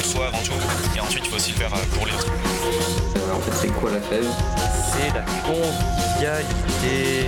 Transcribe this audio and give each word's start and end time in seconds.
Pour 0.00 0.10
soi 0.10 0.26
avant 0.28 0.38
tout. 0.38 0.52
Et 0.96 1.00
ensuite, 1.00 1.24
il 1.24 1.30
faut 1.30 1.36
aussi 1.36 1.52
le 1.52 1.58
faire 1.58 1.70
pour 1.70 2.06
les 2.06 2.12
autres. 2.12 2.32
Euh, 3.16 3.34
en 3.34 3.40
fait, 3.40 3.52
c'est 3.52 3.68
quoi 3.68 3.90
la 3.90 4.00
fève 4.00 4.26
C'est 4.92 5.14
la 5.14 5.24
convivialité. 5.42 7.26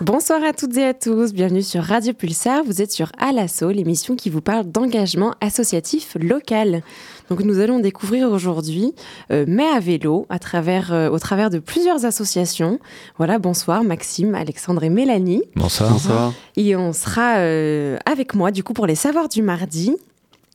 Bonsoir 0.00 0.44
à 0.44 0.52
toutes 0.52 0.76
et 0.76 0.84
à 0.84 0.94
tous, 0.94 1.32
bienvenue 1.32 1.62
sur 1.62 1.82
Radio 1.82 2.12
Pulsar. 2.12 2.62
Vous 2.64 2.80
êtes 2.80 2.92
sur 2.92 3.10
Alasso, 3.18 3.68
l'émission 3.72 4.14
qui 4.14 4.30
vous 4.30 4.40
parle 4.40 4.66
d'engagement 4.66 5.34
associatif 5.40 6.16
local. 6.20 6.82
Donc 7.30 7.40
nous 7.40 7.58
allons 7.58 7.80
découvrir 7.80 8.30
aujourd'hui 8.30 8.94
euh, 9.32 9.44
Mais 9.48 9.66
à 9.66 9.80
vélo 9.80 10.24
à 10.28 10.38
travers, 10.38 10.92
euh, 10.92 11.10
au 11.10 11.18
travers 11.18 11.50
de 11.50 11.58
plusieurs 11.58 12.04
associations. 12.04 12.78
Voilà, 13.16 13.40
bonsoir 13.40 13.82
Maxime, 13.82 14.36
Alexandre 14.36 14.84
et 14.84 14.88
Mélanie. 14.88 15.42
Bonsoir. 15.56 15.90
bonsoir. 15.90 16.32
Et 16.54 16.76
on 16.76 16.92
sera 16.92 17.38
euh, 17.38 17.96
avec 18.06 18.34
moi 18.34 18.52
du 18.52 18.62
coup 18.62 18.74
pour 18.74 18.86
les 18.86 18.94
savoirs 18.94 19.28
du 19.28 19.42
mardi. 19.42 19.96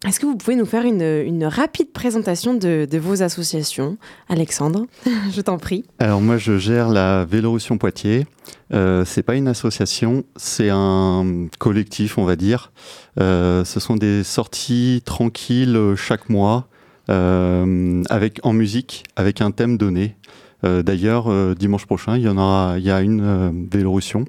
Est-ce 0.06 0.20
que 0.20 0.26
vous 0.26 0.36
pouvez 0.36 0.58
nous 0.58 0.66
faire 0.66 0.84
une, 0.84 1.46
rapide 1.46 1.92
présentation 1.94 2.54
de, 2.54 2.98
vos 2.98 3.24
associations 3.24 3.98
Alexandre, 4.28 4.86
je 5.32 5.40
t'en 5.40 5.58
prie. 5.58 5.86
Alors 6.00 6.20
moi 6.20 6.38
je 6.38 6.58
gère 6.58 6.90
la 6.90 7.23
Vélorussion 7.23 7.78
Poitiers. 7.78 8.26
Euh, 8.73 9.06
c'est 9.06 9.23
pas 9.23 9.36
une 9.36 9.48
association, 9.48 10.26
c'est 10.36 10.70
un 10.70 11.48
collectif 11.58 12.18
on 12.18 12.26
va 12.26 12.36
dire. 12.36 12.73
Euh, 13.20 13.64
ce 13.64 13.80
sont 13.80 13.95
des 13.95 14.23
sorties 14.23 15.02
tranquilles 15.06 15.94
chaque 15.95 16.30
mois 16.30 16.67
euh, 17.10 18.04
avec, 18.10 18.40
en 18.44 18.52
musique 18.52 19.06
avec 19.16 19.40
un 19.40 19.52
thème 19.52 19.78
donné. 19.78 20.17
Euh, 20.66 20.84
D'ailleurs 20.84 21.56
dimanche 21.56 21.86
prochain 21.86 22.17
il 22.17 22.23
y 22.23 22.30
en 22.30 22.38
aura, 22.38 22.76
il 22.78 22.84
y 22.84 22.92
a 22.92 23.02
une 23.02 23.70
Vélorussion 23.72 24.26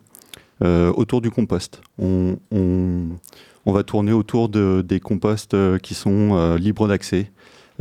autour 0.61 1.21
du 1.21 1.31
compost. 1.31 1.83
On 1.99 2.39
on 3.67 3.73
va 3.73 3.83
tourner 3.83 4.13
autour 4.13 4.49
de, 4.49 4.85
des 4.87 5.01
composts 5.01 5.57
qui 5.79 5.95
sont 5.95 6.35
euh, 6.35 6.59
libres 6.59 6.89
d'accès 6.89 7.31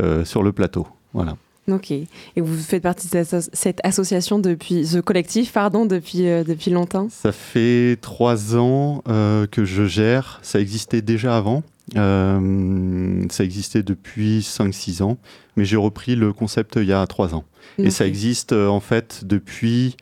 euh, 0.02 0.24
sur 0.24 0.42
le 0.42 0.52
plateau. 0.52 0.86
Voilà. 1.12 1.36
Ok. 1.70 1.92
Et 1.92 2.08
vous 2.36 2.56
faites 2.58 2.82
partie 2.82 3.08
de 3.08 3.24
cette 3.52 3.80
association 3.84 4.38
depuis, 4.38 4.86
ce 4.86 4.98
collectif, 4.98 5.52
pardon, 5.52 5.86
depuis, 5.86 6.28
euh, 6.28 6.44
depuis 6.44 6.70
longtemps? 6.70 7.08
Ça 7.10 7.32
fait 7.32 7.96
trois 8.00 8.54
ans 8.56 9.02
euh, 9.08 9.46
que 9.46 9.64
je 9.64 9.86
gère. 9.86 10.40
Ça 10.42 10.60
existait 10.60 11.00
déjà 11.00 11.36
avant. 11.36 11.62
Euh, 11.96 13.24
ça 13.30 13.44
existait 13.44 13.82
depuis 13.82 14.40
5-6 14.40 15.02
ans. 15.02 15.16
Mais 15.56 15.64
j'ai 15.64 15.76
repris 15.76 16.16
le 16.16 16.32
concept 16.32 16.76
il 16.76 16.86
y 16.86 16.92
a 16.92 17.06
trois 17.06 17.34
ans. 17.34 17.44
Okay. 17.78 17.88
Et 17.88 17.90
ça 17.90 18.06
existe 18.06 18.52
en 18.52 18.80
fait 18.80 19.24
depuis, 19.24 19.96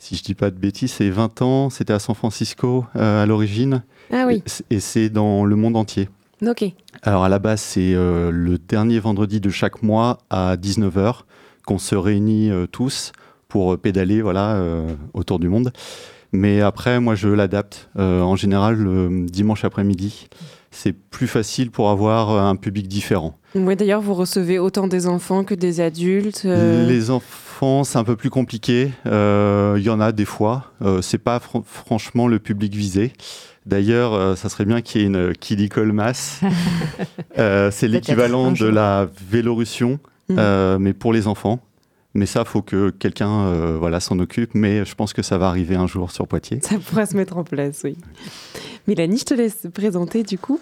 si 0.00 0.16
je 0.16 0.24
dis 0.24 0.34
pas 0.34 0.50
de 0.50 0.56
bêtises, 0.56 0.92
c'est 0.92 1.10
20 1.10 1.42
ans. 1.42 1.70
C'était 1.70 1.92
à 1.92 1.98
San 1.98 2.14
Francisco 2.14 2.86
à 2.94 3.26
l'origine. 3.26 3.82
Ah 4.10 4.24
oui. 4.26 4.42
Et 4.70 4.80
c'est 4.80 5.10
dans 5.10 5.44
le 5.44 5.54
monde 5.56 5.76
entier. 5.76 6.08
Ok. 6.46 6.64
Alors 7.02 7.24
à 7.24 7.28
la 7.28 7.38
base, 7.38 7.60
c'est 7.60 7.94
euh, 7.94 8.30
le 8.30 8.56
dernier 8.56 8.98
vendredi 8.98 9.40
de 9.40 9.50
chaque 9.50 9.82
mois 9.82 10.18
à 10.30 10.56
19h 10.56 11.20
qu'on 11.66 11.78
se 11.78 11.94
réunit 11.94 12.50
euh, 12.50 12.66
tous 12.66 13.12
pour 13.48 13.76
pédaler 13.78 14.22
voilà, 14.22 14.54
euh, 14.54 14.94
autour 15.12 15.38
du 15.38 15.48
monde. 15.48 15.70
Mais 16.32 16.62
après, 16.62 16.98
moi, 17.00 17.14
je 17.14 17.28
l'adapte. 17.28 17.90
en 17.96 18.36
général, 18.36 18.76
le 18.76 19.26
dimanche 19.26 19.64
après-midi, 19.64 20.28
c'est 20.70 20.92
plus 20.92 21.26
facile 21.26 21.70
pour 21.70 21.90
avoir 21.90 22.30
un 22.30 22.56
public 22.56 22.88
différent. 22.88 23.36
Oui, 23.54 23.74
d'ailleurs, 23.74 24.00
vous 24.00 24.14
recevez 24.14 24.58
autant 24.58 24.86
des 24.86 25.06
enfants 25.06 25.44
que 25.44 25.54
des 25.54 25.80
adultes. 25.80 26.44
Les 26.44 27.10
enfants, 27.10 27.82
c'est 27.82 27.98
un 27.98 28.04
peu 28.04 28.16
plus 28.16 28.30
compliqué. 28.30 28.92
Il 29.06 29.82
y 29.82 29.90
en 29.90 30.00
a 30.00 30.12
des 30.12 30.24
fois. 30.24 30.72
c'est 31.02 31.18
pas 31.18 31.40
fr 31.40 31.58
franchement 31.64 32.28
le 32.28 32.38
public 32.38 32.74
visé. 32.74 33.12
D'ailleurs, 33.66 34.14
euh, 34.14 34.36
ça 34.36 34.48
serait 34.48 34.64
bien 34.64 34.80
qu'il 34.80 35.00
y 35.00 35.04
ait 35.04 35.06
une 35.06 35.32
Kili 35.34 35.68
Colmas. 35.68 36.40
euh, 37.38 37.70
c'est 37.70 37.88
l'équivalent 37.88 38.52
de 38.52 38.66
la 38.66 39.08
Vélorussion, 39.30 40.00
mmh. 40.28 40.36
euh, 40.38 40.78
mais 40.78 40.92
pour 40.92 41.12
les 41.12 41.26
enfants. 41.26 41.60
Mais 42.14 42.26
ça, 42.26 42.40
il 42.40 42.46
faut 42.46 42.62
que 42.62 42.90
quelqu'un 42.90 43.46
euh, 43.46 43.76
voilà, 43.78 44.00
s'en 44.00 44.18
occupe. 44.18 44.54
Mais 44.54 44.84
je 44.84 44.94
pense 44.94 45.12
que 45.12 45.22
ça 45.22 45.38
va 45.38 45.48
arriver 45.48 45.76
un 45.76 45.86
jour 45.86 46.10
sur 46.10 46.26
Poitiers. 46.26 46.60
Ça 46.62 46.76
pourra 46.78 47.06
se 47.06 47.16
mettre 47.16 47.36
en 47.36 47.44
place, 47.44 47.82
oui. 47.84 47.96
Mélanie, 48.86 49.18
je 49.18 49.24
te 49.24 49.34
laisse 49.34 49.66
présenter 49.72 50.22
du 50.22 50.38
coup. 50.38 50.60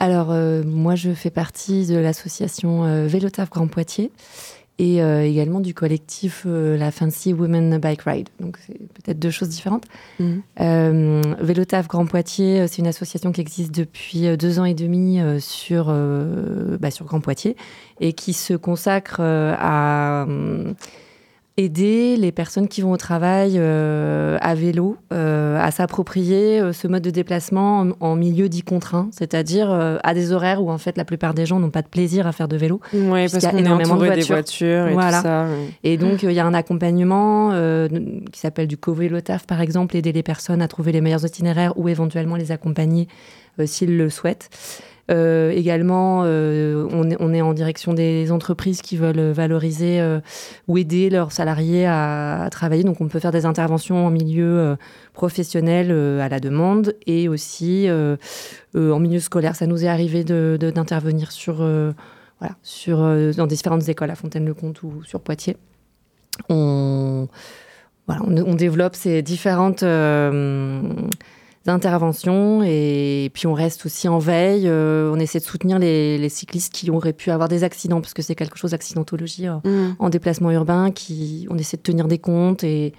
Alors, 0.00 0.30
euh, 0.30 0.62
moi, 0.64 0.94
je 0.96 1.12
fais 1.12 1.30
partie 1.30 1.86
de 1.86 1.96
l'association 1.96 2.84
euh, 2.84 3.06
Vélotaf 3.06 3.50
Grand 3.50 3.68
Poitiers 3.68 4.10
et 4.78 5.02
euh, 5.02 5.24
également 5.24 5.60
du 5.60 5.72
collectif 5.72 6.44
euh, 6.46 6.76
la 6.76 6.90
Fancy 6.90 7.32
Women 7.32 7.78
Bike 7.78 8.02
Ride. 8.02 8.28
Donc 8.40 8.58
c'est 8.66 8.78
peut-être 8.78 9.18
deux 9.18 9.30
choses 9.30 9.48
différentes. 9.48 9.84
Mmh. 10.18 10.24
Mm. 10.24 10.42
Euh, 10.60 11.22
Vélotaf 11.40 11.86
Grand 11.86 12.06
Poitiers, 12.06 12.66
c'est 12.66 12.78
une 12.78 12.88
association 12.88 13.30
qui 13.30 13.40
existe 13.40 13.72
depuis 13.72 14.36
deux 14.36 14.58
ans 14.58 14.64
et 14.64 14.74
demi 14.74 15.20
euh, 15.20 15.38
sur, 15.38 15.86
euh, 15.88 16.76
bah, 16.80 16.90
sur 16.90 17.06
Grand 17.06 17.20
Poitiers 17.20 17.56
et 18.00 18.12
qui 18.12 18.32
se 18.32 18.54
consacre 18.54 19.18
euh, 19.20 19.54
à 19.58 20.26
aider 21.56 22.16
les 22.16 22.32
personnes 22.32 22.66
qui 22.66 22.80
vont 22.80 22.90
au 22.90 22.96
travail 22.96 23.54
euh, 23.56 24.36
à 24.40 24.56
vélo 24.56 24.96
euh, 25.12 25.56
à 25.60 25.70
s'approprier 25.70 26.60
euh, 26.60 26.72
ce 26.72 26.88
mode 26.88 27.02
de 27.02 27.10
déplacement 27.10 27.80
en, 27.80 27.90
en 28.00 28.16
milieu 28.16 28.48
dit 28.48 28.62
contraint, 28.62 29.08
c'est-à-dire 29.12 29.70
à 29.70 30.14
des 30.14 30.32
horaires 30.32 30.62
où 30.62 30.70
en 30.70 30.78
fait 30.78 30.96
la 30.96 31.04
plupart 31.04 31.32
des 31.32 31.46
gens 31.46 31.60
n'ont 31.60 31.70
pas 31.70 31.82
de 31.82 31.88
plaisir 31.88 32.26
à 32.26 32.32
faire 32.32 32.48
de 32.48 32.56
vélo. 32.56 32.80
Oui, 32.92 33.28
parce 33.30 33.34
qu'il 33.34 33.42
y 33.42 33.46
a 33.46 33.58
énormément 33.58 33.94
de 33.94 34.04
voitures. 34.04 34.16
Des 34.16 34.32
voitures 34.32 34.86
et, 34.88 34.92
voilà. 34.92 35.18
tout 35.18 35.22
ça, 35.22 35.46
oui. 35.48 35.74
et 35.84 35.96
donc 35.96 36.24
il 36.24 36.32
y 36.32 36.40
a 36.40 36.46
un 36.46 36.54
accompagnement 36.54 37.50
qui 38.32 38.40
s'appelle 38.40 38.66
du 38.66 38.76
co-vélotaf 38.76 39.46
par 39.46 39.60
exemple, 39.60 39.96
aider 39.96 40.12
les 40.12 40.22
personnes 40.22 40.62
à 40.62 40.68
trouver 40.68 40.92
les 40.92 41.00
meilleurs 41.00 41.24
itinéraires 41.24 41.78
ou 41.78 41.88
éventuellement 41.88 42.36
les 42.36 42.50
accompagner 42.50 43.06
s'ils 43.64 43.96
le 43.96 44.10
souhaitent. 44.10 44.50
Euh, 45.10 45.50
également, 45.50 46.22
euh, 46.24 46.88
on, 46.90 47.34
est, 47.34 47.42
en 47.42 47.52
direction 47.52 47.92
des 47.92 48.32
entreprises 48.32 48.80
qui 48.80 48.96
veulent 48.96 49.32
valoriser 49.32 50.00
euh, 50.00 50.20
ou 50.66 50.78
aider 50.78 51.10
leurs 51.10 51.32
salariés 51.32 51.86
à, 51.86 52.48
travailler. 52.50 52.84
Donc, 52.84 53.00
on 53.00 53.08
peut 53.08 53.18
faire 53.18 53.32
des 53.32 53.44
interventions 53.44 54.06
en 54.06 54.10
milieu 54.10 54.76
professionnel 55.12 55.90
à 56.20 56.28
la 56.28 56.40
demande 56.40 56.94
et 57.06 57.28
aussi 57.28 57.88
en 58.74 58.98
milieu 58.98 59.20
scolaire. 59.20 59.56
Ça 59.56 59.66
nous 59.66 59.84
est 59.84 59.88
arrivé 59.88 60.24
d'intervenir 60.24 61.32
sur, 61.32 61.58
euh, 61.60 61.92
voilà, 62.40 62.56
sur, 62.62 62.98
dans 63.36 63.46
différentes 63.46 63.88
écoles 63.88 64.10
à 64.10 64.14
Fontaine-le-Comte 64.14 64.82
ou 64.82 65.02
sur 65.04 65.20
Poitiers. 65.20 65.56
On, 66.48 67.28
voilà, 68.06 68.22
on 68.24 68.54
développe 68.54 68.96
ces 68.96 69.22
différentes 69.22 69.84
d'intervention 71.64 72.62
et 72.62 73.30
puis 73.32 73.46
on 73.46 73.54
reste 73.54 73.86
aussi 73.86 74.06
en 74.06 74.18
veille. 74.18 74.68
Euh, 74.68 75.10
on 75.12 75.18
essaie 75.18 75.38
de 75.38 75.44
soutenir 75.44 75.78
les, 75.78 76.18
les, 76.18 76.28
cyclistes 76.28 76.72
qui 76.72 76.90
auraient 76.90 77.14
pu 77.14 77.30
avoir 77.30 77.48
des 77.48 77.64
accidents 77.64 78.00
parce 78.00 78.12
que 78.12 78.22
c'est 78.22 78.34
quelque 78.34 78.58
chose 78.58 78.72
d'accidentologie 78.72 79.48
euh, 79.48 79.56
mmh. 79.64 79.96
en 79.98 80.10
déplacement 80.10 80.50
urbain. 80.50 80.90
Qui, 80.90 81.46
on 81.50 81.56
essaie 81.56 81.76
de 81.78 81.82
tenir 81.82 82.06
des 82.06 82.18
comptes 82.18 82.64
et, 82.64 82.92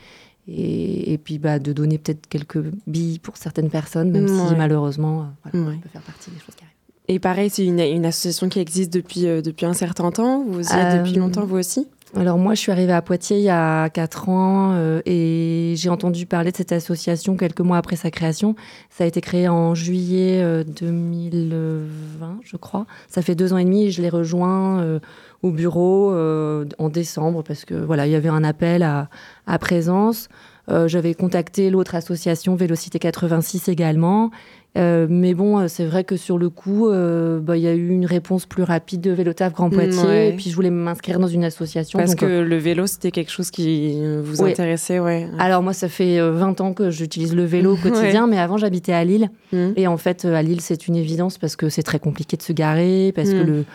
et, 0.47 1.13
et 1.13 1.17
puis 1.17 1.37
bah, 1.37 1.59
de 1.59 1.73
donner 1.73 1.97
peut-être 1.97 2.27
quelques 2.27 2.63
billes 2.87 3.19
pour 3.19 3.37
certaines 3.37 3.69
personnes, 3.69 4.09
même 4.09 4.25
mmh, 4.25 4.47
si 4.47 4.51
ouais. 4.51 4.57
malheureusement 4.57 5.21
euh, 5.21 5.49
voilà, 5.51 5.67
ouais. 5.67 5.75
ça 5.75 5.81
peut 5.81 5.89
faire 5.89 6.01
partie 6.01 6.31
des 6.31 6.39
choses 6.39 6.55
qui 6.55 6.63
arrivent. 6.63 6.75
Et 7.07 7.19
pareil, 7.19 7.51
c'est 7.51 7.63
une, 7.63 7.79
une, 7.79 8.05
association 8.05 8.49
qui 8.49 8.59
existe 8.59 8.91
depuis, 8.91 9.27
euh, 9.27 9.41
depuis 9.41 9.67
un 9.67 9.73
certain 9.73 10.11
temps. 10.11 10.43
Vous 10.43 10.67
y 10.67 10.73
êtes 10.73 10.97
depuis 10.99 11.13
longtemps, 11.13 11.45
vous 11.45 11.57
aussi? 11.57 11.87
Alors 12.15 12.37
moi, 12.37 12.53
je 12.53 12.61
suis 12.61 12.71
arrivée 12.71 12.93
à 12.93 13.01
Poitiers 13.01 13.37
il 13.37 13.43
y 13.43 13.49
a 13.49 13.89
4 13.89 14.29
ans 14.29 14.71
euh, 14.73 15.01
et 15.05 15.73
j'ai 15.75 15.89
entendu 15.89 16.25
parler 16.25 16.51
de 16.51 16.57
cette 16.57 16.71
association 16.71 17.35
quelques 17.35 17.59
mois 17.59 17.77
après 17.77 17.97
sa 17.97 18.09
création. 18.09 18.55
Ça 18.89 19.03
a 19.03 19.07
été 19.07 19.19
créé 19.19 19.49
en 19.49 19.75
juillet 19.75 20.41
euh, 20.41 20.63
2020, 20.63 22.39
je 22.43 22.57
crois. 22.57 22.85
Ça 23.09 23.21
fait 23.21 23.35
deux 23.35 23.51
ans 23.53 23.57
et 23.57 23.65
demi 23.65 23.85
et 23.85 23.91
je 23.91 24.01
l'ai 24.01 24.09
rejoint 24.09 24.81
euh, 24.81 24.99
au 25.43 25.51
bureau 25.51 26.11
euh, 26.11 26.65
en 26.79 26.89
décembre 26.89 27.43
parce 27.43 27.65
que 27.65 27.73
voilà, 27.73 28.07
il 28.07 28.11
y 28.11 28.15
avait 28.15 28.29
un 28.29 28.43
appel 28.43 28.83
à, 28.83 29.09
à 29.45 29.59
présence. 29.59 30.29
Euh, 30.69 30.87
J'avais 30.87 31.13
contacté 31.13 31.69
l'autre 31.69 31.95
association 31.95 32.55
Vélocité 32.55 32.97
86 32.97 33.67
également 33.67 34.31
Euh, 34.77 35.07
mais 35.09 35.33
bon, 35.33 35.67
c'est 35.67 35.85
vrai 35.85 36.03
que 36.03 36.17
sur 36.17 36.37
le 36.37 36.49
coup, 36.49 36.89
il 36.89 36.95
euh, 36.95 37.39
bah, 37.39 37.57
y 37.57 37.67
a 37.67 37.73
eu 37.73 37.89
une 37.89 38.05
réponse 38.05 38.45
plus 38.45 38.63
rapide 38.63 39.01
de 39.01 39.11
Vélotaf 39.11 39.53
Grand 39.53 39.69
Poitiers. 39.69 40.03
Ouais. 40.03 40.29
Et 40.29 40.33
puis 40.33 40.49
je 40.49 40.55
voulais 40.55 40.69
m'inscrire 40.69 41.19
dans 41.19 41.27
une 41.27 41.43
association. 41.43 41.97
Parce 41.97 42.11
donc, 42.11 42.19
que 42.19 42.25
euh... 42.25 42.43
le 42.43 42.57
vélo, 42.57 42.85
c'était 42.87 43.11
quelque 43.11 43.31
chose 43.31 43.51
qui 43.51 44.01
vous 44.23 44.43
intéressait, 44.43 44.99
ouais. 44.99 45.27
Alors 45.39 45.63
moi, 45.63 45.73
ça 45.73 45.87
fait 45.87 46.19
20 46.19 46.61
ans 46.61 46.73
que 46.73 46.89
j'utilise 46.89 47.35
le 47.35 47.45
vélo 47.45 47.73
au 47.73 47.77
quotidien, 47.81 48.25
ouais. 48.25 48.31
mais 48.31 48.39
avant 48.39 48.57
j'habitais 48.57 48.93
à 48.93 49.03
Lille. 49.03 49.29
Mmh. 49.53 49.71
Et 49.77 49.87
en 49.87 49.97
fait, 49.97 50.25
à 50.25 50.41
Lille, 50.41 50.61
c'est 50.61 50.87
une 50.87 50.95
évidence 50.95 51.37
parce 51.37 51.55
que 51.55 51.69
c'est 51.69 51.83
très 51.83 51.99
compliqué 51.99 52.35
de 52.37 52.41
se 52.41 52.53
garer, 52.53 53.13
parce 53.15 53.29
mmh. 53.29 53.39
que 53.39 53.43
le 53.45 53.65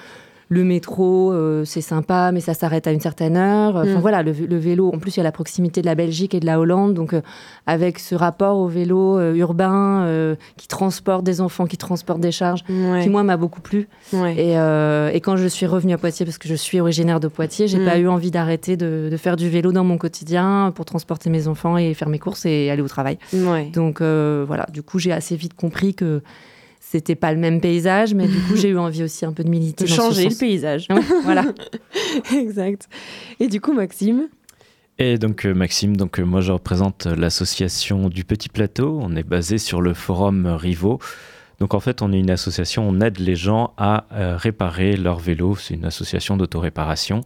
le 0.53 0.65
métro, 0.65 1.33
euh, 1.33 1.65
c'est 1.65 1.81
sympa, 1.81 2.33
mais 2.33 2.41
ça 2.41 2.55
s'arrête 2.55 2.89
à 2.89 2.91
une 2.93 2.99
certaine 3.01 3.37
heure. 3.37 3.77
Enfin 3.77 3.99
Mm. 3.99 4.01
voilà, 4.01 4.23
le, 4.25 4.33
le 4.33 4.57
vélo, 4.59 4.91
en 4.93 4.99
plus, 4.99 5.17
il 5.17 5.19
y 5.19 5.21
a 5.21 5.23
la 5.23 5.31
proximité 5.31 5.81
de 5.81 5.87
la 5.87 5.95
Belgique 5.95 6.35
et 6.35 6.41
de 6.41 6.45
la 6.47 6.59
Hollande. 6.59 6.93
Donc, 6.93 7.15
euh, 7.15 7.23
avec 7.69 8.01
ce 8.01 8.17
rapport 8.17 8.59
au 8.59 8.67
vélo 8.67 9.17
euh, 9.17 9.33
urbain 9.35 10.05
qui 10.57 10.67
transporte 10.67 11.23
des 11.25 11.41
enfants, 11.41 11.67
qui 11.67 11.77
transporte 11.77 12.21
des 12.21 12.33
charges, 12.33 12.65
Ouais. 12.69 13.03
qui, 13.03 13.09
moi, 13.09 13.23
m'a 13.23 13.37
beaucoup 13.37 13.61
plu. 13.61 13.89
Ouais. 14.13 14.35
Et, 14.37 15.17
et 15.17 15.21
quand 15.21 15.37
je 15.37 15.47
suis 15.47 15.67
revenue 15.67 15.93
à 15.95 15.99
Poitiers, 15.99 16.27
parce 16.27 16.39
que 16.39 16.49
je 16.49 16.55
suis 16.57 16.81
originaire 16.81 17.21
de 17.21 17.29
Poitiers, 17.29 17.69
j'ai 17.69 17.79
Mm. 17.79 17.85
pas 17.87 17.99
eu 17.99 18.09
envie 18.09 18.33
d'arrêter 18.33 18.77
de, 18.77 19.09
de 19.09 19.17
faire 19.17 19.37
du 19.37 19.49
vélo 19.49 19.71
dans 19.71 19.85
mon 19.85 19.99
quotidien 19.99 20.73
pour 20.75 20.85
transporter 20.85 21.31
mes 21.31 21.47
enfants 21.47 21.77
et 21.79 21.95
faire 21.95 22.09
mes 22.09 22.19
courses 22.19 22.45
et 22.45 22.71
aller 22.71 22.83
au 22.83 22.89
travail. 22.89 23.19
Ouais. 23.33 23.71
Donc 23.73 24.03
voilà, 24.03 24.67
du 24.73 24.83
coup, 24.83 24.99
j'ai 24.99 25.13
assez 25.13 25.37
vite 25.37 25.55
compris 25.55 25.95
que 25.95 26.23
c'était 26.91 27.15
pas 27.15 27.33
le 27.33 27.39
même 27.39 27.61
paysage, 27.61 28.15
mais 28.15 28.27
du 28.27 28.41
coup, 28.41 28.57
j'ai 28.57 28.71
eu 28.71 28.79
envie 28.89 29.05
aussi 29.05 29.25
un 29.25 29.33
peu 29.33 29.45
de 29.45 29.49
militer. 29.49 29.85
De 29.85 29.89
dans 29.89 29.95
ce 29.95 30.01
changer 30.01 30.29
le 30.29 30.35
paysage. 30.35 30.89
Ouais, 30.91 31.01
voilà. 31.23 31.45
exact. 32.37 32.89
Et 33.39 33.47
du 33.47 33.61
coup, 33.61 33.73
Maxime 33.73 34.29
Et 34.99 35.17
donc 35.17 35.47
euh, 35.47 35.55
Maxime, 35.55 35.97
donc 35.97 36.19
euh, 36.19 36.25
moi 36.25 36.41
je 36.41 36.51
représente 36.51 37.07
l'association 37.07 38.09
du 38.09 38.25
Petit 38.25 38.49
Plateau. 38.49 38.99
On 39.01 39.15
est 39.15 39.23
basé 39.23 39.59
sur 39.59 39.81
le 39.81 39.95
forum 39.95 40.47
Rivo. 40.47 40.99
Donc 41.61 41.75
en 41.75 41.81
fait, 41.81 42.03
on 42.03 42.11
est 42.13 42.19
une 42.19 42.31
association, 42.31 42.89
on 42.89 43.01
aide 43.01 43.21
les 43.21 43.37
gens 43.37 43.73
à 43.77 44.07
euh, 44.13 44.37
réparer 44.37 44.97
leur 44.97 45.19
vélo. 45.19 45.55
C'est 45.55 45.75
une 45.75 45.85
association 45.85 46.37
d'autoréparation. 46.37 47.21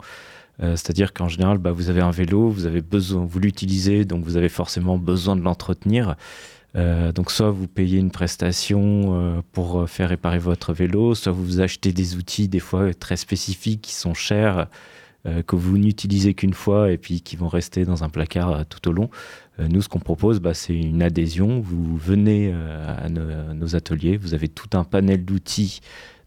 Euh, 0.62 0.72
C'est-à-dire 0.72 1.14
qu'en 1.14 1.28
général, 1.28 1.58
bah, 1.58 1.72
vous 1.72 1.88
avez 1.88 2.02
un 2.02 2.10
vélo, 2.10 2.50
vous 2.50 2.66
avez 2.66 2.82
besoin, 2.82 3.24
vous 3.24 3.38
l'utilisez, 3.38 4.04
donc 4.04 4.24
vous 4.24 4.36
avez 4.36 4.48
forcément 4.48 4.98
besoin 4.98 5.36
de 5.36 5.42
l'entretenir. 5.42 6.16
Euh, 6.76 7.12
donc 7.12 7.30
soit 7.30 7.50
vous 7.50 7.68
payez 7.68 7.98
une 7.98 8.10
prestation 8.10 9.14
euh, 9.14 9.40
pour 9.52 9.80
euh, 9.80 9.86
faire 9.86 10.08
réparer 10.08 10.38
votre 10.38 10.72
vélo, 10.72 11.14
soit 11.14 11.32
vous 11.32 11.60
achetez 11.60 11.92
des 11.92 12.16
outils 12.16 12.48
des 12.48 12.58
fois 12.58 12.92
très 12.94 13.16
spécifiques 13.16 13.82
qui 13.82 13.94
sont 13.94 14.14
chers, 14.14 14.66
euh, 15.26 15.42
que 15.42 15.54
vous 15.54 15.78
n'utilisez 15.78 16.34
qu'une 16.34 16.52
fois 16.52 16.90
et 16.90 16.98
puis 16.98 17.20
qui 17.20 17.36
vont 17.36 17.46
rester 17.48 17.84
dans 17.84 18.02
un 18.02 18.08
placard 18.08 18.66
tout 18.66 18.88
au 18.88 18.92
long. 18.92 19.08
Nous, 19.60 19.82
ce 19.82 19.88
qu'on 19.88 20.00
propose, 20.00 20.40
bah, 20.40 20.52
c'est 20.52 20.74
une 20.74 21.00
adhésion. 21.00 21.60
Vous 21.60 21.96
venez 21.96 22.52
à, 22.52 23.08
nos, 23.08 23.20
à 23.20 23.54
nos 23.54 23.76
ateliers, 23.76 24.16
vous 24.16 24.34
avez 24.34 24.48
tout 24.48 24.76
un 24.76 24.82
panel 24.82 25.24
d'outils 25.24 25.78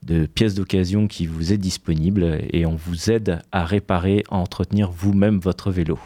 de 0.03 0.25
pièces 0.27 0.55
d'occasion 0.55 1.07
qui 1.07 1.25
vous 1.25 1.51
est 1.51 1.57
disponible 1.57 2.39
et 2.53 2.65
on 2.65 2.75
vous 2.75 3.11
aide 3.11 3.41
à 3.51 3.65
réparer, 3.65 4.23
à 4.29 4.37
entretenir 4.37 4.91
vous-même 4.91 5.39
votre 5.39 5.71
vélo. 5.71 5.99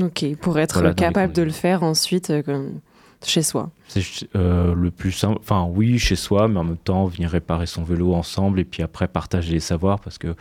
Ok, 0.00 0.24
pour 0.40 0.60
être 0.60 0.78
Voilà, 0.78 0.94
capable 0.94 1.32
de 1.32 1.42
le 1.42 1.50
faire 1.50 1.82
ensuite 1.82 2.32
comme 2.44 2.78
chez 3.24 3.42
soi. 3.42 3.70
C'est 3.88 4.28
euh, 4.34 4.74
le 4.74 4.90
plus 4.90 5.12
simple. 5.12 5.38
Enfin, 5.40 5.68
oui, 5.70 5.98
chez 5.98 6.16
soi, 6.16 6.48
mais 6.48 6.58
en 6.58 6.64
même 6.64 6.76
temps, 6.76 7.04
venir 7.06 7.30
réparer 7.30 7.66
son 7.66 7.82
vélo 7.82 8.14
ensemble 8.14 8.60
et 8.60 8.64
puis 8.64 8.82
après 8.82 9.08
partager 9.08 9.52
les 9.52 9.60
savoirs 9.60 10.00
parce 10.00 10.18
que 10.18 10.34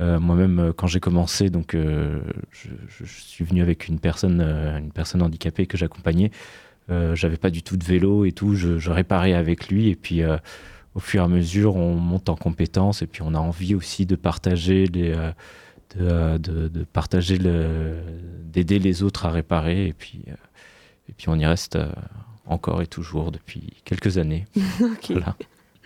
euh, 0.00 0.18
moi-même, 0.18 0.58
euh, 0.58 0.72
quand 0.72 0.86
j'ai 0.86 1.00
commencé, 1.00 1.50
donc 1.50 1.76
je, 1.76 3.04
suis 3.04 3.44
venu 3.44 3.62
avec 3.62 3.88
une 3.88 3.98
personne, 3.98 4.40
une 4.40 4.92
personne 4.92 5.22
handicapée 5.22 5.66
que 5.66 5.76
j'accompagnais. 5.76 6.30
J'avais 7.14 7.38
pas 7.38 7.48
du 7.48 7.62
tout 7.62 7.78
de 7.78 7.84
vélo 7.84 8.26
et 8.26 8.32
tout. 8.32 8.54
Je, 8.54 8.90
réparais 8.90 9.32
avec 9.32 9.68
lui 9.68 9.88
et 9.88 9.96
puis 9.96 10.20
au 10.94 11.00
fur 11.00 11.22
et 11.22 11.24
à 11.24 11.28
mesure, 11.28 11.76
on 11.76 11.94
monte 11.94 12.28
en 12.28 12.36
compétences 12.36 13.00
et 13.00 13.06
puis 13.06 13.22
on 13.22 13.34
a 13.34 13.38
envie 13.38 13.74
aussi 13.74 14.04
de 14.04 14.14
partager 14.14 14.88
de, 14.88 15.32
partager 16.92 17.38
d'aider 17.38 18.78
les 18.78 19.02
autres 19.02 19.24
à 19.24 19.30
réparer 19.30 19.86
et 19.86 19.94
puis 19.94 20.26
et 21.12 21.14
puis 21.16 21.28
on 21.28 21.36
y 21.36 21.46
reste 21.46 21.76
euh, 21.76 21.86
encore 22.46 22.82
et 22.82 22.86
toujours 22.88 23.30
depuis 23.30 23.74
quelques 23.84 24.18
années. 24.18 24.46
ok. 24.80 25.10
Voilà. 25.10 25.36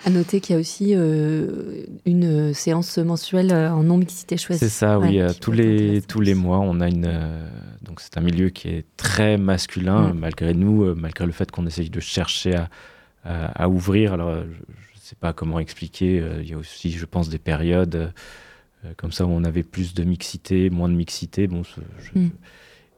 À 0.04 0.10
noter 0.10 0.40
qu'il 0.40 0.54
y 0.54 0.56
a 0.56 0.60
aussi 0.60 0.92
euh, 0.94 1.84
une 2.04 2.52
séance 2.54 2.98
mensuelle 2.98 3.50
euh, 3.52 3.70
en 3.72 3.82
non-mixité 3.82 4.36
choisie. 4.36 4.60
C'est 4.60 4.68
ça, 4.68 4.98
oui. 4.98 5.18
Euh, 5.20 5.30
tous 5.40 5.52
les 5.52 6.02
tous 6.02 6.20
les 6.20 6.34
mois, 6.34 6.58
on 6.60 6.80
a 6.82 6.88
une 6.88 7.06
euh, 7.06 7.48
donc 7.82 8.00
c'est 8.00 8.18
un 8.18 8.20
milieu 8.20 8.50
qui 8.50 8.68
est 8.68 8.84
très 8.98 9.38
masculin 9.38 10.12
Mm. 10.12 10.18
malgré 10.18 10.52
nous, 10.54 10.84
euh, 10.84 10.94
malgré 10.94 11.24
le 11.26 11.32
fait 11.32 11.50
qu'on 11.50 11.66
essaye 11.66 11.88
de 11.90 12.00
chercher 12.00 12.54
à, 12.56 12.68
à, 13.24 13.64
à 13.64 13.68
ouvrir. 13.68 14.12
Alors 14.12 14.28
euh, 14.28 14.44
je 14.44 14.60
ne 14.70 15.00
sais 15.02 15.16
pas 15.18 15.32
comment 15.32 15.58
expliquer. 15.60 16.20
euh, 16.20 16.40
Il 16.42 16.48
y 16.50 16.52
a 16.52 16.58
aussi, 16.58 16.90
je 16.92 17.06
pense, 17.06 17.30
des 17.30 17.38
périodes 17.38 17.94
euh, 17.96 18.08
euh, 18.84 18.92
comme 18.98 19.12
ça 19.12 19.24
où 19.24 19.30
on 19.30 19.44
avait 19.44 19.62
plus 19.62 19.94
de 19.94 20.04
mixité, 20.04 20.68
moins 20.68 20.90
de 20.90 20.94
mixité. 20.94 21.46
Bon, 21.46 21.62
je- 21.64 22.18
Mm. 22.20 22.30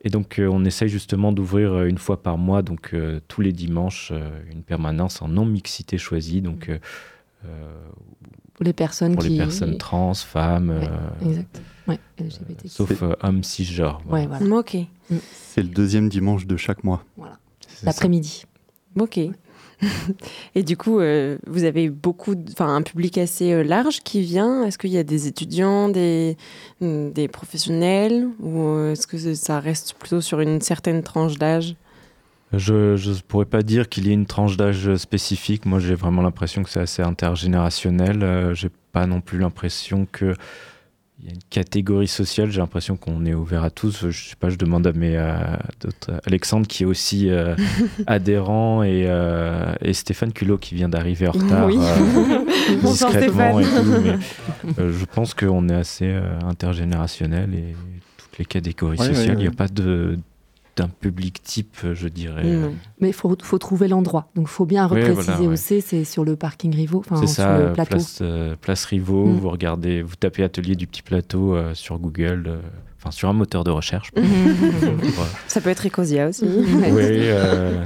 Et 0.04 0.10
donc, 0.10 0.38
euh, 0.38 0.46
on 0.46 0.64
essaye 0.64 0.88
justement 0.88 1.32
d'ouvrir 1.32 1.72
euh, 1.72 1.86
une 1.86 1.98
fois 1.98 2.22
par 2.22 2.38
mois, 2.38 2.62
donc 2.62 2.94
euh, 2.94 3.20
tous 3.28 3.40
les 3.40 3.52
dimanches, 3.52 4.10
euh, 4.12 4.30
une 4.52 4.62
permanence 4.62 5.20
en 5.22 5.28
non-mixité 5.28 5.98
choisie, 5.98 6.40
donc 6.40 6.68
euh, 6.68 6.78
euh, 7.46 7.88
Pour 8.54 8.64
les 8.64 8.72
personnes 8.72 9.14
pour 9.14 9.24
qui. 9.24 9.30
les 9.30 9.38
personnes 9.38 9.76
trans, 9.76 10.14
femmes, 10.14 10.70
Ouais, 10.70 10.88
euh, 11.24 11.28
Exact. 11.28 11.62
Ouais, 11.88 11.98
LGBTQ. 12.20 12.68
sauf 12.68 13.02
euh, 13.02 13.14
hommes 13.22 13.42
cisgenres. 13.42 14.00
voilà. 14.06 14.28
Ouais, 14.28 14.38
voilà. 14.38 14.56
Ok. 14.56 14.76
C'est 15.32 15.62
le 15.62 15.68
deuxième 15.68 16.08
dimanche 16.08 16.46
de 16.46 16.56
chaque 16.56 16.84
mois. 16.84 17.02
L'après-midi. 17.82 18.44
Ok. 18.98 19.18
Et 20.54 20.62
du 20.62 20.76
coup, 20.76 21.00
euh, 21.00 21.38
vous 21.46 21.64
avez 21.64 21.88
beaucoup, 21.88 22.34
enfin 22.52 22.74
un 22.74 22.82
public 22.82 23.18
assez 23.18 23.52
euh, 23.52 23.62
large 23.62 24.00
qui 24.00 24.20
vient. 24.20 24.64
Est-ce 24.64 24.78
qu'il 24.78 24.90
y 24.90 24.98
a 24.98 25.04
des 25.04 25.26
étudiants, 25.26 25.88
des, 25.88 26.36
mm, 26.80 27.10
des 27.10 27.28
professionnels, 27.28 28.28
ou 28.40 28.62
euh, 28.62 28.92
est-ce 28.92 29.06
que 29.06 29.34
ça 29.34 29.60
reste 29.60 29.94
plutôt 29.94 30.20
sur 30.20 30.40
une 30.40 30.60
certaine 30.60 31.02
tranche 31.02 31.38
d'âge? 31.38 31.76
Je 32.52 32.94
ne 32.94 33.20
pourrais 33.20 33.44
pas 33.44 33.62
dire 33.62 33.88
qu'il 33.88 34.06
y 34.06 34.10
ait 34.10 34.14
une 34.14 34.26
tranche 34.26 34.56
d'âge 34.56 34.96
spécifique. 34.96 35.66
Moi, 35.66 35.80
j'ai 35.80 35.94
vraiment 35.94 36.22
l'impression 36.22 36.62
que 36.62 36.70
c'est 36.70 36.80
assez 36.80 37.02
intergénérationnel. 37.02 38.22
Euh, 38.22 38.54
j'ai 38.54 38.70
pas 38.92 39.06
non 39.06 39.20
plus 39.20 39.38
l'impression 39.38 40.06
que 40.10 40.34
il 41.20 41.26
y 41.26 41.30
a 41.30 41.32
une 41.32 41.42
catégorie 41.50 42.06
sociale. 42.08 42.50
J'ai 42.50 42.60
l'impression 42.60 42.96
qu'on 42.96 43.24
est 43.26 43.34
ouvert 43.34 43.64
à 43.64 43.70
tous. 43.70 44.08
Je 44.08 44.28
sais 44.30 44.36
pas. 44.36 44.50
Je 44.50 44.56
demande 44.56 44.86
à 44.86 44.92
mes 44.92 45.16
d'autres- 45.80 46.20
Alexandre 46.26 46.66
qui 46.68 46.84
est 46.84 46.86
aussi 46.86 47.28
euh, 47.28 47.56
adhérent 48.06 48.82
et, 48.84 49.04
euh, 49.06 49.74
et 49.80 49.92
Stéphane 49.94 50.32
Culot 50.32 50.58
qui 50.58 50.74
vient 50.76 50.88
d'arriver 50.88 51.26
en 51.28 51.32
retard. 51.32 51.66
Oui. 51.66 51.76
euh, 51.78 52.44
discrètement 52.82 53.60
Stéphane. 53.60 53.60
et 53.60 53.64
tout, 53.64 54.02
mais, 54.04 54.74
euh, 54.84 54.92
je 54.92 55.04
pense 55.06 55.34
qu'on 55.34 55.68
est 55.68 55.74
assez 55.74 56.06
euh, 56.06 56.38
intergénérationnel 56.46 57.52
et 57.54 57.74
toutes 58.16 58.38
les 58.38 58.44
catégories 58.44 58.98
Ouais, 58.98 59.06
sociales. 59.06 59.26
ouais, 59.30 59.34
Il 59.34 59.38
n'y 59.38 59.46
a 59.46 59.50
ouais. 59.50 59.56
pas 59.56 59.68
de 59.68 60.18
d'un 60.78 60.88
public 60.88 61.42
type, 61.42 61.76
je 61.92 62.08
dirais. 62.08 62.44
Non. 62.44 62.72
Mais 63.00 63.08
il 63.08 63.12
faut, 63.12 63.36
faut 63.42 63.58
trouver 63.58 63.86
l'endroit. 63.88 64.30
Donc, 64.34 64.46
il 64.48 64.50
faut 64.52 64.66
bien 64.66 64.86
repréciser 64.86 65.14
voilà, 65.22 65.40
ouais. 65.40 65.46
où 65.48 65.56
c'est. 65.56 65.80
C'est 65.80 66.04
sur 66.04 66.24
le 66.24 66.36
parking 66.36 66.74
Rivaux, 66.74 67.00
enfin, 67.00 67.16
C'est 67.16 67.26
sur 67.26 67.42
ça, 67.44 67.58
le 67.58 67.72
plateau. 67.72 67.90
place, 67.90 68.18
euh, 68.22 68.56
place 68.60 68.84
Rivaux, 68.86 69.26
Mm. 69.26 69.36
vous 69.38 69.50
regardez, 69.50 70.02
vous 70.02 70.16
tapez 70.16 70.42
atelier 70.42 70.74
du 70.74 70.86
petit 70.86 71.02
plateau 71.02 71.54
euh, 71.54 71.74
sur 71.74 71.98
Google, 71.98 72.44
euh, 72.48 72.58
enfin 72.98 73.10
sur 73.10 73.28
un 73.28 73.32
moteur 73.32 73.64
de 73.64 73.70
recherche. 73.70 74.10
Voilà. 74.16 75.30
Ça 75.46 75.60
peut 75.60 75.70
être 75.70 75.86
Ecosia 75.86 76.28
aussi. 76.28 76.44
Oui, 76.46 77.02
euh, 77.02 77.84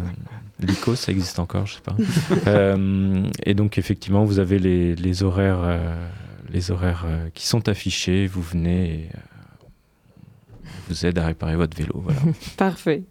l'ICO, 0.61 0.95
ça 0.95 1.13
existe 1.13 1.39
encore, 1.39 1.67
je 1.67 1.75
sais 1.75 1.81
pas. 1.81 1.97
Euh, 2.47 3.23
et 3.45 3.55
donc 3.55 3.79
effectivement, 3.79 4.25
vous 4.25 4.39
avez 4.39 4.59
les, 4.59 4.95
les 4.95 5.23
horaires, 5.23 5.61
euh, 5.63 5.95
les 6.51 6.71
horaires 6.71 7.05
euh, 7.07 7.29
qui 7.35 7.47
sont 7.47 7.69
affichés. 7.69 8.27
Vous 8.27 8.43
venez 8.43 8.85
et 8.95 9.09
euh, 9.15 9.19
vous 10.89 11.07
aide 11.07 11.19
à 11.19 11.27
réparer 11.27 11.57
votre 11.57 11.77
vélo. 11.77 11.93
Voilà. 12.03 12.21
Parfait. 12.57 13.03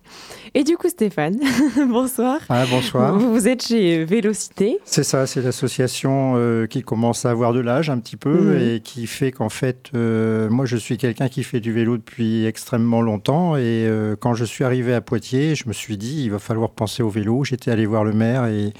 Et 0.54 0.64
du 0.64 0.76
coup, 0.78 0.90
Stéphane, 0.90 1.38
bonsoir. 1.90 2.40
Ah, 2.50 2.66
bonsoir. 2.70 3.18
Vous, 3.18 3.32
vous 3.34 3.48
êtes 3.48 3.66
chez 3.66 4.04
Vélocité. 4.04 4.80
C'est 4.86 5.04
ça, 5.04 5.26
c'est 5.28 5.42
l'association 5.42 6.34
euh, 6.36 6.68
qui 6.68 6.82
commence 6.82 7.26
à 7.26 7.32
avoir 7.32 7.54
de 7.54 7.60
l'âge 7.60 7.90
un 7.90 7.98
petit 8.00 8.18
peu 8.18 8.32
Mhm. 8.32 8.62
et 8.76 8.80
qui 8.82 9.08
fait 9.08 9.32
qu'en 9.32 9.50
fait, 9.50 9.90
euh, 9.96 10.50
moi 10.50 10.66
je 10.66 10.78
suis 10.78 10.98
quelqu'un 10.98 11.30
qui 11.30 11.44
fait 11.44 11.60
du 11.60 11.72
vélo 11.72 11.98
depuis 11.98 12.46
extrêmement 12.46 13.02
longtemps 13.02 13.56
et 13.56 13.62
euh, 13.88 14.16
quand 14.20 14.34
je 14.34 14.46
suis 14.46 14.64
arrivé 14.64 14.94
à 14.94 15.02
Poitiers, 15.02 15.56
je 15.56 15.68
me 15.68 15.74
suis 15.74 15.98
dit 15.98 16.24
il 16.24 16.32
va 16.32 16.40
falloir 16.40 16.72
penser 16.72 17.04
au 17.04 17.10
vélo. 17.10 17.44
J'étais 17.44 17.72
allé 17.72 17.86
voir 17.86 18.04
le 18.04 18.12
maire 18.14 18.46
et, 18.46 18.74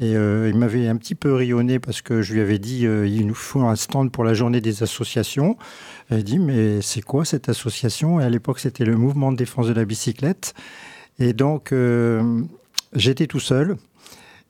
et 0.00 0.16
euh, 0.16 0.50
il 0.52 0.58
m'avait 0.58 0.88
un 0.88 0.96
petit 0.96 1.14
peu 1.14 1.32
rayonné 1.32 1.78
parce 1.78 2.02
que 2.02 2.20
je 2.22 2.34
lui 2.34 2.40
avais 2.40 2.58
dit 2.58 2.86
euh, 2.86 3.06
il 3.06 3.26
nous 3.26 3.34
faut 3.34 3.62
un 3.62 3.76
stand 3.76 4.10
pour 4.10 4.24
la 4.24 4.34
journée 4.34 4.60
des 4.60 4.82
associations. 4.82 5.56
Elle 6.14 6.20
a 6.20 6.22
dit 6.22 6.38
mais 6.38 6.80
c'est 6.80 7.00
quoi 7.00 7.24
cette 7.24 7.48
association? 7.48 8.20
Et 8.20 8.24
à 8.24 8.30
l'époque 8.30 8.60
c'était 8.60 8.84
le 8.84 8.96
mouvement 8.96 9.32
de 9.32 9.36
défense 9.36 9.66
de 9.66 9.72
la 9.72 9.84
bicyclette. 9.84 10.54
Et 11.18 11.32
donc 11.32 11.72
euh, 11.72 12.42
j'étais 12.94 13.26
tout 13.26 13.40
seul. 13.40 13.76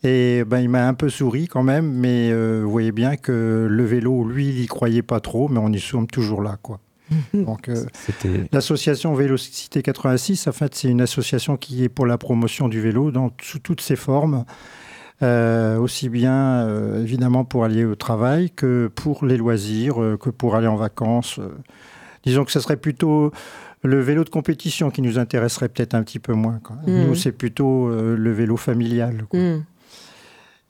Et 0.02 0.44
ben, 0.44 0.60
il 0.60 0.68
m'a 0.68 0.86
un 0.86 0.92
peu 0.92 1.08
souri 1.08 1.48
quand 1.48 1.62
même, 1.62 1.90
mais 1.90 2.30
euh, 2.30 2.60
vous 2.62 2.70
voyez 2.70 2.92
bien 2.92 3.16
que 3.16 3.66
le 3.70 3.84
vélo, 3.84 4.24
lui, 4.24 4.50
il 4.50 4.60
y 4.60 4.66
croyait 4.66 5.00
pas 5.00 5.20
trop, 5.20 5.48
mais 5.48 5.58
on 5.58 5.72
y 5.72 5.80
sommes 5.80 6.06
toujours 6.06 6.42
là, 6.42 6.58
quoi. 6.60 6.78
Donc, 7.32 7.70
euh, 7.70 7.86
l'association 8.52 9.14
Vélocité 9.14 9.80
86, 9.80 10.46
en 10.46 10.52
fait, 10.52 10.74
c'est 10.74 10.88
une 10.88 11.00
association 11.00 11.56
qui 11.56 11.84
est 11.84 11.88
pour 11.88 12.04
la 12.04 12.18
promotion 12.18 12.68
du 12.68 12.82
vélo 12.82 13.10
dans 13.10 13.30
sous 13.40 13.60
toutes 13.60 13.80
ses 13.80 13.96
formes, 13.96 14.44
euh, 15.22 15.78
aussi 15.78 16.08
bien 16.08 16.66
euh, 16.66 17.02
évidemment 17.02 17.44
pour 17.44 17.64
aller 17.64 17.84
au 17.84 17.94
travail 17.94 18.50
que 18.50 18.90
pour 18.94 19.24
les 19.24 19.36
loisirs, 19.36 20.02
euh, 20.02 20.16
que 20.16 20.30
pour 20.30 20.56
aller 20.56 20.66
en 20.66 20.76
vacances. 20.76 21.38
euh. 21.38 21.48
Disons 22.24 22.44
que 22.44 22.52
ce 22.52 22.60
serait 22.60 22.76
plutôt 22.76 23.32
le 23.82 24.00
vélo 24.00 24.24
de 24.24 24.30
compétition 24.30 24.90
qui 24.90 25.02
nous 25.02 25.18
intéresserait 25.18 25.68
peut-être 25.68 25.94
un 25.94 26.02
petit 26.02 26.18
peu 26.18 26.32
moins. 26.32 26.58
quoi. 26.64 26.76
Nous, 26.86 27.14
c'est 27.14 27.32
plutôt 27.32 27.88
euh, 27.88 28.16
le 28.16 28.32
vélo 28.32 28.56
familial. 28.56 29.24
quoi. 29.28 29.38
Hmm. 29.38 29.62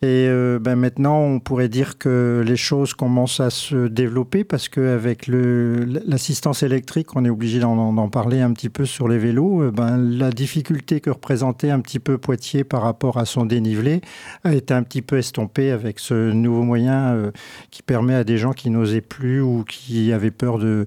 Et 0.04 0.28
euh, 0.28 0.58
ben 0.58 0.76
maintenant, 0.76 1.18
on 1.18 1.40
pourrait 1.40 1.70
dire 1.70 1.96
que 1.96 2.44
les 2.46 2.56
choses 2.56 2.92
commencent 2.92 3.40
à 3.40 3.48
se 3.48 3.88
développer 3.88 4.44
parce 4.44 4.68
qu'avec 4.68 5.26
l'assistance 5.26 6.62
électrique, 6.62 7.16
on 7.16 7.24
est 7.24 7.30
obligé 7.30 7.58
d'en 7.58 8.08
parler 8.10 8.42
un 8.42 8.52
petit 8.52 8.68
peu 8.68 8.84
sur 8.84 9.08
les 9.08 9.16
vélos. 9.16 9.62
Euh, 9.62 9.70
ben, 9.70 9.96
la 9.96 10.30
difficulté 10.30 11.00
que 11.00 11.08
représentait 11.08 11.70
un 11.70 11.80
petit 11.80 12.00
peu 12.00 12.18
Poitiers 12.18 12.64
par 12.64 12.82
rapport 12.82 13.16
à 13.16 13.24
son 13.24 13.46
dénivelé 13.46 14.02
a 14.44 14.52
été 14.52 14.74
un 14.74 14.82
petit 14.82 15.00
peu 15.00 15.16
estompée 15.16 15.70
avec 15.70 15.98
ce 15.98 16.32
nouveau 16.32 16.64
moyen 16.64 17.14
euh, 17.14 17.30
qui 17.70 17.82
permet 17.82 18.14
à 18.14 18.24
des 18.24 18.36
gens 18.36 18.52
qui 18.52 18.68
n'osaient 18.68 19.00
plus 19.00 19.40
ou 19.40 19.64
qui 19.66 20.12
avaient 20.12 20.30
peur 20.30 20.58
de, 20.58 20.84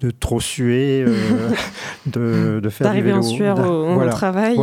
de 0.00 0.10
trop 0.10 0.40
suer, 0.40 1.06
de, 2.06 2.60
de, 2.62 2.68
faire 2.68 2.92
du 2.92 3.00
vélo. 3.00 3.08
D'arriver 3.08 3.12
en 3.14 3.22
sueur 3.22 3.58
au, 3.60 4.08
travail. 4.10 4.58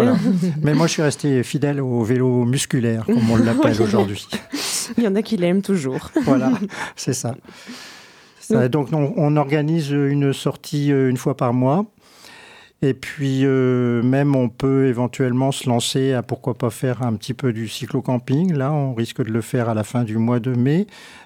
Mais 0.61 0.75
moi, 0.75 0.85
je 0.85 0.91
suis 0.91 1.01
resté 1.01 1.41
fidèle 1.41 1.81
au 1.81 2.03
vélo 2.03 2.45
musculaire, 2.45 3.05
comme 3.07 3.31
on 3.31 3.37
l'appelle 3.43 3.81
aujourd'hui. 3.81 3.94
Il 4.97 5.03
y 5.03 5.07
en 5.07 5.15
a 5.15 5.21
qui 5.21 5.37
l'aiment 5.37 5.61
toujours. 5.61 6.11
voilà, 6.23 6.51
c'est 6.95 7.13
ça. 7.13 7.35
Donc, 8.69 8.89
on, 8.93 9.37
organise 9.37 9.89
une 9.89 10.31
sortie 10.31 10.91
euh, 10.91 11.09
une 11.09 11.17
fois 11.17 11.35
par 11.35 11.53
mois. 11.53 11.85
Et 12.81 12.93
puis, 12.93 13.41
euh, 13.43 14.03
même, 14.03 14.35
on 14.35 14.49
peut 14.49 14.87
éventuellement 14.87 15.51
se 15.51 15.67
lancer 15.67 16.13
à 16.13 16.21
pourquoi 16.21 16.53
pas 16.53 16.69
faire 16.69 17.01
un 17.01 17.15
petit 17.15 17.33
peu 17.33 17.53
du 17.53 17.67
cyclo-camping. 17.67 18.53
Là, 18.53 18.71
on 18.73 18.93
risque 18.93 19.23
de 19.23 19.31
le 19.31 19.41
faire 19.41 19.69
à 19.69 19.73
la 19.73 19.83
fin 19.83 20.03
du 20.03 20.17
mois 20.17 20.39
de 20.39 20.53
mai, 20.53 20.85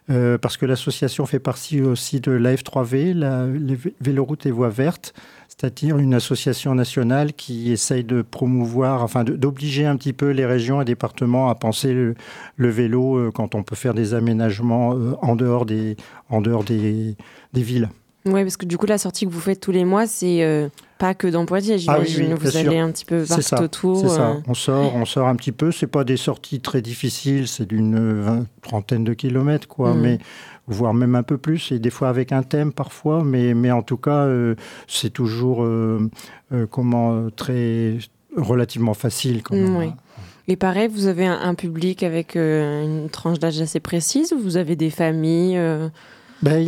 euh, 0.09 0.37
parce 0.37 0.55
que 0.55 0.65
l'association 0.65 1.25
fait 1.25 1.39
partie 1.39 1.81
aussi 1.81 2.21
de 2.21 2.31
l'AF3V, 2.31 3.13
la, 3.13 3.47
les 3.47 3.77
Véloroutes 3.99 4.45
et 4.45 4.51
Voies 4.51 4.69
Vertes 4.69 5.13
c'est-à-dire 5.59 5.97
une 5.97 6.13
association 6.13 6.73
nationale 6.73 7.33
qui 7.33 7.71
essaye 7.71 8.05
de 8.05 8.21
promouvoir, 8.21 9.03
enfin 9.03 9.25
d'obliger 9.25 9.85
un 9.85 9.97
petit 9.97 10.13
peu 10.13 10.29
les 10.29 10.45
régions 10.45 10.81
et 10.81 10.85
départements 10.85 11.49
à 11.49 11.55
penser 11.55 11.93
le, 11.93 12.15
vélo 12.57 13.17
euh, 13.17 13.31
quand 13.31 13.55
on 13.55 13.63
peut 13.63 13.75
faire 13.75 13.93
des 13.93 14.13
aménagements 14.13 14.95
euh, 14.95 15.15
en 15.21 15.35
dehors 15.35 15.65
des, 15.65 15.97
villes. 17.53 17.89
Oui, 18.25 18.43
parce 18.43 18.55
que 18.55 18.65
du 18.65 18.77
coup, 18.77 18.85
la 18.85 18.97
sortie 18.97 19.25
que 19.25 19.31
vous 19.31 19.41
faites 19.41 19.59
tous 19.59 19.71
les 19.71 19.83
mois, 19.83 20.07
c'est 20.07 20.43
euh, 20.43 20.69
pas 20.99 21.15
que 21.15 21.27
dans 21.27 21.45
Poitiers, 21.45 21.77
ah 21.87 22.03
j'imagine. 22.03 22.35
vous 22.35 22.57
allez 22.57 22.77
un 22.77 22.91
petit 22.91 23.05
peu 23.05 23.23
partout 23.25 23.63
autour. 23.63 24.01
C'est 24.01 24.09
ça. 24.09 24.37
On 24.47 24.53
sort, 24.53 24.95
on 24.95 25.05
sort 25.05 25.27
un 25.27 25.35
petit 25.35 25.53
peu. 25.53 25.71
C'est 25.71 25.87
pas 25.87 26.03
des 26.03 26.17
sorties 26.17 26.59
très 26.59 26.81
difficiles, 26.81 27.47
c'est 27.47 27.65
d'une 27.65 28.45
trentaine 28.61 29.05
de 29.05 29.13
kilomètres, 29.13 29.67
quoi. 29.67 29.93
Mm. 29.93 30.01
Mais 30.01 30.19
voire 30.69 30.93
même 30.93 31.15
un 31.15 31.23
peu 31.23 31.37
plus, 31.37 31.71
et 31.71 31.79
des 31.79 31.89
fois 31.89 32.09
avec 32.09 32.31
un 32.31 32.43
thème 32.43 32.71
parfois, 32.71 33.23
mais, 33.23 33.53
mais 33.53 33.71
en 33.71 33.81
tout 33.81 33.97
cas, 33.97 34.25
euh, 34.25 34.55
c'est 34.87 35.09
toujours 35.09 35.63
euh, 35.63 36.09
euh, 36.53 36.67
comment, 36.67 37.29
très 37.35 37.97
relativement 38.37 38.93
facile. 38.93 39.41
Quand 39.41 39.55
même. 39.55 39.75
Oui. 39.75 39.91
Et 40.47 40.55
pareil, 40.55 40.87
vous 40.87 41.07
avez 41.07 41.25
un, 41.27 41.53
public 41.53 42.03
avec 42.03 42.35
une 42.35 43.07
tranche 43.11 43.37
d'âge 43.39 43.61
assez 43.61 43.79
précise 43.79 44.33
ou 44.33 44.39
vous 44.39 44.57
avez 44.57 44.75
des 44.75 44.89
familles 44.89 45.59
ben, 46.41 46.65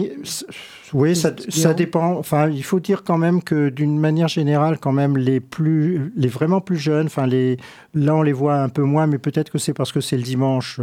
oui, 0.94 1.16
ça, 1.16 1.32
ça, 1.50 1.74
dépend. 1.74 2.18
Enfin, 2.18 2.50
il 2.50 2.64
faut 2.64 2.80
dire 2.80 3.04
quand 3.04 3.18
même 3.18 3.42
que 3.42 3.70
d'une 3.70 3.98
manière 3.98 4.28
générale, 4.28 4.78
quand 4.80 4.92
même, 4.92 5.18
les 5.18 5.40
plus, 5.40 6.12
les 6.16 6.28
vraiment 6.28 6.60
plus 6.62 6.78
jeunes, 6.78 7.06
enfin 7.06 7.28
les, 7.28 7.58
là 7.94 8.16
on 8.16 8.22
les 8.22 8.34
voit 8.34 8.62
un 8.62 8.70
peu 8.70 8.84
moins, 8.84 9.08
mais 9.08 9.18
peut-être 9.18 9.50
que 9.52 9.58
c'est 9.58 9.74
parce 9.74 9.92
que 9.92 10.02
c'est 10.02 10.18
le 10.18 10.24
dimanche. 10.24 10.80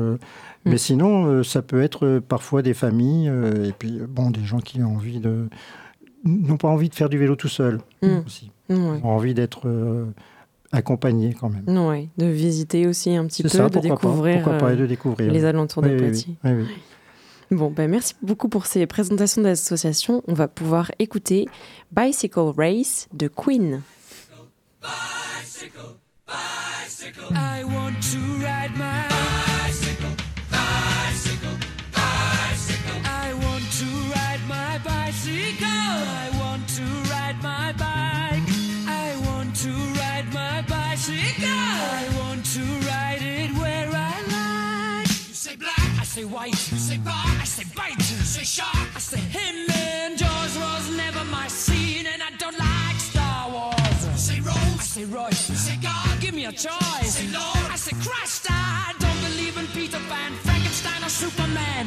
Mais 0.64 0.74
mm. 0.74 0.78
sinon, 0.78 1.26
euh, 1.26 1.42
ça 1.42 1.62
peut 1.62 1.82
être 1.82 2.06
euh, 2.06 2.20
parfois 2.20 2.62
des 2.62 2.74
familles 2.74 3.28
euh, 3.28 3.68
et 3.68 3.72
puis 3.72 4.00
bon, 4.08 4.30
des 4.30 4.44
gens 4.44 4.58
qui 4.58 4.82
ont 4.82 4.96
envie 4.96 5.20
de 5.20 5.48
n'ont 6.24 6.56
pas 6.56 6.68
envie 6.68 6.88
de 6.88 6.94
faire 6.94 7.08
du 7.08 7.16
vélo 7.16 7.36
tout 7.36 7.48
seul 7.48 7.80
mm. 8.02 8.18
aussi. 8.26 8.50
Ils 8.68 8.76
ont 8.76 9.04
envie 9.04 9.34
d'être 9.34 9.66
accompagnés 10.72 11.34
quand 11.38 11.48
même. 11.48 11.64
Oui, 11.66 12.10
de 12.18 12.26
visiter 12.26 12.86
aussi 12.86 13.16
un 13.16 13.24
petit 13.26 13.42
peu, 13.42 13.48
de, 13.48 13.80
découvrir, 13.80 14.44
pas, 14.44 14.74
de 14.74 14.84
découvrir 14.84 15.32
les 15.32 15.44
alentours 15.46 15.82
de 15.82 15.96
Poitiers. 15.96 16.36
Bon, 17.50 17.70
ben 17.70 17.90
merci 17.90 18.14
beaucoup 18.20 18.48
pour 18.48 18.66
ces 18.66 18.86
présentations 18.86 19.40
d'associations. 19.40 20.22
On 20.28 20.34
va 20.34 20.48
pouvoir 20.48 20.90
écouter 20.98 21.46
Bicycle 21.92 22.52
Race 22.56 23.08
de 23.14 23.28
Queen. 23.28 23.82
Bicycle, 24.82 25.96
bicycle. 26.26 27.32
I 27.32 27.64
want 27.64 28.02
to 28.12 28.18
ride 28.38 28.76
my 28.76 29.47
say 54.98 55.04
Royce, 55.04 55.38
say 55.38 55.76
God, 55.80 56.20
give 56.20 56.34
me 56.34 56.46
a 56.46 56.52
choice. 56.52 57.14
Say 57.14 57.28
Lord, 57.32 57.70
I 57.70 57.76
say 57.76 57.96
Christ, 58.02 58.46
I 58.50 58.94
don't 58.98 59.20
believe 59.20 59.56
in 59.56 59.66
Peter 59.68 59.98
Pan, 60.08 60.32
Frankenstein 60.42 61.04
or 61.04 61.08
Superman. 61.08 61.86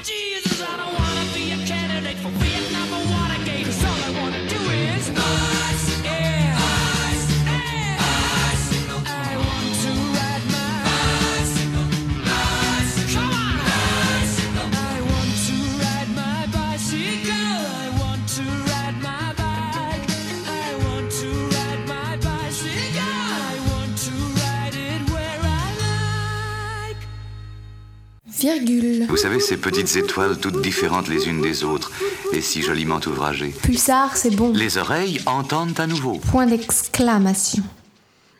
Virgule. 28.41 29.05
Vous 29.07 29.17
savez, 29.17 29.39
ces 29.39 29.55
petites 29.55 29.95
étoiles 29.95 30.39
toutes 30.39 30.63
différentes 30.63 31.07
les 31.09 31.27
unes 31.27 31.41
des 31.41 31.63
autres 31.63 31.91
et 32.33 32.41
si 32.41 32.63
joliment 32.63 32.99
ouvragées. 33.05 33.53
Pulsar, 33.61 34.17
c'est 34.17 34.35
bon. 34.35 34.51
Les 34.51 34.79
oreilles 34.79 35.21
entendent 35.27 35.79
à 35.79 35.85
nouveau. 35.85 36.13
Point 36.31 36.47
d'exclamation. 36.47 37.61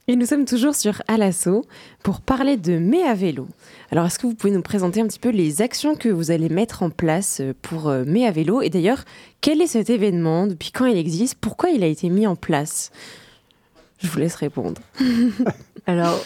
Et 0.07 0.15
nous 0.15 0.25
sommes 0.25 0.45
toujours 0.45 0.73
sur 0.73 1.03
Alasso 1.07 1.65
pour 2.01 2.21
parler 2.21 2.57
de 2.57 2.79
Mai 2.79 3.03
à 3.03 3.13
vélo. 3.13 3.47
Alors, 3.91 4.07
est-ce 4.07 4.17
que 4.17 4.25
vous 4.25 4.33
pouvez 4.33 4.51
nous 4.51 4.63
présenter 4.63 5.01
un 5.01 5.07
petit 5.07 5.19
peu 5.19 5.29
les 5.29 5.61
actions 5.61 5.95
que 5.95 6.09
vous 6.09 6.31
allez 6.31 6.49
mettre 6.49 6.81
en 6.81 6.89
place 6.89 7.39
pour 7.61 7.87
euh, 7.87 8.03
Mai 8.03 8.25
à 8.25 8.31
vélo 8.31 8.63
Et 8.63 8.71
d'ailleurs, 8.71 9.05
quel 9.39 9.61
est 9.61 9.67
cet 9.67 9.91
événement? 9.91 10.47
Depuis 10.47 10.71
quand 10.71 10.87
il 10.87 10.97
existe? 10.97 11.35
Pourquoi 11.39 11.69
il 11.69 11.83
a 11.83 11.87
été 11.87 12.09
mis 12.09 12.25
en 12.25 12.35
place? 12.35 12.91
Je 13.99 14.07
vous 14.07 14.17
laisse 14.17 14.33
répondre. 14.33 14.81
Alors, 15.85 16.19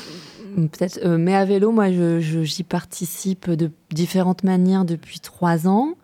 peut-être, 0.56 1.00
euh, 1.04 1.18
mais 1.18 1.36
à 1.36 1.46
vélo, 1.46 1.72
moi, 1.72 1.92
je- 1.92 2.20
je- 2.20 2.44
j'y 2.44 2.64
participe 2.64 3.50
de 3.50 3.72
différentes 3.92 4.44
manières 4.44 4.86
depuis 4.86 5.20
trois 5.20 5.68
ans. 5.68 5.96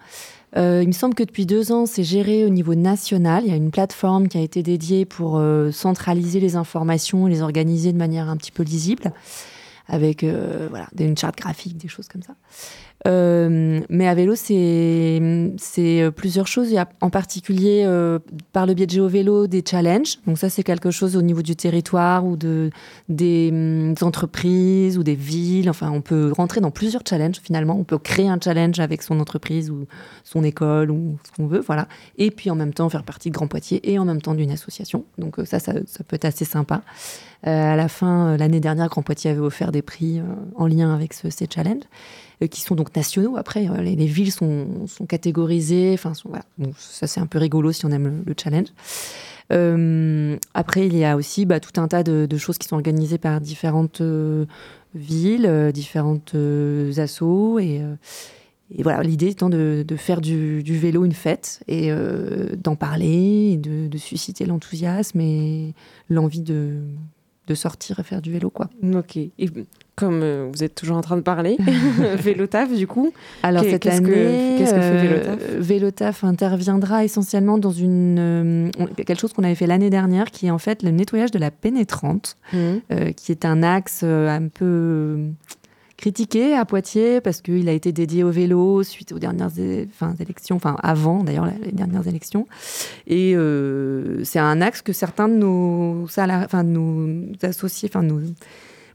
Euh, 0.57 0.81
il 0.83 0.87
me 0.87 0.93
semble 0.93 1.15
que 1.15 1.23
depuis 1.23 1.45
deux 1.45 1.71
ans, 1.71 1.85
c'est 1.85 2.03
géré 2.03 2.45
au 2.45 2.49
niveau 2.49 2.75
national. 2.75 3.43
Il 3.45 3.49
y 3.49 3.53
a 3.53 3.55
une 3.57 3.71
plateforme 3.71 4.27
qui 4.27 4.37
a 4.37 4.41
été 4.41 4.61
dédiée 4.63 5.05
pour 5.05 5.37
euh, 5.37 5.71
centraliser 5.71 6.39
les 6.41 6.55
informations 6.57 7.27
et 7.27 7.31
les 7.31 7.41
organiser 7.41 7.93
de 7.93 7.97
manière 7.97 8.27
un 8.29 8.35
petit 8.35 8.51
peu 8.51 8.63
lisible, 8.63 9.13
avec 9.87 10.23
voilà, 10.23 10.87
une 10.99 11.17
charte 11.17 11.37
graphique, 11.37 11.77
des 11.77 11.87
choses 11.87 12.07
comme 12.09 12.21
ça. 12.23 12.33
Euh, 13.07 13.79
mais 13.89 14.07
à 14.07 14.13
vélo, 14.13 14.35
c'est 14.35 15.19
euh, 15.21 16.11
plusieurs 16.11 16.47
choses. 16.47 16.69
Il 16.69 16.75
y 16.75 16.77
a 16.77 16.87
en 17.01 17.09
particulier, 17.09 17.83
euh, 17.85 18.19
par 18.53 18.65
le 18.65 18.73
biais 18.73 18.85
de 18.85 18.91
GeoVélo, 18.91 19.47
des 19.47 19.63
challenges. 19.67 20.19
Donc 20.27 20.37
ça, 20.37 20.49
c'est 20.49 20.63
quelque 20.63 20.91
chose 20.91 21.15
au 21.15 21.21
niveau 21.21 21.41
du 21.41 21.55
territoire 21.55 22.25
ou 22.25 22.35
de, 22.37 22.69
des 23.09 23.49
hum, 23.51 23.95
entreprises 24.01 24.97
ou 24.97 25.03
des 25.03 25.15
villes. 25.15 25.69
Enfin, 25.69 25.89
on 25.91 26.01
peut 26.01 26.31
rentrer 26.35 26.61
dans 26.61 26.71
plusieurs 26.71 27.01
challenges 27.07 27.39
finalement. 27.41 27.75
On 27.77 27.83
peut 27.83 27.97
créer 27.97 28.27
un 28.27 28.37
challenge 28.41 28.79
avec 28.79 29.01
son 29.01 29.19
entreprise 29.19 29.71
ou 29.71 29.85
son 30.23 30.43
école 30.43 30.91
ou 30.91 31.17
ce 31.25 31.31
qu'on 31.31 31.47
veut. 31.47 31.61
Voilà. 31.65 31.87
Et 32.17 32.29
puis 32.29 32.49
en 32.51 32.55
même 32.55 32.73
temps, 32.73 32.87
faire 32.89 33.03
partie 33.03 33.29
de 33.29 33.33
Grand 33.33 33.47
Poitiers 33.47 33.91
et 33.91 33.97
en 33.97 34.05
même 34.05 34.21
temps 34.21 34.35
d'une 34.35 34.51
association. 34.51 35.05
Donc 35.17 35.39
euh, 35.39 35.45
ça, 35.45 35.59
ça, 35.59 35.73
ça 35.87 36.03
peut 36.03 36.15
être 36.15 36.25
assez 36.25 36.45
sympa. 36.45 36.83
Euh, 37.47 37.73
à 37.73 37.75
la 37.75 37.87
fin, 37.87 38.37
l'année 38.37 38.59
dernière, 38.59 38.89
Grand 38.89 39.01
Poitiers 39.01 39.31
avait 39.31 39.39
offert 39.39 39.71
des 39.71 39.81
prix 39.81 40.21
en 40.55 40.67
lien 40.67 40.93
avec 40.93 41.13
ce- 41.13 41.31
ces 41.31 41.47
challenges 41.51 41.81
qui 42.47 42.61
sont 42.61 42.75
donc 42.75 42.95
nationaux. 42.95 43.37
Après, 43.37 43.69
euh, 43.69 43.81
les, 43.81 43.95
les 43.95 44.05
villes 44.05 44.31
sont, 44.31 44.87
sont 44.87 45.05
catégorisées. 45.05 45.91
Enfin, 45.93 46.13
voilà. 46.25 46.45
Donc, 46.57 46.73
ça, 46.77 47.07
c'est 47.07 47.19
un 47.19 47.27
peu 47.27 47.37
rigolo 47.37 47.71
si 47.71 47.85
on 47.85 47.89
aime 47.89 48.07
le, 48.07 48.23
le 48.25 48.35
challenge. 48.41 48.67
Euh, 49.51 50.37
après, 50.53 50.87
il 50.87 50.95
y 50.95 51.03
a 51.03 51.15
aussi 51.15 51.45
bah, 51.45 51.59
tout 51.59 51.79
un 51.79 51.87
tas 51.87 52.03
de, 52.03 52.37
choses 52.37 52.57
qui 52.57 52.67
sont 52.67 52.75
organisées 52.75 53.17
par 53.17 53.41
différentes 53.41 54.01
euh, 54.01 54.45
villes, 54.95 55.45
euh, 55.45 55.71
différentes 55.71 56.35
euh, 56.35 56.97
assos. 56.97 57.59
Et, 57.59 57.81
euh, 57.81 57.95
voilà, 58.79 59.03
l'idée 59.03 59.27
étant 59.27 59.49
de, 59.49 59.85
faire 59.97 60.21
du, 60.21 60.61
vélo 60.61 61.03
une 61.03 61.11
fête 61.11 61.61
et 61.67 61.91
euh, 61.91 62.55
d'en 62.55 62.77
parler, 62.77 63.51
et 63.53 63.57
de 63.57 63.97
susciter 63.97 64.45
l'enthousiasme 64.45 65.19
et 65.19 65.73
l'envie 66.09 66.41
de, 66.41 66.77
de 67.51 67.55
sortir 67.55 67.99
et 67.99 68.03
faire 68.03 68.21
du 68.21 68.31
vélo. 68.31 68.49
Quoi. 68.49 68.69
Ok. 68.95 69.17
Et 69.17 69.31
comme 69.95 70.21
euh, 70.23 70.49
vous 70.51 70.63
êtes 70.63 70.73
toujours 70.73 70.95
en 70.97 71.01
train 71.01 71.17
de 71.17 71.21
parler, 71.21 71.57
Vélotaf, 72.17 72.73
du 72.73 72.87
coup. 72.87 73.11
Alors 73.43 73.63
cette 73.63 73.81
qu'est-ce 73.81 74.01
que- 74.01 74.05
année, 74.07 74.55
qu'est-ce 74.57 74.73
que 74.73 74.79
fait 74.81 74.97
euh, 74.97 75.01
Vélotaf 75.01 75.59
Vélotaf 75.59 76.23
interviendra 76.23 77.03
essentiellement 77.03 77.57
dans 77.57 77.71
une 77.71 78.17
euh, 78.19 78.69
quelque 78.95 79.19
chose 79.19 79.33
qu'on 79.33 79.43
avait 79.43 79.55
fait 79.55 79.67
l'année 79.67 79.89
dernière, 79.89 80.31
qui 80.31 80.47
est 80.47 80.51
en 80.51 80.57
fait 80.57 80.81
le 80.83 80.91
nettoyage 80.91 81.31
de 81.31 81.39
la 81.39 81.51
pénétrante, 81.51 82.37
euh, 82.55 83.11
qui 83.15 83.31
est 83.31 83.45
un 83.45 83.63
axe 83.63 84.03
un 84.03 84.47
peu 84.47 85.17
critiqué 86.01 86.55
à 86.55 86.65
Poitiers 86.65 87.21
parce 87.21 87.41
qu'il 87.41 87.69
a 87.69 87.71
été 87.71 87.91
dédié 87.91 88.23
au 88.23 88.31
vélo 88.31 88.81
suite 88.81 89.11
aux 89.11 89.19
dernières 89.19 89.51
enfin, 89.93 90.15
élections, 90.19 90.55
enfin 90.55 90.75
avant 90.81 91.23
d'ailleurs 91.23 91.47
les 91.63 91.71
dernières 91.71 92.07
élections. 92.07 92.47
Et 93.05 93.35
euh, 93.35 94.23
c'est 94.23 94.39
un 94.39 94.61
axe 94.61 94.81
que 94.81 94.93
certains 94.93 95.29
de 95.29 95.35
nos, 95.35 96.03
enfin, 96.03 96.63
de 96.63 96.69
nos 96.69 97.31
associés, 97.43 97.87
enfin 97.91 98.01
nos 98.01 98.19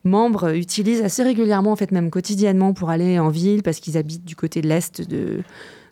membres 0.02 0.54
utilisent 0.56 1.02
assez 1.02 1.22
régulièrement, 1.22 1.70
en 1.70 1.76
fait 1.76 1.92
même 1.92 2.10
quotidiennement 2.10 2.74
pour 2.74 2.90
aller 2.90 3.20
en 3.20 3.28
ville 3.28 3.62
parce 3.62 3.78
qu'ils 3.78 3.96
habitent 3.96 4.24
du 4.24 4.34
côté 4.34 4.60
de 4.60 4.68
l'est 4.68 5.00
de, 5.08 5.42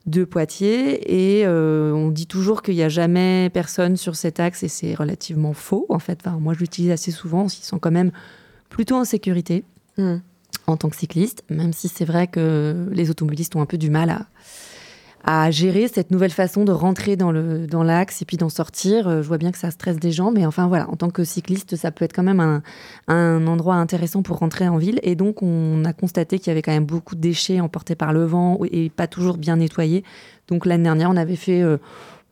de 0.06 0.24
Poitiers. 0.24 1.38
Et 1.38 1.46
euh, 1.46 1.92
on 1.92 2.10
dit 2.10 2.26
toujours 2.26 2.60
qu'il 2.60 2.74
n'y 2.74 2.82
a 2.82 2.88
jamais 2.88 3.50
personne 3.54 3.96
sur 3.96 4.16
cet 4.16 4.40
axe 4.40 4.64
et 4.64 4.68
c'est 4.68 4.94
relativement 4.94 5.52
faux. 5.52 5.86
En 5.90 6.00
fait, 6.00 6.18
moi 6.40 6.54
je 6.54 6.58
l'utilise 6.58 6.90
assez 6.90 7.12
souvent, 7.12 7.46
ils 7.46 7.64
sont 7.64 7.78
quand 7.78 7.92
même 7.92 8.10
plutôt 8.68 8.96
en 8.96 9.04
sécurité 9.04 9.62
Hmm. 9.96 10.16
En 10.66 10.76
tant 10.76 10.88
que 10.88 10.96
cycliste, 10.96 11.44
même 11.50 11.72
si 11.72 11.88
c'est 11.88 12.04
vrai 12.04 12.26
que 12.26 12.88
les 12.92 13.10
automobilistes 13.10 13.54
ont 13.56 13.60
un 13.60 13.66
peu 13.66 13.78
du 13.78 13.90
mal 13.90 14.10
à, 14.10 14.26
à 15.26 15.50
gérer 15.50 15.88
cette 15.88 16.10
nouvelle 16.10 16.30
façon 16.30 16.64
de 16.64 16.72
rentrer 16.72 17.16
dans 17.16 17.32
le 17.32 17.66
dans 17.66 17.82
l'axe 17.82 18.20
et 18.20 18.24
puis 18.26 18.36
d'en 18.36 18.50
sortir. 18.50 19.08
Euh, 19.08 19.22
Je 19.22 19.28
vois 19.28 19.38
bien 19.38 19.52
que 19.52 19.58
ça 19.58 19.70
stresse 19.70 19.98
des 19.98 20.12
gens, 20.12 20.30
mais 20.30 20.44
enfin 20.44 20.66
voilà, 20.66 20.88
en 20.90 20.96
tant 20.96 21.10
que 21.10 21.24
cycliste, 21.24 21.76
ça 21.76 21.90
peut 21.90 22.04
être 22.04 22.12
quand 22.14 22.22
même 22.22 22.40
un, 22.40 22.62
un 23.08 23.46
endroit 23.46 23.76
intéressant 23.76 24.22
pour 24.22 24.38
rentrer 24.38 24.68
en 24.68 24.76
ville. 24.76 25.00
Et 25.02 25.14
donc, 25.14 25.42
on 25.42 25.84
a 25.84 25.92
constaté 25.92 26.38
qu'il 26.38 26.48
y 26.48 26.50
avait 26.50 26.62
quand 26.62 26.72
même 26.72 26.84
beaucoup 26.84 27.14
de 27.14 27.20
déchets 27.20 27.60
emportés 27.60 27.94
par 27.94 28.12
le 28.12 28.24
vent 28.24 28.58
et 28.70 28.90
pas 28.90 29.06
toujours 29.06 29.38
bien 29.38 29.56
nettoyés. 29.56 30.04
Donc 30.48 30.66
l'année 30.66 30.84
dernière, 30.84 31.10
on 31.10 31.16
avait 31.16 31.36
fait 31.36 31.62
euh, 31.62 31.78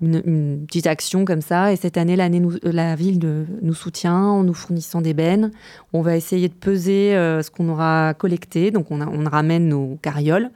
une, 0.01 0.23
une 0.25 0.67
petite 0.67 0.87
action 0.87 1.25
comme 1.25 1.43
ça. 1.43 1.73
Et 1.73 1.77
cette 1.77 1.97
année, 1.97 2.17
l'année 2.17 2.41
nous- 2.41 2.55
euh, 2.65 2.73
la 2.73 2.97
ville 2.97 3.19
de- 3.19 3.45
nous 3.61 3.75
soutient 3.75 4.17
en 4.17 4.43
nous 4.43 4.55
fournissant 4.55 5.01
des 5.01 5.15
bennes. 5.15 5.51
On 5.93 6.03
va 6.03 6.17
essayer 6.17 6.49
de 6.49 6.55
peser 6.55 7.15
euh, 7.15 7.43
ce 7.43 7.51
qu'on 7.51 7.69
aura 7.69 8.15
collecté. 8.15 8.71
Donc 8.71 8.91
on, 8.91 9.01
a- 9.01 9.07
on 9.07 9.25
ramène 9.29 9.69
nos 9.69 9.99
carrioles. 10.03 10.51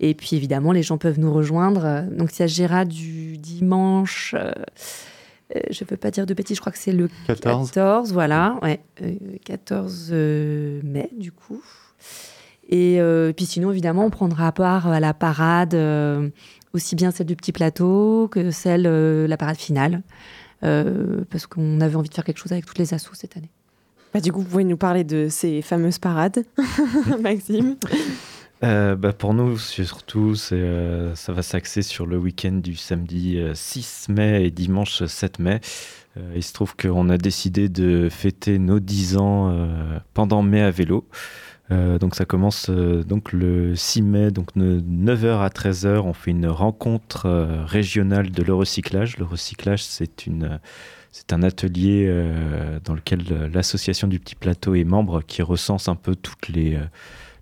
Et 0.00 0.14
puis 0.14 0.34
évidemment, 0.34 0.72
les 0.72 0.82
gens 0.82 0.98
peuvent 0.98 1.20
nous 1.20 1.32
rejoindre. 1.32 2.04
Donc 2.10 2.32
il 2.32 2.36
s'agira 2.36 2.84
du 2.84 3.36
dimanche. 3.38 4.34
euh, 4.36 4.50
je 5.70 5.84
ne 5.84 5.90
veux 5.90 5.96
pas 5.98 6.10
dire 6.10 6.24
de 6.26 6.32
bêtises, 6.34 6.56
je 6.56 6.60
crois 6.62 6.72
que 6.72 6.78
c'est 6.78 6.92
le 6.92 7.08
14. 7.26 7.68
14, 7.72 8.12
voilà, 8.14 8.58
ouais, 8.62 8.80
euh, 9.02 9.12
14 9.44 10.08
euh, 10.10 10.80
mai 10.82 11.10
du 11.18 11.30
coup. 11.30 11.62
Et 12.68 13.00
euh, 13.00 13.32
puis 13.34 13.44
sinon, 13.44 13.70
évidemment, 13.70 14.06
on 14.06 14.10
prendra 14.10 14.50
part 14.52 14.86
à 14.88 14.98
la 14.98 15.12
parade, 15.12 15.74
euh, 15.74 16.30
aussi 16.72 16.96
bien 16.96 17.10
celle 17.10 17.26
du 17.26 17.36
petit 17.36 17.52
plateau 17.52 18.28
que 18.30 18.50
celle, 18.50 18.86
euh, 18.86 19.26
la 19.26 19.36
parade 19.36 19.56
finale, 19.56 20.02
euh, 20.62 21.24
parce 21.30 21.46
qu'on 21.46 21.80
avait 21.80 21.96
envie 21.96 22.08
de 22.08 22.14
faire 22.14 22.24
quelque 22.24 22.38
chose 22.38 22.52
avec 22.52 22.66
toutes 22.66 22.78
les 22.78 22.94
assos 22.94 23.14
cette 23.14 23.36
année. 23.36 23.50
Bah, 24.14 24.20
du 24.20 24.32
coup, 24.32 24.40
vous 24.40 24.48
pouvez 24.48 24.64
nous 24.64 24.76
parler 24.76 25.04
de 25.04 25.28
ces 25.30 25.62
fameuses 25.62 25.98
parades, 25.98 26.44
Maxime 27.20 27.76
Euh, 28.62 28.94
bah, 28.94 29.12
pour 29.12 29.34
nous, 29.34 29.58
surtout, 29.58 30.34
euh, 30.52 31.14
ça 31.16 31.32
va 31.32 31.42
s'axer 31.42 31.82
sur 31.82 32.06
le 32.06 32.16
week-end 32.16 32.52
du 32.52 32.76
samedi 32.76 33.38
euh, 33.38 33.54
6 33.54 34.08
mai 34.10 34.44
et 34.46 34.50
dimanche 34.50 35.04
7 35.04 35.40
mai. 35.40 35.60
Euh, 36.16 36.32
il 36.36 36.42
se 36.42 36.52
trouve 36.52 36.76
qu'on 36.76 37.08
a 37.08 37.18
décidé 37.18 37.68
de 37.68 38.08
fêter 38.10 38.58
nos 38.58 38.80
10 38.80 39.16
ans 39.16 39.50
euh, 39.50 39.98
pendant 40.14 40.42
mai 40.42 40.60
à 40.60 40.70
vélo. 40.70 41.08
Euh, 41.70 41.98
donc 41.98 42.14
ça 42.16 42.24
commence 42.24 42.66
euh, 42.70 43.02
donc 43.04 43.32
le 43.32 43.74
6 43.76 44.02
mai, 44.02 44.30
donc 44.30 44.48
de 44.56 44.80
9h 44.80 45.40
à 45.40 45.48
13h, 45.48 46.00
on 46.00 46.12
fait 46.12 46.32
une 46.32 46.48
rencontre 46.48 47.26
euh, 47.26 47.64
régionale 47.64 48.30
de 48.30 48.42
le 48.42 48.52
recyclage. 48.52 49.16
Le 49.16 49.24
recyclage, 49.24 49.82
c'est 49.84 50.26
une... 50.26 50.58
c'est 51.12 51.32
un 51.32 51.42
atelier 51.42 52.10
dans 52.84 52.94
lequel 52.94 53.22
l'association 53.54 54.08
du 54.08 54.18
Petit 54.18 54.34
Plateau 54.34 54.74
est 54.74 54.84
membre, 54.84 55.22
qui 55.22 55.40
recense 55.42 55.88
un 55.88 55.94
peu 55.94 56.14
toutes 56.16 56.48
les, 56.48 56.78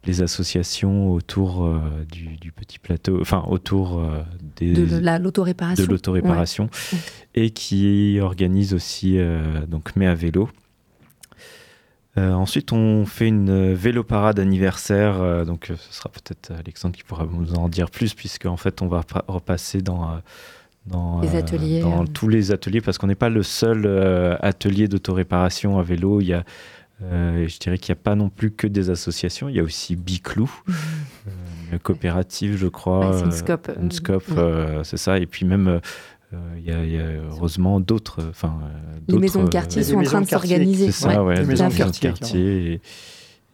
les 0.04 0.22
associations 0.22 1.12
autour 1.12 1.68
du, 2.10 2.36
du 2.36 2.50
Petit 2.52 2.78
Plateau, 2.80 3.20
enfin 3.20 3.44
autour 3.48 4.02
des, 4.56 4.72
De 4.72 4.98
la- 4.98 5.18
l'autoréparation. 5.20 5.84
de 5.84 5.88
l'autoréparation, 5.90 6.68
Ouais. 6.92 6.98
et 7.36 7.50
qui 7.50 8.18
organise 8.20 8.74
aussi 8.74 9.18
donc 9.68 9.94
Mai 9.96 10.06
à 10.08 10.14
vélo. 10.14 10.48
Euh, 12.18 12.32
ensuite, 12.32 12.72
on 12.72 13.06
fait 13.06 13.28
une 13.28 13.50
euh, 13.50 13.74
vélo 13.74 14.02
parade 14.02 14.40
anniversaire. 14.40 15.20
euh, 15.20 15.44
donc, 15.44 15.66
ce 15.76 15.94
sera 15.94 16.08
peut-être 16.10 16.52
Alexandre 16.58 16.96
qui 16.96 17.04
pourra 17.04 17.24
nous 17.30 17.54
en 17.54 17.68
dire 17.68 17.88
plus, 17.90 18.14
puisque 18.14 18.46
en 18.46 18.56
fait, 18.56 18.82
on 18.82 18.88
va 18.88 19.02
pa- 19.04 19.24
repasser 19.28 19.80
dans 19.80 20.02
euh, 20.10 20.14
dans, 20.86 21.20
Les 21.20 21.36
ateliers, 21.36 21.80
dans 21.82 22.04
tous 22.06 22.26
les 22.28 22.50
ateliers, 22.52 22.80
parce 22.80 22.98
qu'on 22.98 23.06
n'est 23.06 23.14
pas 23.14 23.28
le 23.28 23.42
seul 23.42 23.86
atelier 24.40 24.88
d'autoréparation 24.88 25.78
à 25.78 25.82
vélo. 25.82 26.20
Il 26.22 26.28
y 26.28 26.32
a, 26.32 26.42
je 27.02 27.58
dirais 27.58 27.76
qu'il 27.78 27.92
n'y 27.94 27.98
a 28.00 28.02
pas 28.02 28.14
non 28.14 28.30
plus 28.30 28.50
que 28.50 28.66
des 28.66 28.88
associations. 28.88 29.48
Il 29.50 29.56
y 29.56 29.60
a 29.60 29.62
aussi 29.62 29.94
Biclou, 29.94 30.50
une 31.72 31.78
coopérative, 31.78 32.56
je 32.56 32.66
crois. 32.66 33.10
Ouais, 33.10 33.18
c'est 33.18 33.24
une 33.26 33.30
scope. 33.32 33.70
une 33.80 33.92
scope, 33.92 34.28
Ouais. 34.30 34.80
c'est 34.84 34.96
ça. 34.96 35.18
Et 35.18 35.26
puis 35.26 35.44
même, 35.44 35.80
il 36.58 36.64
y, 36.64 36.70
a- 36.70 36.84
il 36.84 36.92
y 36.92 36.98
a 36.98 37.06
heureusement 37.30 37.80
d'autres. 37.80 38.20
Enfin, 38.30 38.58
euh, 38.62 38.98
Les 39.08 39.18
maisons 39.18 39.44
de 39.44 39.48
quartier 39.48 39.82
euh, 39.82 39.84
sont 39.84 39.96
en 39.98 40.02
train 40.02 40.20
de 40.20 40.26
s'organiser. 40.28 40.86
C'est 40.92 41.02
ça, 41.08 41.24
Ouais, 41.24 41.38
à 41.38 41.44
maisons 41.44 41.68
de 41.68 41.74
quartier. 41.74 42.10
quartier, 42.10 42.72
et- 42.72 42.80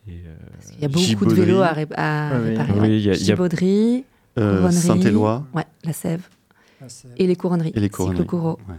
et, 0.08 0.22
euh, 0.26 0.34
Il 0.76 0.82
y 0.82 0.84
a 0.84 0.88
beaucoup 0.88 1.24
de 1.26 1.34
vélos 1.34 1.62
à, 1.62 1.72
ré- 1.72 1.86
à 1.94 2.28
Ah 2.28 2.38
réparer. 2.38 2.72
Oui, 2.74 2.80
ouais. 2.80 2.96
il 2.98 3.06
y 3.06 3.10
a- 3.10 3.14
Gibauderie, 3.14 4.04
Euh, 4.38 4.56
couronnerie, 4.58 4.74
Saint-Éloi. 4.74 5.44
Ouais, 5.54 5.64
la 5.84 5.92
Sève. 5.92 6.28
Et 7.16 7.26
les 7.26 7.36
couronneries. 7.36 7.72
Et 7.74 7.80
les 7.80 7.88
couronneries, 7.88 8.18
Cyclocoro. 8.18 8.58
ouais. 8.68 8.74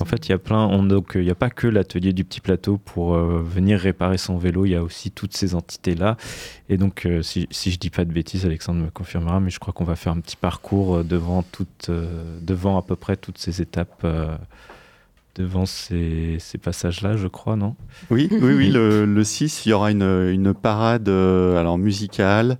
En 0.00 0.04
fait, 0.06 0.28
il 0.28 0.30
y 0.30 0.34
a 0.34 0.38
plein. 0.38 0.66
on- 0.66 0.82
donc, 0.82 1.12
il 1.14 1.22
n'y 1.22 1.30
a 1.30 1.34
pas 1.34 1.50
que 1.50 1.66
l'atelier 1.66 2.12
du 2.12 2.24
petit 2.24 2.40
plateau 2.40 2.78
pour 2.78 3.14
euh, 3.14 3.42
venir 3.44 3.78
réparer 3.78 4.16
son 4.18 4.38
vélo. 4.38 4.64
Il 4.64 4.70
y 4.70 4.74
a 4.76 4.82
aussi 4.82 5.10
toutes 5.10 5.36
ces 5.36 5.54
entités-là. 5.54 6.16
Et 6.68 6.76
donc, 6.78 7.04
euh, 7.06 7.22
si, 7.22 7.46
si 7.50 7.70
je 7.70 7.78
dis 7.78 7.90
pas 7.90 8.04
de 8.04 8.12
bêtises, 8.12 8.46
Alexandre 8.46 8.80
me 8.82 8.90
confirmera, 8.90 9.40
mais 9.40 9.50
je 9.50 9.58
crois 9.58 9.72
qu'on 9.74 9.84
va 9.84 9.96
faire 9.96 10.12
un 10.12 10.20
petit 10.20 10.36
parcours 10.36 10.96
euh, 10.96 11.02
devant 11.04 11.42
toutes, 11.42 11.88
euh, 11.90 12.38
devant 12.40 12.78
à 12.78 12.82
peu 12.82 12.96
près 12.96 13.16
toutes 13.16 13.38
ces 13.38 13.60
étapes, 13.60 14.06
devant 15.36 15.64
ces, 15.66 16.36
ces 16.40 16.58
passages-là, 16.58 17.16
je 17.16 17.28
crois, 17.28 17.56
non? 17.56 17.76
Oui, 18.10 18.28
oui, 18.32 18.52
oui. 18.54 18.70
Le, 18.70 19.04
le 19.04 19.24
6, 19.24 19.64
il 19.64 19.68
y 19.70 19.72
aura 19.72 19.90
une, 19.90 20.02
une 20.02 20.52
parade 20.54 21.08
alors 21.08 21.78
musicale 21.78 22.58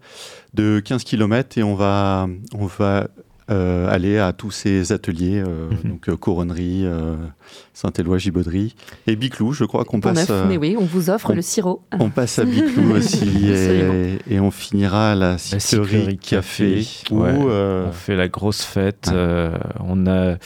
de 0.55 0.81
15 0.85 1.05
km 1.05 1.59
et 1.59 1.63
on 1.63 1.75
va, 1.75 2.29
on 2.55 2.67
va 2.67 3.09
aller 3.51 4.19
à 4.19 4.33
tous 4.33 4.51
ces 4.51 4.93
ateliers, 4.93 5.43
euh, 5.47 5.69
donc 5.85 6.09
euh, 6.09 6.17
Couronnerie, 6.17 6.83
euh, 6.85 7.17
Saint-Éloi, 7.75 8.19
Gibauderie 8.19 8.75
et 9.07 9.17
Biclou, 9.17 9.53
je 9.53 9.65
crois 9.65 9.85
qu'on 9.85 10.01
passe. 10.01 10.17
Neuf, 10.17 10.31
euh, 10.31 10.47
mais 10.49 10.57
oui, 10.57 10.77
on 10.79 10.85
vous 10.85 11.11
offre 11.11 11.31
on- 11.31 11.35
le 11.35 11.43
sirop. 11.43 11.83
On 11.99 12.11
passe 12.11 12.39
à 12.39 12.45
Biclou 12.45 12.93
aussi 12.97 13.49
et, 13.51 14.19
et 14.29 14.41
on 14.41 14.51
finira 14.51 15.13
à 15.13 15.15
la 15.15 15.31
La 15.33 15.39
Cyclerie 15.39 15.89
Cyclerie 15.89 16.19
Café. 16.19 16.87
où, 17.11 17.21
Ouais, 17.23 17.31
euh, 17.35 17.87
On 17.89 17.93
fait 17.93 18.17
la 18.17 18.29
grosse 18.29 18.63
fête. 18.63 19.09
Euh, 19.13 19.57
on 19.81 20.07
a, 20.07 20.11
euh, 20.11 20.37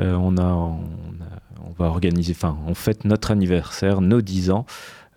on 0.00 0.36
a, 0.38 0.44
on 0.52 0.74
a- 0.74 1.66
on 1.66 1.72
va 1.82 1.86
organiser. 1.86 2.32
Enfin, 2.36 2.56
on 2.66 2.74
fête 2.74 3.04
notre 3.04 3.30
anniversaire, 3.30 4.00
nos 4.00 4.20
10 4.22 4.50
ans. 4.50 4.66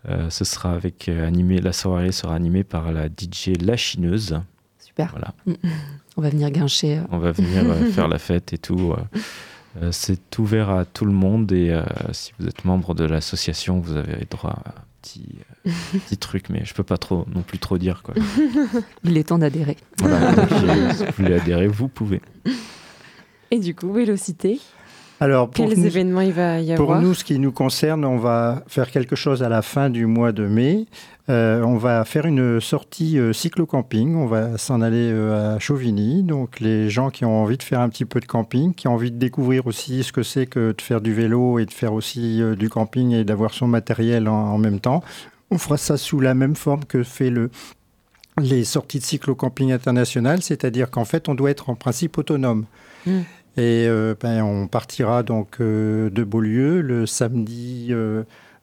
Euh, 0.08 0.28
ce 0.30 0.44
sera 0.44 0.72
avec 0.72 1.08
euh, 1.08 1.26
animé. 1.26 1.60
La 1.60 1.72
soirée 1.72 2.12
sera 2.12 2.34
animée 2.34 2.62
par 2.64 2.92
la 2.92 3.06
DJ 3.08 3.52
La 3.60 3.76
Chineuse. 3.76 4.38
Super. 4.78 5.10
Voilà. 5.10 5.34
On 6.16 6.22
va 6.22 6.28
venir 6.30 6.50
guincher. 6.50 6.98
euh. 6.98 7.02
On 7.10 7.18
va 7.18 7.32
venir 7.32 7.64
euh, 7.68 7.84
faire 7.90 8.08
la 8.08 8.18
fête 8.18 8.52
et 8.52 8.58
tout. 8.58 8.92
euh. 8.92 9.88
C'est 9.90 10.38
ouvert 10.38 10.70
à 10.70 10.84
tout 10.84 11.04
le 11.04 11.12
monde 11.12 11.50
et 11.50 11.76
si 12.12 12.32
vous 12.38 12.46
êtes 12.46 12.64
membre 12.64 12.94
de 12.94 13.04
l'association, 13.04 13.80
vous 13.80 13.96
avez 13.96 14.24
droit 14.30 14.50
à 14.64 14.68
un 14.70 14.82
petit, 15.02 15.26
euh, 15.66 15.70
petit 16.06 16.16
truc, 16.16 16.48
mais 16.48 16.60
je 16.64 16.72
peux 16.74 16.84
pas 16.84 16.96
trop 16.96 17.26
non 17.34 17.42
plus 17.42 17.58
trop 17.58 17.76
dire 17.76 18.02
quoi. 18.04 18.14
Il 19.04 19.16
est 19.18 19.24
temps 19.24 19.38
d'adhérer. 19.38 19.76
Voilà, 19.98 20.30
euh, 20.38 20.90
si 20.92 21.04
vous 21.04 21.10
voulez 21.18 21.34
adhérer, 21.34 21.66
vous 21.66 21.88
pouvez. 21.88 22.20
Et 23.50 23.58
du 23.58 23.74
coup, 23.74 23.92
Vélocité, 23.92 24.60
Alors, 25.18 25.50
pour 25.50 25.66
quels 25.68 25.76
nous- 25.76 25.86
événements 25.86 26.20
il 26.20 26.32
va 26.32 26.60
y 26.60 26.72
Pour 26.76 26.84
avoir? 26.92 27.02
nous, 27.02 27.14
ce 27.14 27.24
qui 27.24 27.40
nous 27.40 27.52
concerne, 27.52 28.04
on 28.04 28.16
va 28.18 28.62
faire 28.68 28.90
quelque 28.92 29.16
chose 29.16 29.42
à 29.42 29.48
la 29.48 29.60
fin 29.62 29.90
du 29.90 30.06
mois 30.06 30.30
de 30.30 30.46
mai. 30.46 30.86
Euh, 31.30 31.62
on 31.62 31.78
va 31.78 32.04
faire 32.04 32.26
une 32.26 32.60
sortie 32.60 33.18
euh, 33.18 33.32
cyclo-camping. 33.32 34.14
On 34.14 34.26
va 34.26 34.58
s'en 34.58 34.82
aller 34.82 35.10
euh, 35.10 35.56
à 35.56 35.58
Chauvigny. 35.58 36.22
Donc, 36.22 36.60
les 36.60 36.90
gens 36.90 37.08
qui 37.08 37.24
ont 37.24 37.42
envie 37.42 37.56
de 37.56 37.62
faire 37.62 37.80
un 37.80 37.88
petit 37.88 38.04
peu 38.04 38.20
de 38.20 38.26
camping, 38.26 38.74
qui 38.74 38.88
ont 38.88 38.94
envie 38.94 39.10
de 39.10 39.16
découvrir 39.16 39.66
aussi 39.66 40.02
ce 40.02 40.12
que 40.12 40.22
c'est 40.22 40.46
que 40.46 40.72
de 40.72 40.82
faire 40.82 41.00
du 41.00 41.14
vélo 41.14 41.58
et 41.58 41.64
de 41.64 41.72
faire 41.72 41.94
aussi 41.94 42.42
du 42.58 42.68
camping 42.68 43.12
et 43.12 43.24
d'avoir 43.24 43.54
son 43.54 43.66
matériel 43.66 44.28
en, 44.28 44.34
en 44.34 44.58
même 44.58 44.80
temps. 44.80 45.02
On 45.50 45.56
fera 45.56 45.78
ça 45.78 45.96
sous 45.96 46.20
la 46.20 46.34
même 46.34 46.56
forme 46.56 46.84
que 46.84 47.02
fait 47.02 47.30
le, 47.30 47.50
les 48.38 48.64
sorties 48.64 48.98
de 48.98 49.04
cyclo-camping 49.04 49.72
international, 49.72 50.42
c'est-à-dire 50.42 50.90
qu'en 50.90 51.04
fait, 51.06 51.28
on 51.30 51.34
doit 51.34 51.50
être 51.50 51.70
en 51.70 51.74
principe 51.74 52.18
autonome. 52.18 52.66
Mm. 53.06 53.20
Et 53.56 53.88
ben, 54.20 54.42
on 54.42 54.66
partira 54.66 55.22
donc 55.22 55.60
de 55.60 56.24
Beaulieu 56.24 56.80
le 56.80 57.06
samedi 57.06 57.94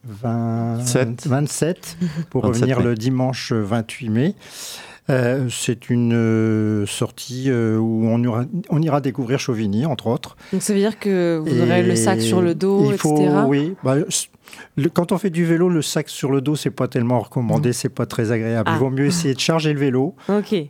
20 0.03 0.85
Sept. 0.85 1.27
27 1.27 1.97
pour 2.29 2.43
27 2.43 2.61
revenir 2.61 2.79
mai. 2.79 2.85
le 2.85 2.95
dimanche 2.95 3.51
28 3.51 4.09
mai. 4.09 4.35
Euh, 5.09 5.47
c'est 5.49 5.89
une 5.89 6.13
euh, 6.13 6.85
sortie 6.85 7.45
euh, 7.47 7.77
où 7.77 8.07
on 8.07 8.21
ira, 8.23 8.45
on 8.69 8.81
ira 8.81 9.01
découvrir 9.01 9.39
Chauvigny, 9.39 9.85
entre 9.85 10.07
autres. 10.07 10.37
Donc 10.53 10.61
ça 10.61 10.73
veut 10.73 10.79
dire 10.79 10.99
que 10.99 11.41
vous 11.43 11.61
aurez 11.61 11.83
le 11.83 11.95
sac 11.95 12.21
sur 12.21 12.41
le 12.41 12.55
dos, 12.55 12.91
il 12.91 12.97
faut, 12.97 13.17
etc. 13.17 13.35
Oui, 13.47 13.75
bah, 13.83 13.95
le- 14.77 14.89
quand 14.89 15.11
on 15.11 15.17
fait 15.17 15.29
du 15.29 15.45
vélo, 15.45 15.69
le 15.69 15.81
sac 15.81 16.09
sur 16.09 16.31
le 16.31 16.41
dos, 16.41 16.55
c'est 16.55 16.69
pas 16.71 16.87
tellement 16.87 17.19
recommandé, 17.19 17.73
c'est 17.73 17.89
pas 17.89 18.05
très 18.05 18.31
agréable. 18.31 18.69
Ah. 18.71 18.75
Il 18.75 18.79
vaut 18.79 18.89
mieux 18.89 19.05
essayer 19.05 19.33
de 19.33 19.39
charger 19.39 19.73
le 19.73 19.79
vélo. 19.79 20.15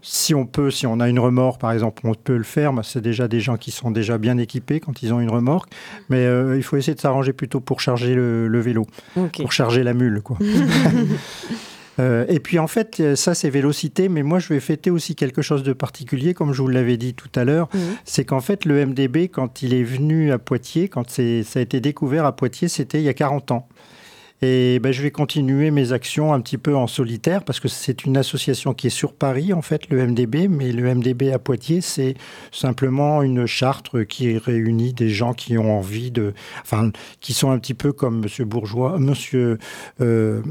Si 0.02 0.34
on 0.36 0.46
peut, 0.46 0.72
si 0.72 0.86
on 0.88 1.00
a 1.00 1.10
une 1.10 1.20
remorque, 1.20 1.60
par 1.62 1.72
exemple, 1.72 2.02
on 2.06 2.14
peut 2.14 2.38
le 2.38 2.44
faire. 2.44 2.74
mais 2.74 2.82
c'est 2.84 3.02
déjà 3.02 3.28
des 3.28 3.40
gens 3.40 3.58
qui 3.58 3.72
sont 3.72 3.92
déjà 3.92 4.18
bien 4.18 4.38
équipés 4.38 4.80
quand 4.80 5.02
ils 5.04 5.14
ont 5.14 5.20
une 5.20 5.30
remorque. 5.32 5.72
Mais 6.10 6.26
euh, 6.26 6.58
il 6.58 6.64
faut 6.64 6.78
essayer 6.78 6.96
de 6.96 7.00
s'arranger 7.00 7.34
plutôt 7.34 7.60
pour 7.60 7.80
charger 7.80 8.16
le, 8.16 8.48
le 8.48 8.60
vélo, 8.60 8.86
pour 9.44 9.52
charger 9.52 9.84
la 9.84 9.94
mule, 9.94 10.22
quoi. 10.22 10.38
Euh, 12.00 12.26
et 12.30 12.40
puis 12.40 12.58
en 12.58 12.68
fait, 12.68 13.00
euh, 13.00 13.16
ça 13.16 13.34
c'est 13.36 13.50
Vélocité, 13.50 14.08
mais 14.08 14.24
moi 14.24 14.40
je 14.40 14.48
vais 14.54 14.60
fêter 14.62 14.90
aussi 14.90 15.14
quelque 15.16 15.42
chose 15.42 15.62
de 15.64 15.74
particulier, 15.74 16.34
comme 16.34 16.54
je 16.54 16.62
vous 16.62 16.68
l'avais 16.70 16.98
dit 16.98 17.14
tout 17.14 17.30
à 17.36 17.44
l'heure, 17.44 17.68
Mhm. 17.74 17.80
c'est 18.06 18.24
qu'en 18.26 18.40
fait 18.40 18.64
le 18.66 18.86
MDB, 18.86 19.28
quand 19.28 19.62
il 19.62 19.74
est 19.74 19.84
venu 19.84 20.32
à 20.32 20.40
Poitiers, 20.40 20.88
quand 20.88 21.10
ça 21.10 21.22
a 21.22 21.60
été 21.60 21.82
découvert 21.82 22.26
à 22.26 22.36
Poitiers, 22.36 22.70
c'était 22.70 23.00
il 23.00 23.04
y 23.04 23.10
a 23.10 23.14
40 23.14 23.52
ans. 23.52 23.68
Et 24.44 24.80
ben, 24.80 24.92
je 24.92 25.04
vais 25.04 25.12
continuer 25.12 25.70
mes 25.70 25.92
actions 25.92 26.34
un 26.34 26.42
petit 26.42 26.58
peu 26.58 26.76
en 26.76 26.88
solitaire 26.88 27.44
parce 27.44 27.60
que 27.60 27.68
c'est 27.68 28.06
une 28.06 28.18
association 28.18 28.74
qui 28.74 28.88
est 28.88 28.90
sur 28.90 29.14
Paris, 29.14 29.54
en 29.54 29.62
fait, 29.62 29.88
le 29.92 30.04
MDB. 30.08 30.48
Mais 30.48 30.72
le 30.72 30.96
MDB 30.96 31.32
à 31.32 31.38
Poitiers, 31.38 31.82
c'est 31.82 32.16
simplement 32.52 33.22
une 33.22 33.46
charte 33.46 34.04
qui 34.06 34.36
réunit 34.40 34.94
des 34.94 35.10
gens 35.10 35.34
qui 35.34 35.60
ont 35.60 35.78
envie 35.78 36.10
de. 36.10 36.34
Enfin, 36.64 36.90
qui 37.20 37.34
sont 37.34 37.52
un 37.52 37.60
petit 37.60 37.76
peu 37.76 37.92
comme 37.94 38.22
Monsieur 38.22 38.46
Bourgeois, 38.46 38.98
Monsieur. 38.98 39.60
euh, 40.02 40.42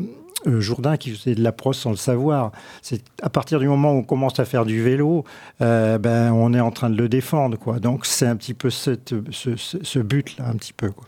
Jourdain 0.46 0.96
qui 0.96 1.10
faisait 1.10 1.34
de 1.34 1.42
la 1.42 1.52
sans 1.76 1.90
le 1.90 1.96
savoir. 1.96 2.52
C'est 2.82 3.02
à 3.22 3.28
partir 3.30 3.58
du 3.60 3.68
moment 3.68 3.92
où 3.92 3.98
on 3.98 4.02
commence 4.02 4.40
à 4.40 4.44
faire 4.44 4.64
du 4.64 4.82
vélo, 4.82 5.24
euh, 5.60 5.98
ben 5.98 6.32
on 6.32 6.54
est 6.54 6.60
en 6.60 6.70
train 6.70 6.88
de 6.90 6.96
le 6.96 7.08
défendre, 7.08 7.58
quoi. 7.58 7.78
Donc 7.78 8.06
c'est 8.06 8.26
un 8.26 8.36
petit 8.36 8.54
peu 8.54 8.70
cette, 8.70 9.14
ce, 9.30 9.56
ce- 9.56 9.82
but-là, 9.98 10.46
un 10.48 10.54
petit 10.54 10.72
peu. 10.72 10.90
Quoi. 10.90 11.04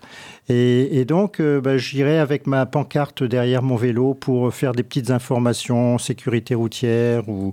Et, 0.48 1.00
donc 1.06 1.40
euh, 1.40 1.60
ben, 1.60 1.78
j'irai 1.78 2.18
avec 2.18 2.46
ma 2.46 2.66
pancarte 2.66 3.22
derrière 3.22 3.62
mon 3.62 3.76
vélo 3.76 4.14
pour 4.14 4.52
faire 4.52 4.72
des 4.72 4.82
petites 4.82 5.10
informations 5.10 5.96
sécurité 5.98 6.54
routière 6.54 7.28
ou, 7.28 7.52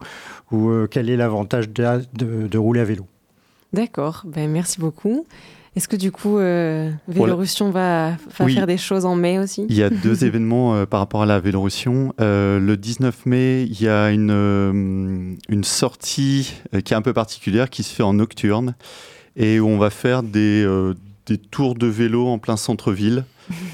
ou 0.51 0.69
euh, 0.69 0.87
quel 0.89 1.09
est 1.09 1.17
l'avantage 1.17 1.69
de, 1.69 2.01
de- 2.13 2.47
de 2.47 2.57
rouler 2.57 2.81
à 2.81 2.85
vélo. 2.85 3.05
D'accord, 3.71 4.23
ben, 4.25 4.49
merci 4.49 4.79
beaucoup. 4.79 5.25
Est-ce 5.75 5.87
que 5.87 5.95
du 5.95 6.11
coup, 6.11 6.37
euh, 6.39 6.91
Vélorussion 7.07 7.69
va, 7.69 8.11
va 8.37 8.45
Oui. 8.45 8.53
faire 8.55 8.67
des 8.67 8.77
choses 8.77 9.05
en 9.05 9.15
mai 9.15 9.39
aussi? 9.39 9.65
Il 9.69 9.75
y 9.75 9.83
a 9.83 9.89
deux 9.89 10.23
événements 10.25 10.75
euh, 10.75 10.85
par 10.85 10.99
rapport 10.99 11.21
à 11.21 11.25
la 11.25 11.39
Vélorussion. 11.39 12.13
Euh, 12.19 12.59
le 12.59 12.75
19 12.75 13.25
mai, 13.25 13.63
il 13.69 13.81
y 13.81 13.87
a 13.87 14.09
une, 14.11 14.31
euh, 14.31 15.33
une 15.47 15.63
sortie 15.63 16.55
qui 16.83 16.93
est 16.93 16.97
un 16.97 17.01
peu 17.01 17.13
particulière 17.13 17.69
qui 17.69 17.83
se 17.83 17.93
fait 17.93 18.03
en 18.03 18.13
nocturne 18.13 18.75
et 19.35 19.59
où 19.59 19.67
on 19.67 19.77
va 19.77 19.89
faire 19.89 20.23
des, 20.23 20.67
des 21.27 21.37
tours 21.37 21.75
de 21.75 21.87
vélo 21.87 22.27
en 22.27 22.39
plein 22.39 22.57
centre-ville. 22.57 23.23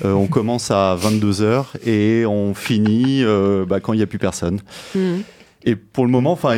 Euh, 0.03 0.13
on 0.13 0.27
commence 0.27 0.71
à 0.71 0.95
22h 0.99 1.65
et 1.85 2.25
on 2.25 2.53
finit 2.53 3.23
euh, 3.23 3.65
bah, 3.65 3.79
quand 3.79 3.93
il 3.93 3.97
n'y 3.97 4.03
a 4.03 4.07
plus 4.07 4.19
personne. 4.19 4.59
Mhm. 4.93 5.23
Et 5.63 5.75
pour 5.75 6.05
le 6.05 6.11
moment, 6.11 6.33
enfin, 6.33 6.55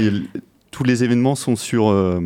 tous 0.71 0.83
les 0.83 1.03
événements 1.03 1.35
sont 1.35 1.55
sur, 1.55 1.89
euh, 1.89 2.19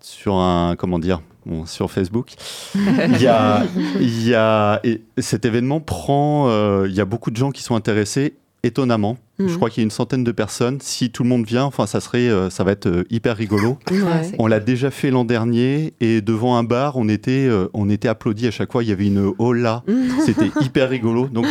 sur 0.00 0.36
un, 0.36 0.74
comment 0.76 0.98
dire, 0.98 1.20
bon, 1.46 1.66
sur 1.66 1.90
Facebook. 1.90 2.32
Il 2.74 3.20
y 3.20 3.26
a, 3.26 3.64
il 4.00 4.26
y 4.28 4.34
a, 4.34 4.80
et 4.84 5.02
cet 5.18 5.44
événement 5.44 5.80
prend, 5.80 6.48
euh, 6.48 6.86
il 6.88 6.94
y 6.94 7.00
a 7.00 7.04
beaucoup 7.04 7.30
de 7.30 7.36
gens 7.36 7.50
qui 7.50 7.62
sont 7.62 7.74
intéressés. 7.76 8.34
Étonnamment, 8.66 9.18
Mhm. 9.38 9.48
je 9.48 9.56
crois 9.56 9.68
qu'il 9.68 9.82
y 9.82 9.84
a 9.84 9.84
une 9.84 9.90
centaine 9.90 10.24
de 10.24 10.32
personnes. 10.32 10.78
Si 10.80 11.10
tout 11.10 11.22
le 11.22 11.28
monde 11.28 11.44
vient, 11.44 11.64
enfin, 11.64 11.86
ça 11.86 12.00
serait, 12.00 12.30
euh, 12.30 12.48
ça 12.48 12.64
va 12.64 12.70
être 12.72 12.86
euh, 12.86 13.04
hyper 13.10 13.36
rigolo. 13.36 13.78
Ouais. 13.90 14.32
On 14.38 14.46
l'a 14.46 14.58
déjà 14.58 14.90
fait 14.90 15.10
l'an 15.10 15.26
dernier 15.26 15.92
et 16.00 16.22
devant 16.22 16.56
un 16.56 16.62
bar, 16.64 16.96
on 16.96 17.08
était, 17.10 17.46
euh, 17.46 17.66
on 17.74 17.90
était 17.90 18.08
applaudis 18.08 18.46
à 18.46 18.50
chaque 18.50 18.72
fois. 18.72 18.82
Il 18.82 18.88
y 18.88 18.92
avait 18.92 19.06
une 19.06 19.32
hola. 19.38 19.82
C'était 20.24 20.50
hyper 20.62 20.88
rigolo. 20.88 21.26
Donc, 21.28 21.46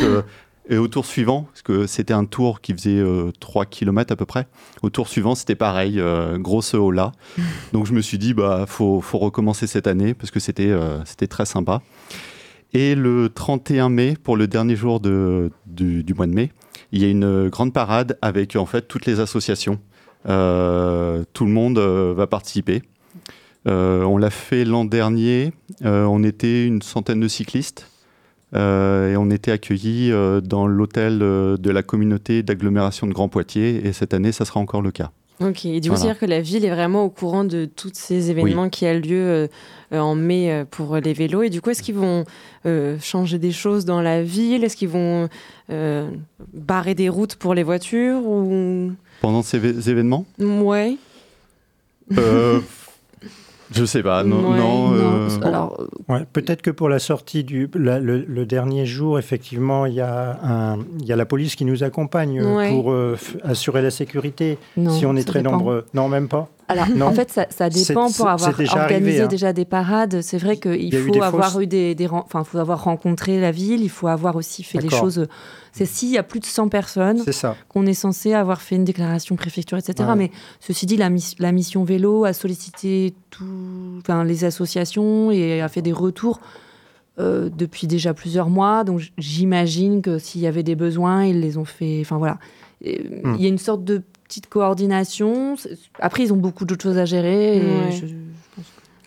et 0.69 0.77
au 0.77 0.87
tour 0.87 1.05
suivant, 1.05 1.43
parce 1.43 1.61
que 1.61 1.87
c'était 1.87 2.13
un 2.13 2.25
tour 2.25 2.61
qui 2.61 2.73
faisait 2.73 2.97
euh, 2.97 3.31
3 3.39 3.65
km 3.65 4.13
à 4.13 4.15
peu 4.15 4.25
près, 4.25 4.47
au 4.81 4.89
tour 4.89 5.09
suivant, 5.09 5.35
c'était 5.35 5.55
pareil, 5.55 5.99
euh, 5.99 6.37
grosse 6.37 6.73
hola. 6.73 7.11
Donc 7.73 7.85
je 7.85 7.93
me 7.93 8.01
suis 8.01 8.17
dit, 8.17 8.33
bah, 8.33 8.65
faut, 8.67 9.01
faut 9.01 9.17
recommencer 9.17 9.67
cette 9.67 9.87
année 9.87 10.13
parce 10.13 10.31
que 10.31 10.39
c'était 10.39 10.69
euh, 10.69 11.03
c'était 11.05 11.27
très 11.27 11.45
sympa. 11.45 11.81
Et 12.73 12.95
le 12.95 13.29
31 13.29 13.89
mai, 13.89 14.15
pour 14.21 14.37
le 14.37 14.47
dernier 14.47 14.75
jour 14.75 14.99
de, 14.99 15.51
du, 15.65 16.03
du 16.03 16.13
mois 16.13 16.27
de 16.27 16.33
mai, 16.33 16.51
il 16.91 17.01
y 17.01 17.05
a 17.05 17.09
une 17.09 17.49
grande 17.49 17.73
parade 17.73 18.17
avec 18.21 18.55
en 18.55 18.65
fait 18.65 18.87
toutes 18.87 19.05
les 19.05 19.19
associations. 19.19 19.79
Euh, 20.27 21.23
tout 21.33 21.45
le 21.45 21.51
monde 21.51 21.77
va 21.77 22.25
participer. 22.25 22.81
On 23.65 24.17
l'a 24.17 24.29
fait 24.31 24.65
l'an 24.65 24.85
dernier. 24.85 25.53
On 25.83 26.23
était 26.23 26.65
une 26.65 26.81
centaine 26.81 27.19
de 27.19 27.27
cyclistes. 27.27 27.87
Euh, 28.55 29.11
et 29.13 29.17
on 29.17 29.29
était 29.31 29.51
accueillis 29.51 30.11
euh, 30.11 30.39
dans 30.41 30.67
l'hôtel 30.67 31.19
euh, 31.21 31.57
de 31.57 31.71
la 31.71 31.81
communauté 31.83 32.43
d'agglomération 32.43 33.07
de 33.07 33.13
Grand 33.13 33.27
Poitiers. 33.27 33.85
Et 33.87 33.93
cette 33.93 34.13
année, 34.13 34.31
ça 34.31 34.45
sera 34.45 34.59
encore 34.59 34.81
le 34.81 34.91
cas. 34.91 35.11
Ok, 35.39 35.65
et 35.65 35.79
du 35.79 35.89
coup, 35.89 35.95
Voilà. 35.95 35.99
c'est-à-dire 36.13 36.19
que 36.19 36.25
la 36.27 36.41
ville 36.41 36.63
est 36.63 36.69
vraiment 36.69 37.03
au 37.03 37.09
courant 37.09 37.43
de 37.43 37.65
tous 37.65 37.89
ces 37.93 38.29
événements 38.29 38.69
qui 38.69 38.85
ont 38.85 38.93
lieu 38.93 39.47
euh, 39.91 39.99
en 39.99 40.13
mai 40.15 40.51
euh, 40.51 40.63
pour 40.69 40.95
les 40.97 41.13
vélos. 41.13 41.41
Et 41.41 41.49
du 41.49 41.59
coup, 41.59 41.71
est-ce 41.71 41.81
qu'ils 41.81 41.95
vont 41.95 42.23
euh, 42.67 42.97
changer 43.01 43.39
des 43.39 43.51
choses 43.51 43.83
dans 43.85 44.01
la 44.01 44.21
ville? 44.21 44.63
Est-ce 44.63 44.77
qu'ils 44.77 44.89
vont 44.89 45.27
barrer 46.53 46.93
des 46.93 47.09
routes 47.09 47.35
pour 47.35 47.55
les 47.55 47.63
voitures 47.63 48.23
ou... 48.27 48.91
Pendant 49.21 49.41
ces 49.41 49.57
vé- 49.57 49.89
événements, 49.89 50.25
Ouais. 50.39 50.97
Je 53.73 53.85
sais 53.85 54.03
pas, 54.03 54.23
non. 54.23 54.51
Ouais, 54.51 54.57
non, 54.59 54.87
non, 54.89 54.93
euh, 54.93 55.27
Alors, 55.43 55.77
euh, 55.79 56.13
Ouais, 56.13 56.25
Peut-être 56.31 56.61
que 56.61 56.69
pour 56.71 56.89
la 56.89 56.99
sortie 56.99 57.43
du 57.43 57.69
la- 57.75 57.99
le, 57.99 58.19
le 58.27 58.45
dernier 58.45 58.85
jour, 58.85 59.17
effectivement, 59.17 59.85
il 59.85 59.93
y, 59.95 60.01
a 60.01 60.37
un, 60.43 60.77
il 60.99 61.05
y 61.05 61.11
a 61.11 61.15
la 61.15 61.25
police 61.25 61.55
qui 61.55 61.65
nous 61.65 61.83
accompagne 61.83 62.39
euh, 62.39 62.55
Ouais. 62.55 62.69
pour 62.69 62.91
euh, 62.91 63.17
assurer 63.43 63.81
la 63.81 63.89
sécurité 63.91 64.57
Non, 64.77 64.91
si 64.91 65.05
on 65.05 65.15
est 65.15 65.27
très 65.27 65.41
dépend. 65.41 65.53
nombreux. 65.57 65.85
Non, 65.93 66.07
même 66.09 66.27
pas. 66.27 66.49
Alors, 66.73 66.89
Non. 66.95 67.05
en 67.07 67.13
fait, 67.13 67.31
ça, 67.31 67.45
ça 67.49 67.69
dépend 67.69 68.11
pour 68.11 68.27
avoir 68.27 68.53
déjà 68.55 68.81
organisé 68.83 69.09
arrivé, 69.11 69.21
hein. 69.21 69.27
déjà 69.27 69.53
des 69.53 69.65
parades. 69.65 70.21
C'est 70.21 70.37
vrai 70.37 70.57
qu'il 70.57 70.93
eu 70.93 70.97
faut 71.13 71.23
avoir 71.23 71.51
fausses- 71.53 71.63
eu 71.63 71.67
des, 71.67 71.95
des 71.95 72.05
ren- 72.07 72.23
enfin, 72.25 72.43
faut 72.43 72.57
avoir 72.57 72.83
rencontré 72.83 73.39
la 73.39 73.51
ville. 73.51 73.81
Il 73.81 73.89
faut 73.89 74.07
avoir 74.07 74.35
aussi 74.35 74.63
fait 74.63 74.79
les 74.79 74.89
choses. 74.89 75.27
C'est 75.71 75.85
s'il 75.85 76.09
y 76.09 76.17
a 76.17 76.23
plus 76.23 76.39
de 76.39 76.45
100 76.45 76.67
personnes 76.69 77.23
qu'on 77.69 77.85
est 77.85 77.93
censé 77.95 78.33
avoir 78.33 78.61
fait 78.61 78.75
une 78.75 78.83
déclaration 78.85 79.35
préfecture, 79.35 79.77
etc. 79.77 80.07
Ouais. 80.09 80.15
Mais 80.15 80.31
ceci 80.59 80.85
dit, 80.85 80.97
la, 80.97 81.09
mis- 81.09 81.35
la 81.39 81.51
mission 81.51 81.83
vélo 81.83 82.25
a 82.25 82.33
sollicité 82.33 83.13
tout, 83.31 83.45
enfin, 84.01 84.23
les 84.23 84.43
associations 84.43 85.31
et 85.31 85.61
a 85.61 85.67
fait 85.69 85.81
des 85.81 85.93
retours. 85.93 86.39
euh, 87.19 87.47
depuis 87.55 87.85
déjà 87.85 88.11
plusieurs 88.15 88.49
mois, 88.49 88.83
donc 88.83 88.99
j'imagine 89.19 90.01
que 90.01 90.17
s'il 90.17 90.41
y 90.41 90.47
avait 90.47 90.63
des 90.63 90.73
besoins, 90.73 91.23
ils 91.25 91.39
les 91.41 91.57
ont 91.59 91.63
fait. 91.65 91.99
Enfin 92.01 92.17
voilà, 92.17 92.39
euh, 92.87 92.89
Hmm. 93.23 93.35
il 93.37 93.41
y 93.43 93.45
a 93.45 93.49
une 93.49 93.59
sorte 93.59 93.83
de 93.83 94.01
petite 94.33 94.49
coordination. 94.49 95.55
Après, 95.99 96.23
ils 96.23 96.33
ont 96.33 96.37
beaucoup 96.37 96.65
d'autres 96.65 96.81
choses 96.83 96.97
à 96.97 97.05
gérer. 97.05 97.57
et 97.57 97.61
Ouais. 97.61 97.91
je- 97.91 98.05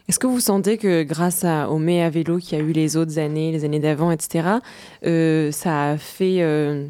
Est-ce 0.08 0.20
que 0.20 0.28
vous 0.28 0.38
sentez 0.38 0.78
que 0.78 1.02
grâce 1.02 1.42
à, 1.44 1.68
au 1.68 1.78
mai 1.78 2.00
à 2.00 2.10
vélo 2.10 2.38
qu'il 2.38 2.56
y 2.56 2.60
a 2.60 2.64
eu 2.64 2.70
les 2.70 2.96
autres 2.96 3.18
années, 3.18 3.50
les 3.50 3.64
années 3.64 3.80
d'avant, 3.80 4.12
etc., 4.12 4.48
euh, 5.04 5.50
ça 5.50 5.90
a 5.90 5.96
fait, 5.98 6.42
euh, 6.42 6.86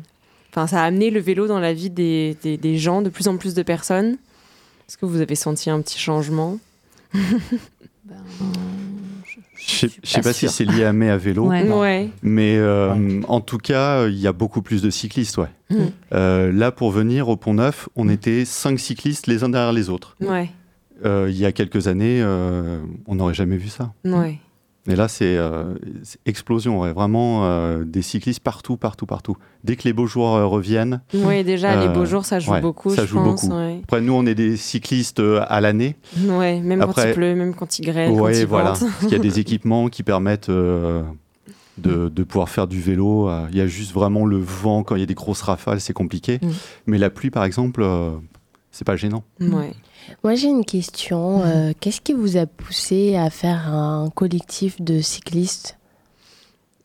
enfin, 0.50 0.66
ça 0.66 0.82
a 0.82 0.84
amené 0.84 1.08
le 1.10 1.18
vélo 1.20 1.46
dans 1.46 1.58
la 1.58 1.72
vie 1.72 1.88
des, 1.88 2.36
des- 2.42 2.58
des 2.58 2.76
gens, 2.76 3.00
de 3.00 3.08
plus 3.08 3.26
en 3.26 3.38
plus 3.38 3.54
de 3.54 3.62
personnes? 3.62 4.18
Est-ce 4.86 4.98
que 4.98 5.06
vous 5.06 5.22
avez 5.22 5.34
senti 5.34 5.70
un 5.70 5.80
petit 5.80 5.98
changement? 5.98 6.58
Sais- 7.14 7.20
je 9.66 9.86
sais 10.02 10.20
pas 10.20 10.28
pas 10.28 10.32
si 10.32 10.48
c'est 10.48 10.64
lié 10.64 10.84
à 10.84 10.92
mai 10.92 11.10
à 11.10 11.16
vélo, 11.16 11.46
Ouais. 11.48 11.68
Ouais. 11.68 12.10
mais 12.22 12.56
euh, 12.56 13.20
en 13.28 13.40
tout 13.40 13.58
cas, 13.58 14.06
il 14.06 14.18
y 14.18 14.26
a 14.26 14.32
beaucoup 14.32 14.62
plus 14.62 14.82
de 14.82 14.90
cyclistes. 14.90 15.38
Ouais. 15.38 15.48
Mm. 15.70 15.76
Euh, 16.14 16.52
là, 16.52 16.70
pour 16.70 16.90
venir 16.90 17.28
au 17.28 17.36
Pont 17.36 17.54
Neuf, 17.54 17.88
on 17.96 18.08
était 18.08 18.44
cinq 18.44 18.78
cyclistes 18.78 19.26
les 19.26 19.42
uns 19.44 19.48
derrière 19.48 19.72
les 19.72 19.88
autres. 19.90 20.16
Ouais. 20.20 20.50
Euh, 21.04 21.26
il 21.28 21.36
y 21.36 21.44
a 21.44 21.52
quelques 21.52 21.88
années, 21.88 22.20
euh, 22.22 22.80
on 23.06 23.16
n'aurait 23.16 23.34
jamais 23.34 23.56
vu 23.56 23.68
ça. 23.68 23.92
Ouais. 24.04 24.38
Mais 24.86 24.96
là, 24.96 25.08
c'est 25.08 25.36
euh, 25.36 25.74
explosion, 26.26 26.80
ouais. 26.80 26.92
vraiment 26.92 27.44
euh, 27.44 27.84
des 27.84 28.02
cyclistes 28.02 28.40
partout, 28.40 28.76
partout, 28.76 29.06
partout. 29.06 29.36
Dès 29.64 29.76
que 29.76 29.82
les 29.84 29.92
beaux 29.92 30.06
jours 30.06 30.34
euh, 30.36 30.46
reviennent. 30.46 31.00
Ouais, 31.14 31.42
déjà, 31.44 31.80
les 31.84 31.88
beaux 31.92 32.04
jours, 32.04 32.24
ça 32.24 32.38
joue 32.38 32.52
ouais, 32.52 32.60
beaucoup, 32.60 32.90
Ça 32.94 33.02
je 33.02 33.08
joue 33.08 33.16
pense, 33.22 33.42
beaucoup. 33.44 33.56
ouais. 33.56 33.80
Après, 33.84 34.00
nous, 34.00 34.12
on 34.12 34.24
est 34.26 34.34
des 34.34 34.56
cyclistes 34.56 35.20
euh, 35.20 35.44
à 35.48 35.60
l'année. 35.60 35.96
Ouais, 36.24 36.60
même 36.60 36.80
quand 36.80 36.90
Après- 36.90 37.10
il 37.10 37.14
pleut, 37.14 37.34
même 37.34 37.54
quand 37.54 37.78
il 37.78 37.86
grêle, 37.86 38.10
quand 38.12 38.20
Ouais, 38.20 38.38
il 38.40 38.46
voilà. 38.46 38.74
qu'il 39.00 39.10
y 39.12 39.14
a 39.14 39.18
des 39.18 39.38
équipements 39.40 39.88
qui 39.88 40.02
permettent 40.02 40.48
euh, 40.50 41.02
de, 41.78 42.08
de 42.08 42.22
pouvoir 42.22 42.48
faire 42.48 42.66
du 42.66 42.80
vélo. 42.80 43.28
Il 43.50 43.56
y 43.56 43.60
a 43.60 43.66
juste 43.66 43.92
vraiment 43.92 44.24
le 44.24 44.38
vent 44.38 44.82
quand 44.82 44.94
il 44.96 45.00
y 45.00 45.02
a 45.02 45.06
des 45.06 45.14
grosses 45.14 45.42
rafales, 45.42 45.80
c'est 45.80 45.92
compliqué. 45.92 46.38
Mm. 46.42 46.48
Mais 46.86 46.98
la 46.98 47.10
pluie, 47.10 47.30
par 47.30 47.44
exemple, 47.44 47.82
euh, 47.82 48.12
c'est 48.70 48.86
pas 48.86 48.96
gênant. 48.96 49.24
Ouais. 49.40 49.72
Moi, 50.24 50.34
j'ai 50.34 50.48
une 50.48 50.64
question. 50.64 51.42
Euh, 51.44 51.72
Qu'est-ce 51.80 52.00
qui 52.00 52.12
vous 52.12 52.36
a 52.36 52.46
poussé 52.46 53.16
à 53.16 53.30
faire 53.30 53.68
un 53.72 54.10
collectif 54.14 54.80
de 54.80 55.00
cyclistes? 55.00 55.76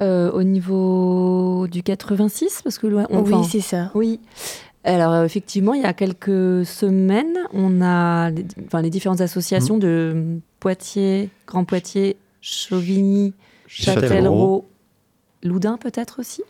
Euh, 0.01 0.31
au 0.31 0.41
niveau 0.43 1.67
du 1.69 1.83
86, 1.83 2.61
parce 2.63 2.79
que 2.79 2.87
loin- 2.87 3.05
Oui, 3.11 3.17
enfin, 3.19 3.43
c'est 3.43 3.61
ça. 3.61 3.91
Oui. 3.93 4.19
Alors 4.83 5.11
euh, 5.13 5.25
effectivement, 5.25 5.75
il 5.75 5.83
y 5.83 5.85
a 5.85 5.93
quelques 5.93 6.65
semaines, 6.65 7.37
on 7.53 7.81
a 7.83 8.31
les, 8.31 8.43
enfin, 8.65 8.81
les 8.81 8.89
différentes 8.89 9.21
associations 9.21 9.77
de 9.77 10.39
Poitiers, 10.59 11.29
Grand 11.45 11.65
Poitiers, 11.65 12.17
Chauvigny, 12.41 13.35
Châtellerault. 13.67 14.07
Châtellerault, 14.07 14.65
Loudun 15.43 15.77
peut-être 15.77 16.19
aussi? 16.19 16.41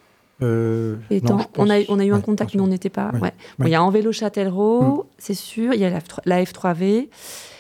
Euh, 0.44 0.96
non, 1.12 1.38
on, 1.58 1.70
a, 1.70 1.78
pense- 1.80 1.86
on 1.90 2.00
a 2.00 2.06
eu 2.06 2.14
un 2.14 2.22
contact, 2.22 2.56
mais 2.56 2.62
on 2.62 2.68
n'était 2.68 2.90
pas. 2.90 3.12
ouais. 3.14 3.20
ouais. 3.22 3.34
Bon, 3.60 3.64
Ouais. 3.66 3.70
il 3.70 3.74
y 3.74 3.76
a 3.76 3.84
en 3.84 3.90
vélo 3.92 4.12
Châtellerault, 4.12 5.06
c'est 5.18 5.34
sûr. 5.36 5.74
Il 5.74 5.80
y 5.80 5.86
a 5.86 5.90
la, 5.90 6.00
F3 6.00 6.20
la 6.26 6.44
F3V. 6.44 7.10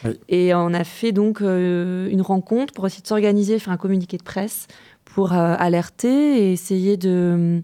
Oui. 0.06 0.20
Et 0.30 0.54
on 0.56 0.74
a 0.74 0.84
fait 0.84 1.12
donc 1.12 1.42
euh, 1.42 2.10
une 2.10 2.22
rencontre 2.22 2.74
pour 2.74 2.86
essayer 2.88 3.02
de 3.04 3.08
s'organiser, 3.08 3.60
faire 3.60 3.74
un 3.74 3.78
communiqué 3.78 4.18
de 4.18 4.24
presse 4.24 4.68
pour 5.06 5.34
euh, 5.34 5.56
alerter 5.60 6.48
et 6.50 6.54
essayer 6.54 6.98
de 6.98 7.32
hum, 7.34 7.62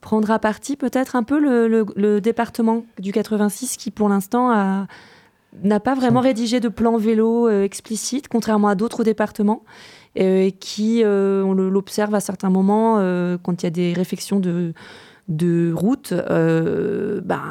prendre 0.00 0.30
à 0.30 0.38
partie 0.38 0.76
peut-être 0.76 1.16
un 1.16 1.22
peu 1.22 1.38
le, 1.38 1.66
le- 1.68 1.86
le 1.96 2.20
département 2.20 2.84
du 2.98 3.12
86 3.12 3.76
qui 3.76 3.90
pour 3.90 4.08
l'instant 4.08 4.50
a- 4.50 4.86
n'a 5.62 5.80
pas 5.80 5.94
vraiment 5.94 6.20
rédigé 6.20 6.60
de 6.60 6.68
plan 6.68 6.96
vélo 6.98 7.48
explicite, 7.48 8.28
contrairement 8.28 8.68
à 8.68 8.74
d'autres 8.74 9.02
départements, 9.02 9.62
et 10.16 10.52
qui, 10.52 11.02
euh, 11.04 11.42
on 11.44 11.54
l'observe 11.54 12.14
à 12.14 12.20
certains 12.20 12.50
moments, 12.50 12.96
euh, 12.98 13.36
quand 13.42 13.62
il 13.62 13.66
y 13.66 13.68
a 13.68 13.70
des 13.70 13.92
réflexions 13.92 14.40
de, 14.40 14.72
de 15.28 15.72
route, 15.72 16.12
euh, 16.12 17.20
ben, 17.24 17.42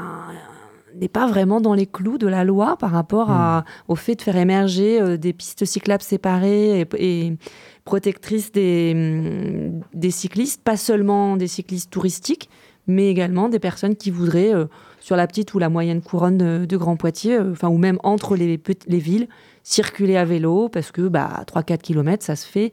n'est 0.99 1.07
pas 1.07 1.27
vraiment 1.27 1.61
dans 1.61 1.75
les 1.75 1.85
clous 1.85 2.17
de 2.17 2.25
la 2.27 2.43
loi 2.43 2.75
par 2.77 2.89
rapport 2.91 3.29
à- 3.29 3.63
au 3.87 3.95
fait 3.95 4.15
de 4.15 4.21
faire 4.23 4.35
émerger 4.35 4.99
euh, 4.99 5.15
des 5.17 5.31
pistes 5.31 5.63
cyclables 5.63 6.01
séparées 6.01 6.81
et, 6.81 6.87
et 6.97 7.37
protectrices 7.85 8.51
des, 8.51 8.93
hum, 8.95 9.81
des 9.93 10.11
cyclistes, 10.11 10.61
pas 10.63 10.75
seulement 10.77 11.37
des 11.37 11.47
cyclistes 11.47 11.91
touristiques, 11.91 12.49
mais 12.87 13.09
également 13.09 13.47
des 13.47 13.59
personnes 13.59 13.95
qui 13.95 14.09
voudraient, 14.11 14.53
euh, 14.55 14.65
sur 14.99 15.15
la 15.15 15.27
petite 15.27 15.53
ou 15.53 15.59
la 15.59 15.69
moyenne 15.69 16.01
couronne 16.01 16.37
de, 16.37 16.65
de 16.65 16.77
Grand 16.77 16.95
Poitiers, 16.97 17.37
euh, 17.37 17.51
enfin 17.51 17.69
ou 17.69 17.77
même 17.77 17.99
entre 18.03 18.35
les 18.35 18.59
villes, 18.89 19.27
circuler 19.69 20.15
à 20.15 20.23
vélo, 20.23 20.69
parce 20.69 20.91
que 20.93 21.09
bah, 21.09 21.43
3-4 21.45 21.79
km, 21.79 22.23
ça 22.23 22.37
se 22.37 22.47
fait, 22.47 22.71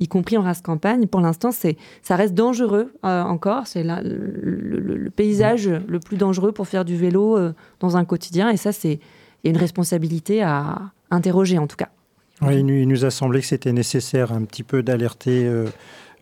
y 0.00 0.08
compris 0.08 0.38
en 0.38 0.42
race 0.42 0.62
campagne. 0.62 1.06
Pour 1.06 1.20
l'instant, 1.20 1.50
c'est, 1.52 1.76
ça 2.00 2.16
reste 2.16 2.32
dangereux 2.32 2.94
euh, 3.04 3.22
encore. 3.22 3.66
C'est 3.66 3.84
le, 3.84 4.00
le- 4.02 5.10
paysage 5.10 5.68
le 5.68 6.00
plus 6.00 6.16
dangereux 6.16 6.52
pour 6.52 6.66
faire 6.68 6.86
du 6.86 6.96
vélo 6.96 7.36
euh, 7.36 7.52
dans 7.80 7.98
un 7.98 8.06
quotidien. 8.06 8.48
Et 8.48 8.56
ça, 8.56 8.72
c'est 8.72 8.98
y 9.44 9.48
a 9.48 9.50
une 9.50 9.58
responsabilité 9.58 10.42
à 10.42 10.78
interroger, 11.10 11.58
en 11.58 11.66
tout 11.66 11.76
cas. 11.76 11.90
Nous, 12.40 12.50
il 12.50 12.88
nous 12.88 13.04
a 13.04 13.10
semblé 13.10 13.40
que 13.40 13.46
c'était 13.46 13.72
nécessaire 13.72 14.32
un 14.32 14.42
petit 14.44 14.62
peu 14.62 14.82
d'alerter 14.82 15.44
euh, 15.46 15.66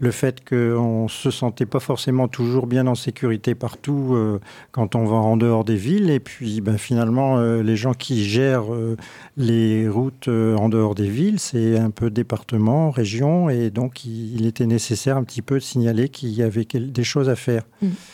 le 0.02 0.10
fait 0.10 0.42
qu'on 0.48 1.04
ne 1.04 1.08
se 1.08 1.30
sentait 1.30 1.66
pas 1.66 1.78
forcément 1.78 2.26
toujours 2.26 2.66
bien 2.66 2.86
en 2.86 2.94
sécurité 2.94 3.54
partout 3.54 4.14
euh, 4.14 4.40
quand 4.72 4.94
on 4.96 5.04
va 5.04 5.16
en 5.16 5.36
dehors 5.36 5.62
des 5.64 5.76
villes. 5.76 6.08
Et 6.10 6.20
puis 6.20 6.60
ben, 6.62 6.78
finalement, 6.78 7.36
euh, 7.38 7.62
les 7.62 7.76
gens 7.76 7.92
qui 7.92 8.24
gèrent 8.24 8.72
euh, 8.74 8.96
les 9.36 9.88
routes 9.88 10.28
euh, 10.28 10.56
en 10.56 10.70
dehors 10.70 10.94
des 10.94 11.08
villes, 11.08 11.38
c'est 11.38 11.78
un 11.78 11.90
peu 11.90 12.08
département, 12.10 12.90
région. 12.90 13.50
Et 13.50 13.68
donc, 13.70 14.04
il, 14.06 14.40
il 14.40 14.46
était 14.46 14.66
nécessaire 14.66 15.18
un 15.18 15.22
petit 15.24 15.42
peu 15.42 15.56
de 15.56 15.60
signaler 15.60 16.08
qu'il 16.08 16.30
y 16.30 16.42
avait 16.42 16.64
des 16.64 17.04
choses 17.04 17.28
à 17.28 17.36
faire. 17.36 17.62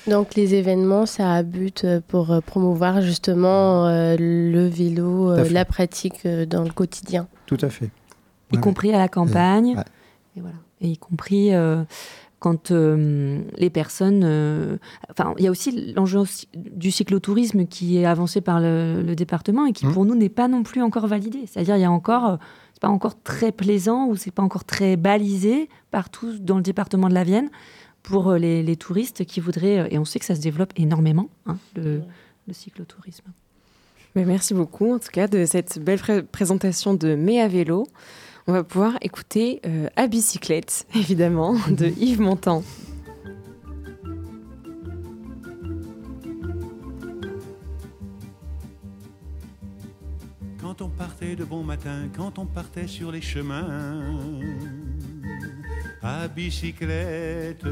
Donc 0.08 0.34
les 0.34 0.54
événements, 0.54 1.06
ça 1.06 1.32
a 1.32 1.42
but 1.44 1.86
pour 2.08 2.36
promouvoir 2.44 3.00
justement 3.00 3.86
euh, 3.86 4.16
le 4.18 4.66
vélo, 4.66 5.30
euh, 5.30 5.48
la 5.50 5.64
pratique 5.64 6.26
euh, 6.26 6.46
dans 6.46 6.64
le 6.64 6.70
quotidien. 6.70 7.28
Tout 7.46 7.58
à 7.60 7.68
fait. 7.68 7.90
y 8.52 8.56
Ouais, 8.56 8.60
compris 8.60 8.92
à 8.92 8.98
la 8.98 9.08
campagne, 9.08 9.76
Ouais. 9.76 9.84
et 10.36 10.40
voilà, 10.40 10.56
et 10.80 10.88
y 10.88 10.98
compris 10.98 11.54
euh, 11.54 11.82
quand 12.38 12.70
euh, 12.70 13.40
les 13.56 13.70
personnes. 13.70 14.22
euh, 14.24 14.76
Enfin, 15.10 15.34
il 15.38 15.44
y 15.44 15.48
a 15.48 15.50
aussi 15.50 15.92
l'enjeu 15.94 16.20
du 16.54 16.90
cyclotourisme 16.90 17.66
qui 17.66 17.96
est 17.98 18.04
avancé 18.06 18.40
par 18.40 18.60
le, 18.60 19.02
le 19.02 19.14
département 19.16 19.66
et 19.66 19.72
qui 19.72 19.86
Mmh. 19.86 19.92
pour 19.92 20.04
nous 20.04 20.14
n'est 20.14 20.28
pas 20.28 20.48
non 20.48 20.62
plus 20.62 20.82
encore 20.82 21.06
validé. 21.06 21.40
C'est-à-dire, 21.46 21.76
il 21.76 21.80
y 21.82 21.84
a 21.84 21.90
encore, 21.90 22.38
c'est 22.74 22.82
pas 22.82 22.88
encore 22.88 23.20
très 23.22 23.52
plaisant 23.52 24.06
ou 24.08 24.16
c'est 24.16 24.30
pas 24.30 24.42
encore 24.42 24.64
très 24.64 24.96
balisé 24.96 25.68
partout 25.90 26.38
dans 26.38 26.56
le 26.56 26.62
département 26.62 27.08
de 27.08 27.14
la 27.14 27.24
Vienne 27.24 27.48
pour 28.02 28.34
les, 28.34 28.62
les 28.62 28.76
touristes 28.76 29.24
qui 29.24 29.40
voudraient. 29.40 29.88
Et 29.90 29.98
on 29.98 30.04
sait 30.04 30.18
que 30.18 30.24
ça 30.26 30.34
se 30.34 30.40
développe 30.40 30.72
énormément, 30.76 31.28
hein, 31.46 31.56
le, 31.74 32.02
le 32.46 32.52
cyclotourisme. 32.52 33.24
Mais 34.14 34.24
merci 34.24 34.54
beaucoup, 34.54 34.94
en 34.94 34.98
tout 34.98 35.10
cas, 35.12 35.26
de 35.26 35.44
cette 35.44 35.78
belle 35.78 35.98
pré- 35.98 36.22
présentation 36.22 36.94
de 36.94 37.14
Mai 37.16 37.40
à 37.40 37.48
vélo. 37.48 37.86
On 38.48 38.52
va 38.52 38.62
pouvoir 38.62 38.96
écouter 39.00 39.60
euh, 39.66 39.88
À 39.96 40.06
bicyclette, 40.06 40.86
évidemment, 40.94 41.54
de 41.68 41.86
Yves 41.98 42.20
Montand. 42.20 42.62
Quand 50.60 50.80
on 50.80 50.88
partait 50.88 51.34
de 51.34 51.44
bon 51.44 51.64
matin, 51.64 52.08
quand 52.14 52.38
on 52.38 52.46
partait 52.46 52.86
sur 52.86 53.10
les 53.10 53.20
chemins, 53.20 54.00
à 56.02 56.28
bicyclette, 56.28 57.64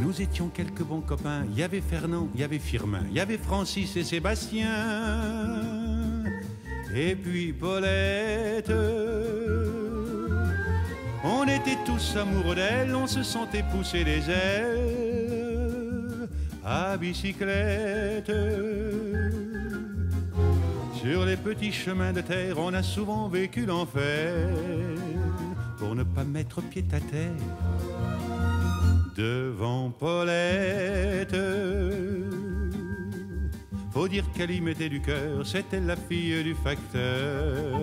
nous 0.00 0.20
étions 0.20 0.48
quelques 0.48 0.82
bons 0.82 1.00
copains. 1.00 1.44
Il 1.52 1.58
y 1.58 1.62
avait 1.62 1.80
Fernand, 1.80 2.28
il 2.34 2.40
y 2.40 2.44
avait 2.44 2.58
Firmin, 2.58 3.02
il 3.10 3.16
y 3.16 3.20
avait 3.20 3.38
Francis 3.38 3.96
et 3.96 4.04
Sébastien, 4.04 5.79
et 6.94 7.14
puis 7.14 7.52
Paulette. 7.52 8.72
On 11.22 11.44
était 11.44 11.78
tous 11.84 12.16
amoureux 12.16 12.54
d'elle, 12.54 12.94
on 12.94 13.06
se 13.06 13.22
sentait 13.22 13.64
pousser 13.70 14.04
les 14.04 14.30
ailes 14.30 16.28
à 16.64 16.96
bicyclette. 16.96 18.32
Sur 21.00 21.24
les 21.24 21.36
petits 21.36 21.72
chemins 21.72 22.12
de 22.12 22.20
terre, 22.20 22.58
on 22.58 22.74
a 22.74 22.82
souvent 22.82 23.28
vécu 23.28 23.66
l'enfer 23.66 24.48
pour 25.78 25.94
ne 25.94 26.02
pas 26.02 26.24
mettre 26.24 26.60
pied 26.62 26.84
à 26.92 27.00
terre 27.00 27.30
devant 29.16 29.90
Paulette. 29.90 31.36
Faut 33.92 34.06
dire 34.06 34.24
qu'elle 34.32 34.52
y 34.52 34.60
mettait 34.60 34.88
du 34.88 35.00
cœur, 35.00 35.44
c'était 35.44 35.80
la 35.80 35.96
fille 35.96 36.44
du 36.44 36.54
facteur 36.54 37.80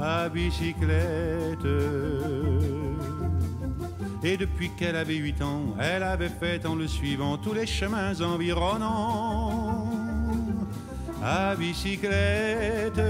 à 0.00 0.28
bicyclette. 0.28 1.66
Et 4.22 4.36
depuis 4.36 4.70
qu'elle 4.76 4.96
avait 4.96 5.16
huit 5.16 5.40
ans, 5.42 5.74
elle 5.80 6.02
avait 6.02 6.28
fait 6.28 6.64
en 6.66 6.74
le 6.74 6.86
suivant 6.86 7.38
tous 7.38 7.54
les 7.54 7.66
chemins 7.66 8.20
environnants 8.20 9.90
à 11.22 11.56
bicyclette. 11.56 13.00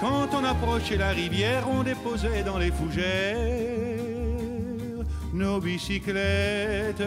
Quand 0.00 0.28
on 0.32 0.42
approchait 0.44 0.96
la 0.96 1.10
rivière, 1.10 1.68
on 1.70 1.82
déposait 1.82 2.42
dans 2.42 2.56
les 2.56 2.70
fougères 2.70 3.60
nos 5.32 5.60
bicyclettes. 5.60 7.02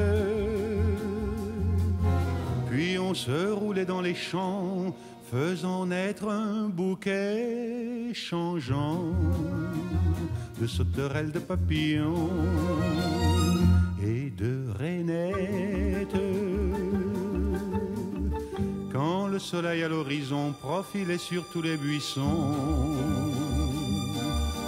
Puis 2.73 2.97
on 2.97 3.13
se 3.13 3.51
roulait 3.51 3.85
dans 3.85 4.01
les 4.01 4.15
champs, 4.15 4.95
faisant 5.31 5.85
naître 5.85 6.27
un 6.27 6.69
bouquet 6.69 8.11
changeant 8.15 9.13
de 10.59 10.65
sauterelles, 10.65 11.31
de 11.31 11.37
papillons 11.37 12.31
et 14.01 14.31
de 14.31 14.65
rainettes. 14.79 16.17
Quand 18.91 19.27
le 19.27 19.37
soleil 19.37 19.83
à 19.83 19.87
l'horizon 19.87 20.51
profilait 20.59 21.19
sur 21.19 21.47
tous 21.51 21.61
les 21.61 21.77
buissons, 21.77 22.55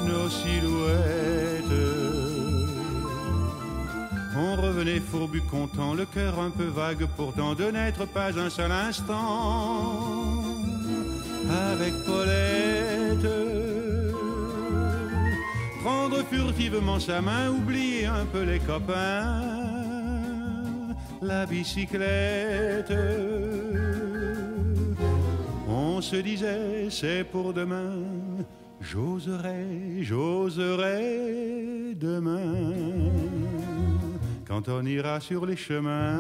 nos 0.06 0.30
silhouettes. 0.30 1.55
On 4.38 4.56
revenait 4.58 5.00
fourbu 5.00 5.39
content, 5.41 5.93
le 5.93 6.06
cœur 6.06 6.38
un 6.41 6.50
peu 6.50 6.65
vague 6.65 7.06
pourtant 7.15 7.54
de 7.54 7.71
n'être 7.71 8.06
pas 8.06 8.38
un 8.38 8.50
seul 8.50 8.69
instant 8.69 10.43
avec 11.50 11.93
Paulette. 12.06 13.30
Prendre 15.82 16.21
furtivement 16.26 17.00
sa 17.00 17.21
main, 17.21 17.50
oublier 17.50 18.08
un 18.08 18.26
peu 18.26 18.43
les 18.43 18.60
copains, 18.60 19.41
la 21.21 21.45
bicyclette. 21.45 22.93
On 25.69 26.02
se 26.02 26.17
disait, 26.17 26.89
c'est 26.89 27.24
pour 27.24 27.54
demain, 27.54 27.93
j'oserai, 28.82 30.02
j'oserai 30.02 31.95
demain 31.95 32.74
quand 34.47 34.69
on 34.69 34.86
ira 34.86 35.19
sur 35.19 35.45
les 35.45 35.55
chemins 35.55 36.19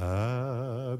à 0.00 0.96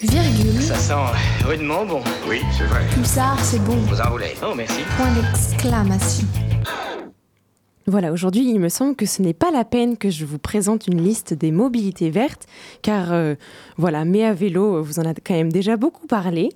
Virgule. 0.00 0.62
Ça 0.62 0.76
sent 0.76 0.94
rudement 1.46 1.84
bon. 1.86 2.02
Oui, 2.28 2.40
c'est 2.56 2.64
vrai. 2.64 2.86
Pulsar, 2.92 3.38
c'est 3.42 3.62
bon. 3.64 3.76
Vous 3.76 4.00
enroulez. 4.00 4.34
Oh, 4.42 4.54
merci. 4.54 4.80
Point 4.96 5.12
d'exclamation. 5.12 6.26
Voilà, 7.86 8.12
aujourd'hui, 8.12 8.48
il 8.48 8.60
me 8.60 8.70
semble 8.70 8.96
que 8.96 9.04
ce 9.04 9.20
n'est 9.20 9.34
pas 9.34 9.50
la 9.50 9.64
peine 9.64 9.98
que 9.98 10.08
je 10.08 10.24
vous 10.24 10.38
présente 10.38 10.86
une 10.86 11.02
liste 11.02 11.34
des 11.34 11.50
mobilités 11.50 12.08
vertes, 12.08 12.46
car 12.80 13.12
euh, 13.12 13.34
voilà, 13.76 14.06
mais 14.06 14.24
à 14.24 14.32
vélo, 14.32 14.82
vous 14.82 14.98
en 15.00 15.04
avez 15.04 15.20
quand 15.22 15.34
même 15.34 15.52
déjà 15.52 15.76
beaucoup 15.76 16.06
parlé. 16.06 16.48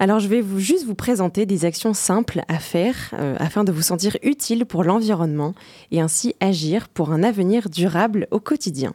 Alors, 0.00 0.18
je 0.18 0.28
vais 0.28 0.42
vous, 0.42 0.58
juste 0.58 0.84
vous 0.84 0.94
présenter 0.94 1.46
des 1.46 1.64
actions 1.64 1.94
simples 1.94 2.42
à 2.48 2.58
faire 2.58 2.94
euh, 3.14 3.36
afin 3.38 3.64
de 3.64 3.72
vous 3.72 3.82
sentir 3.82 4.18
utile 4.22 4.66
pour 4.66 4.84
l'environnement 4.84 5.54
et 5.92 6.00
ainsi 6.02 6.34
agir 6.40 6.88
pour 6.88 7.10
un 7.12 7.22
avenir 7.22 7.70
durable 7.70 8.26
au 8.30 8.40
quotidien. 8.40 8.92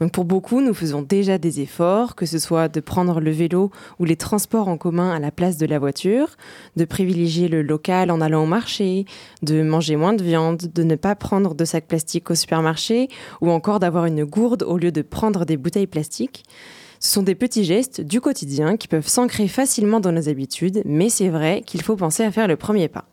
Donc 0.00 0.12
pour 0.12 0.24
beaucoup, 0.24 0.60
nous 0.60 0.74
faisons 0.74 1.02
déjà 1.02 1.38
des 1.38 1.60
efforts, 1.60 2.14
que 2.14 2.26
ce 2.26 2.38
soit 2.38 2.68
de 2.68 2.80
prendre 2.80 3.20
le 3.20 3.30
vélo 3.30 3.70
ou 3.98 4.04
les 4.04 4.16
transports 4.16 4.68
en 4.68 4.76
commun 4.76 5.10
à 5.12 5.18
la 5.18 5.30
place 5.30 5.56
de 5.56 5.66
la 5.66 5.78
voiture, 5.78 6.28
de 6.76 6.84
privilégier 6.84 7.48
le 7.48 7.62
local 7.62 8.10
en 8.10 8.20
allant 8.20 8.42
au 8.44 8.46
marché, 8.46 9.04
de 9.42 9.62
manger 9.62 9.96
moins 9.96 10.14
de 10.14 10.22
viande, 10.22 10.70
de 10.74 10.82
ne 10.82 10.96
pas 10.96 11.14
prendre 11.14 11.54
de 11.54 11.64
sacs 11.64 11.86
plastiques 11.86 12.30
au 12.30 12.34
supermarché 12.34 13.08
ou 13.40 13.50
encore 13.50 13.80
d'avoir 13.80 14.06
une 14.06 14.24
gourde 14.24 14.62
au 14.62 14.78
lieu 14.78 14.92
de 14.92 15.02
prendre 15.02 15.44
des 15.44 15.56
bouteilles 15.56 15.86
plastiques. 15.86 16.44
Ce 17.00 17.12
sont 17.12 17.22
des 17.22 17.34
petits 17.34 17.64
gestes 17.64 18.00
du 18.00 18.20
quotidien 18.20 18.78
qui 18.78 18.88
peuvent 18.88 19.08
s'ancrer 19.08 19.46
facilement 19.46 20.00
dans 20.00 20.12
nos 20.12 20.28
habitudes, 20.30 20.80
mais 20.86 21.10
c'est 21.10 21.28
vrai 21.28 21.62
qu'il 21.66 21.82
faut 21.82 21.96
penser 21.96 22.22
à 22.22 22.30
faire 22.30 22.48
le 22.48 22.56
premier 22.56 22.88
pas. 22.88 23.04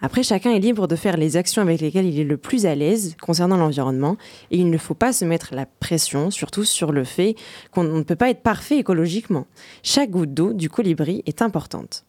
Après, 0.00 0.22
chacun 0.22 0.52
est 0.52 0.58
libre 0.58 0.86
de 0.86 0.96
faire 0.96 1.16
les 1.16 1.36
actions 1.36 1.62
avec 1.62 1.80
lesquelles 1.80 2.06
il 2.06 2.20
est 2.20 2.24
le 2.24 2.36
plus 2.36 2.66
à 2.66 2.74
l'aise 2.74 3.16
concernant 3.20 3.56
l'environnement, 3.56 4.16
et 4.50 4.58
il 4.58 4.70
ne 4.70 4.78
faut 4.78 4.94
pas 4.94 5.12
se 5.12 5.24
mettre 5.24 5.54
la 5.54 5.66
pression, 5.66 6.30
surtout 6.30 6.64
sur 6.64 6.92
le 6.92 7.04
fait 7.04 7.34
qu'on 7.70 7.84
ne 7.84 8.02
peut 8.02 8.16
pas 8.16 8.30
être 8.30 8.42
parfait 8.42 8.78
écologiquement. 8.78 9.46
Chaque 9.82 10.10
goutte 10.10 10.34
d'eau 10.34 10.52
du 10.52 10.68
colibri 10.68 11.22
est 11.26 11.42
importante. 11.42 12.04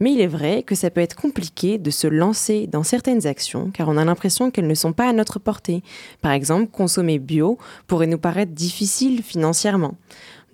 Mais 0.00 0.12
il 0.12 0.20
est 0.20 0.28
vrai 0.28 0.62
que 0.62 0.74
ça 0.74 0.90
peut 0.90 1.00
être 1.00 1.16
compliqué 1.16 1.78
de 1.78 1.90
se 1.90 2.06
lancer 2.06 2.66
dans 2.68 2.84
certaines 2.84 3.26
actions 3.26 3.70
car 3.72 3.88
on 3.88 3.96
a 3.96 4.04
l'impression 4.04 4.50
qu'elles 4.50 4.68
ne 4.68 4.74
sont 4.74 4.92
pas 4.92 5.08
à 5.08 5.12
notre 5.12 5.40
portée. 5.40 5.82
Par 6.20 6.32
exemple, 6.32 6.70
consommer 6.70 7.18
bio 7.18 7.58
pourrait 7.86 8.06
nous 8.06 8.18
paraître 8.18 8.52
difficile 8.52 9.22
financièrement. 9.22 9.96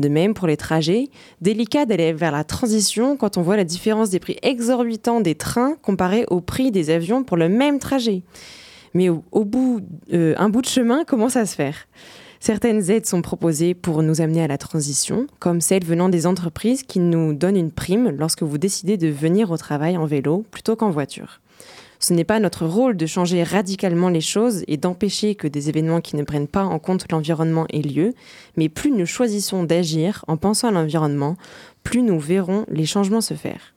De 0.00 0.08
même 0.08 0.34
pour 0.34 0.48
les 0.48 0.56
trajets, 0.56 1.08
délicat 1.40 1.86
d'aller 1.86 2.12
vers 2.12 2.32
la 2.32 2.44
transition 2.44 3.16
quand 3.16 3.36
on 3.36 3.42
voit 3.42 3.56
la 3.56 3.64
différence 3.64 4.10
des 4.10 4.18
prix 4.18 4.36
exorbitants 4.42 5.20
des 5.20 5.36
trains 5.36 5.76
comparé 5.82 6.26
au 6.30 6.40
prix 6.40 6.72
des 6.72 6.90
avions 6.90 7.22
pour 7.22 7.36
le 7.36 7.48
même 7.48 7.78
trajet. 7.78 8.22
Mais 8.94 9.08
au, 9.08 9.44
bout, 9.44 9.80
euh, 10.12 10.34
un 10.36 10.48
bout 10.48 10.62
de 10.62 10.66
chemin 10.66 11.04
commence 11.04 11.36
à 11.36 11.46
se 11.46 11.54
faire? 11.54 11.76
Certaines 12.40 12.90
aides 12.90 13.06
sont 13.06 13.22
proposées 13.22 13.72
pour 13.74 14.02
nous 14.02 14.20
amener 14.20 14.42
à 14.42 14.46
la 14.46 14.58
transition, 14.58 15.26
comme 15.38 15.60
celles 15.60 15.84
venant 15.84 16.08
des 16.08 16.26
entreprises 16.26 16.82
qui 16.82 17.00
nous 17.00 17.32
donnent 17.32 17.56
une 17.56 17.72
prime 17.72 18.10
lorsque 18.10 18.42
vous 18.42 18.58
décidez 18.58 18.96
de 18.96 19.08
venir 19.08 19.50
au 19.50 19.56
travail 19.56 19.96
en 19.96 20.04
vélo 20.04 20.44
plutôt 20.50 20.76
qu'en 20.76 20.90
voiture. 20.90 21.40
Ce 22.04 22.12
n'est 22.12 22.24
pas 22.24 22.38
notre 22.38 22.66
rôle 22.66 22.98
de 22.98 23.06
changer 23.06 23.42
radicalement 23.42 24.10
les 24.10 24.20
choses 24.20 24.62
et 24.68 24.76
d'empêcher 24.76 25.34
que 25.34 25.48
des 25.48 25.70
événements 25.70 26.02
qui 26.02 26.16
ne 26.16 26.22
prennent 26.22 26.48
pas 26.48 26.64
en 26.64 26.78
compte 26.78 27.10
l'environnement 27.10 27.64
aient 27.72 27.80
lieu, 27.80 28.12
mais 28.58 28.68
plus 28.68 28.90
nous 28.90 29.06
choisissons 29.06 29.64
d'agir 29.64 30.22
en 30.28 30.36
pensant 30.36 30.68
à 30.68 30.70
l'environnement, 30.70 31.38
plus 31.82 32.02
nous 32.02 32.20
verrons 32.20 32.66
les 32.68 32.84
changements 32.84 33.22
se 33.22 33.32
faire. 33.32 33.72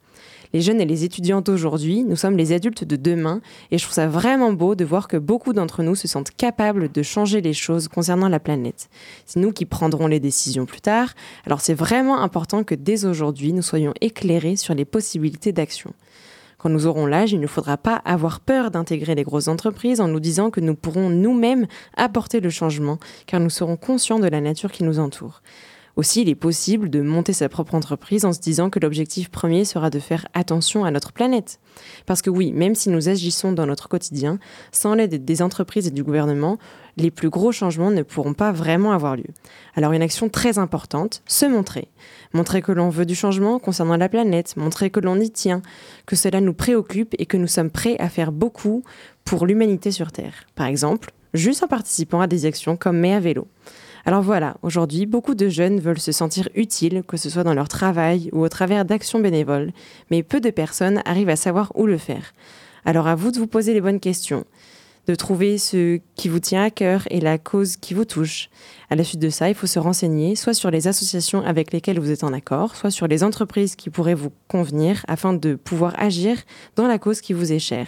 Les 0.52 0.60
jeunes 0.60 0.82
et 0.82 0.86
les 0.86 1.06
étudiants 1.06 1.40
d'aujourd'hui, 1.40 2.04
nous 2.04 2.18
sommes 2.18 2.36
les 2.36 2.52
adultes 2.52 2.84
de 2.84 2.98
demain 2.98 3.40
et 3.72 3.78
je 3.78 3.84
trouve 3.84 3.96
ça 3.96 4.08
vraiment 4.08 4.52
beau 4.52 4.76
de 4.76 4.84
voir 4.84 5.08
que 5.08 5.16
beaucoup 5.16 5.54
d'entre 5.54 5.82
nous 5.82 5.96
se 5.96 6.10
sentent 6.10 6.32
capables 6.32 6.92
de 6.92 7.04
changer 7.04 7.40
les 7.40 7.54
choses 7.54 7.88
concernant 7.88 8.28
la 8.28 8.42
planète. 8.42 8.90
C'est 9.26 9.40
nous 9.40 9.54
qui 9.54 9.66
prendrons 9.66 10.08
les 10.08 10.20
décisions 10.20 10.66
plus 10.66 10.82
tard, 10.82 11.14
alors 11.46 11.62
c'est 11.62 11.74
vraiment 11.74 12.20
important 12.20 12.66
que 12.66 12.76
dès 12.76 13.06
aujourd'hui 13.06 13.54
nous 13.54 13.62
soyons 13.62 13.94
éclairés 14.02 14.58
sur 14.58 14.76
les 14.76 14.84
possibilités 14.84 15.54
d'action. 15.54 15.94
Quand 16.58 16.70
nous 16.70 16.88
aurons 16.88 17.06
l'âge, 17.06 17.34
il 17.34 17.40
ne 17.40 17.48
faudra 17.48 17.78
pas 17.78 18.02
avoir 18.04 18.40
peur 18.40 18.72
d'intégrer 18.72 19.14
les 19.14 19.24
grosses 19.24 19.48
entreprises 19.48 20.02
en 20.02 20.08
nous 20.08 20.20
disant 20.20 20.50
que 20.50 20.60
nous 20.60 20.74
pourrons 20.74 21.10
nous-mêmes 21.10 21.68
apporter 21.96 22.40
le 22.40 22.50
changement, 22.50 22.98
car 23.28 23.40
nous 23.40 23.52
serons 23.52 23.78
conscients 23.78 24.20
de 24.20 24.28
la 24.28 24.42
nature 24.42 24.72
qui 24.72 24.84
nous 24.84 24.98
entoure. 24.98 25.44
Aussi, 25.98 26.22
il 26.22 26.30
est 26.30 26.36
possible 26.36 26.92
de 26.92 27.02
monter 27.02 27.34
sa 27.34 27.50
propre 27.50 27.74
entreprise 27.74 28.24
en 28.24 28.32
se 28.32 28.40
disant 28.40 28.70
que 28.70 28.80
l'objectif 28.80 29.30
premier 29.30 29.66
sera 29.66 29.90
de 29.90 29.98
faire 29.98 30.28
attention 30.36 30.86
à 30.86 30.92
notre 30.92 31.12
planète. 31.12 31.60
Parce 32.06 32.22
que 32.22 32.30
oui, 32.30 32.52
même 32.54 32.76
si 32.76 32.90
nous 32.90 33.10
agissons 33.10 33.52
dans 33.52 33.66
notre 33.66 33.90
quotidien, 33.90 34.38
sans 34.72 34.94
l'aide 34.94 35.26
des 35.26 35.42
entreprises 35.42 35.88
et 35.88 35.92
du 35.92 36.04
gouvernement, 36.04 36.60
les 36.98 37.12
plus 37.12 37.30
gros 37.30 37.52
changements 37.52 37.92
ne 37.92 38.02
pourront 38.02 38.34
pas 38.34 38.52
vraiment 38.52 38.92
avoir 38.92 39.16
lieu. 39.16 39.30
Alors 39.76 39.94
une 39.94 40.02
action 40.02 40.30
très 40.30 40.58
importante, 40.58 41.22
se 41.28 41.46
montrer. 41.46 41.88
Montrer 42.34 42.62
que 42.62 42.72
l'on 42.72 42.90
veut 42.90 43.06
du 43.06 43.16
changement 43.16 43.60
concernant 43.60 43.98
la 43.98 44.10
planète, 44.10 44.58
montrer 44.58 44.90
que 44.90 45.00
l'on 45.00 45.20
y 45.20 45.32
tient, 45.32 45.62
que 46.06 46.16
cela 46.16 46.42
nous 46.42 46.54
préoccupe 46.54 47.16
et 47.20 47.26
que 47.26 47.38
nous 47.38 47.48
sommes 47.48 47.72
prêts 47.72 47.96
à 48.00 48.10
faire 48.10 48.32
beaucoup 48.32 48.84
pour 49.24 49.46
l'humanité 49.46 49.92
sur 49.92 50.12
Terre. 50.12 50.46
Par 50.56 50.66
exemple, 50.68 51.12
juste 51.34 51.64
en 51.64 51.68
participant 51.68 52.20
à 52.20 52.28
des 52.28 52.46
actions 52.46 52.76
comme 52.76 52.98
Mais 52.98 53.14
à 53.14 53.20
vélo. 53.20 53.48
Alors 54.06 54.22
voilà, 54.22 54.56
aujourd'hui, 54.62 55.06
beaucoup 55.06 55.36
de 55.36 55.50
jeunes 55.50 55.82
veulent 55.82 56.00
se 56.00 56.14
sentir 56.14 56.48
utiles, 56.56 57.04
que 57.06 57.18
ce 57.18 57.30
soit 57.30 57.44
dans 57.44 57.54
leur 57.54 57.68
travail 57.68 58.30
ou 58.32 58.40
au 58.40 58.50
travers 58.50 58.86
d'actions 58.86 59.20
bénévoles, 59.20 59.74
mais 60.10 60.24
peu 60.24 60.40
de 60.40 60.50
personnes 60.50 61.02
arrivent 61.06 61.30
à 61.30 61.36
savoir 61.36 61.74
où 61.76 61.86
le 61.86 61.98
faire. 61.98 62.34
Alors 62.86 63.08
à 63.08 63.16
vous 63.16 63.32
de 63.32 63.38
vous 63.38 63.48
poser 63.48 63.74
les 63.74 63.82
bonnes 63.82 64.00
questions. 64.00 64.46
De 65.08 65.16
trouver 65.16 65.58
ce 65.58 66.00
qui 66.16 66.28
vous 66.28 66.40
tient 66.40 66.64
à 66.64 66.70
cœur 66.70 67.04
et 67.10 67.22
la 67.22 67.38
cause 67.38 67.78
qui 67.78 67.94
vous 67.94 68.04
touche. 68.04 68.50
À 68.90 68.96
la 68.96 69.06
suite 69.06 69.22
de 69.22 69.30
ça, 69.30 69.48
il 69.50 69.56
faut 69.56 69.68
se 69.68 69.80
renseigner 69.80 70.36
soit 70.36 70.54
sur 70.54 70.70
les 70.70 70.88
associations 70.88 71.42
avec 71.44 71.72
lesquelles 71.72 72.00
vous 72.00 72.12
êtes 72.12 72.26
en 72.26 72.34
accord, 72.34 72.76
soit 72.76 72.92
sur 72.92 73.08
les 73.08 73.24
entreprises 73.24 73.76
qui 73.76 73.90
pourraient 73.90 74.14
vous 74.14 74.32
convenir 74.50 75.06
afin 75.08 75.34
de 75.34 75.56
pouvoir 75.56 75.94
agir 75.98 76.38
dans 76.76 76.88
la 76.88 77.00
cause 77.00 77.22
qui 77.22 77.34
vous 77.34 77.54
est 77.54 77.60
chère. 77.60 77.88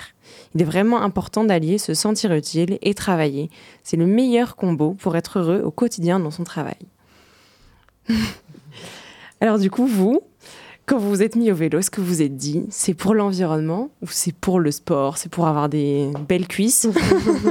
Il 0.55 0.61
est 0.61 0.65
vraiment 0.65 1.01
important 1.01 1.43
d'allier 1.43 1.78
se 1.78 1.93
sentir 1.93 2.34
utile 2.34 2.78
et 2.82 2.93
travailler. 2.93 3.49
C'est 3.84 3.97
le 3.97 4.05
meilleur 4.05 4.55
combo 4.55 4.93
pour 4.93 5.17
être 5.17 5.39
heureux 5.39 5.61
au 5.63 5.72
quotidien 5.72 6.20
dans 6.20 6.32
son 6.32 6.45
travail. 6.45 6.78
Alors 9.41 9.59
du 9.59 9.70
coup, 9.70 9.88
vous, 9.88 10.22
quand 10.89 10.97
vous 10.97 11.09
vous 11.09 11.21
êtes 11.21 11.35
mis 11.35 11.51
au 11.51 11.55
vélo, 11.55 11.83
ce 11.83 11.91
que 11.91 12.01
vous 12.01 12.07
vous 12.07 12.21
êtes 12.23 12.35
dit, 12.35 12.65
c'est 12.71 12.95
pour 12.95 13.13
l'environnement 13.13 13.91
ou 14.01 14.07
c'est 14.09 14.33
pour 14.33 14.59
le 14.59 14.71
sport, 14.71 15.19
c'est 15.19 15.29
pour 15.29 15.47
avoir 15.47 15.69
des 15.69 16.11
belles 16.27 16.47
cuisses 16.47 16.87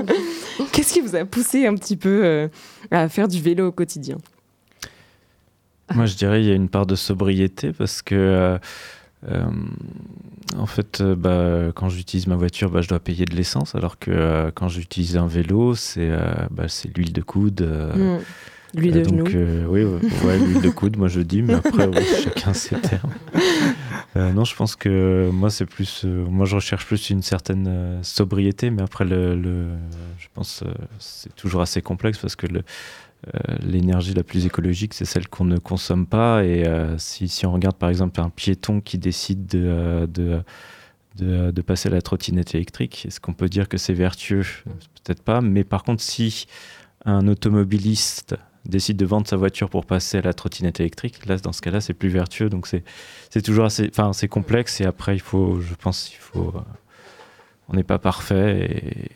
Qu'est-ce 0.72 0.93
qui 0.93 1.01
vous 1.01 1.14
a 1.14 1.24
poussé 1.24 1.64
un 1.66 1.74
petit 1.76 1.97
peu 1.97 2.24
euh, 2.24 2.49
à 2.91 3.09
faire 3.09 3.28
du 3.28 3.41
vélo 3.41 3.68
au 3.68 3.72
quotidien? 3.72 4.18
Moi, 5.95 6.07
je 6.07 6.16
dirais 6.16 6.43
il 6.43 6.49
y 6.49 6.51
a 6.51 6.55
une 6.55 6.68
part 6.68 6.84
de 6.84 6.97
sobriété 6.97 7.72
parce 7.72 8.03
que, 8.03 8.16
euh, 8.16 8.59
euh, 9.30 9.45
en 10.57 10.66
fait, 10.66 11.01
euh, 11.01 11.14
bah, 11.14 11.70
quand 11.76 11.89
j'utilise 11.89 12.26
ma 12.26 12.34
voiture, 12.36 12.70
bah, 12.70 12.80
je 12.80 12.89
dois 12.89 12.99
payer 12.99 13.24
de 13.24 13.36
l'essence, 13.36 13.76
alors 13.76 14.01
que 14.01 14.11
euh, 14.11 14.51
quand 14.53 14.68
j'utilise 14.68 15.16
un 15.16 15.28
vélo, 15.28 15.76
c'est 15.76 16.11
euh, 16.11 16.34
bah, 16.51 16.64
l'huile 16.97 17.12
de 17.12 17.22
coude. 17.22 17.62
euh, 17.62 18.18
Mm. 18.18 18.22
L'huile 18.75 18.93
de 18.95 19.01
donc, 19.03 19.29
genou. 19.29 19.43
euh, 19.43 19.66
oui, 19.66 19.85
ouais, 20.27 20.39
l'huile 20.39 20.61
de 20.61 20.69
coude, 20.71 20.97
moi 20.99 21.09
je 21.09 21.21
dis, 21.21 21.43
mais 21.43 21.55
après, 21.55 21.89
chacun 22.23 22.53
ses 22.53 22.77
termes. 22.81 23.11
Euh, 24.16 24.33
non, 24.33 24.45
je 24.45 24.55
pense 24.55 24.77
que 24.77 25.31
moi, 25.33 25.49
c'est 25.51 25.64
plus. 25.66 26.03
euh, 26.05 26.25
moi, 26.29 26.45
je 26.47 26.57
recherche 26.57 26.87
plus 26.87 27.11
une 27.11 27.23
certaine 27.23 27.66
euh, 27.69 28.03
sobriété, 28.03 28.71
mais 28.71 28.83
après, 28.83 29.05
le, 29.05 29.35
le- 29.35 29.69
je 30.19 30.27
pense 30.35 30.62
euh, 30.66 30.71
c'est 30.99 31.35
toujours 31.35 31.62
assez 31.62 31.81
complexe 31.83 32.19
parce 32.19 32.37
que 32.37 32.47
euh, 32.47 32.61
l'énergie 33.62 34.14
la 34.14 34.23
plus 34.23 34.47
écologique, 34.47 34.95
c'est 34.95 35.05
celle 35.05 35.29
qu'on 35.29 35.45
ne 35.45 35.59
consomme 35.59 36.07
pas. 36.07 36.45
Et 36.45 36.66
euh, 36.66 36.97
si, 36.99 37.29
si 37.29 37.47
on 37.47 37.53
regarde 37.53 37.77
par 37.77 37.89
exemple 37.89 38.21
un 38.21 38.29
piéton 38.31 38.81
qui 38.81 38.99
décide 38.99 39.47
de, 39.47 39.59
euh, 39.64 40.07
de, 40.07 40.41
de, 41.16 41.51
de 41.51 41.62
passer 41.62 41.89
à 41.89 41.93
la 41.93 42.03
trottinette 42.03 42.55
électrique, 42.55 43.05
est-ce 43.07 43.19
qu'on 43.21 43.33
peut 43.35 43.49
dire 43.49 43.69
que 43.69 43.77
c'est 43.79 43.95
vertueux? 43.95 44.45
Peut-être 45.05 45.23
pas. 45.23 45.41
Mais 45.41 45.64
par 45.64 45.83
contre, 45.85 46.03
si 46.03 46.47
un 47.05 47.27
automobiliste 47.29 48.37
décide 48.69 48.97
de 48.97 49.07
vendre 49.07 49.27
sa 49.27 49.37
voiture 49.37 49.71
pour 49.71 49.87
passer 49.87 50.19
à 50.19 50.23
la 50.23 50.35
trottinette 50.35 50.81
électrique, 50.81 51.27
là, 51.27 51.37
dans 51.39 51.53
ce 51.53 51.61
cas-là, 51.62 51.81
c'est 51.81 51.95
plus 51.95 52.09
vertueux. 52.09 52.49
Donc, 52.49 52.66
c'est, 52.66 52.85
c'est 53.31 53.43
toujours 53.43 53.64
assez, 53.64 53.89
enfin, 53.91 54.12
c'est 54.12 54.29
complexe. 54.29 54.81
Et 54.81 54.85
après, 54.85 55.14
il 55.16 55.21
faut, 55.21 55.61
je 55.61 55.75
pense, 55.75 56.12
il 56.12 56.19
faut, 56.19 56.53
euh, 56.55 56.61
on 57.69 57.75
n'est 57.75 57.85
pas 57.85 57.99
parfait 57.99 58.71
et 58.71 59.11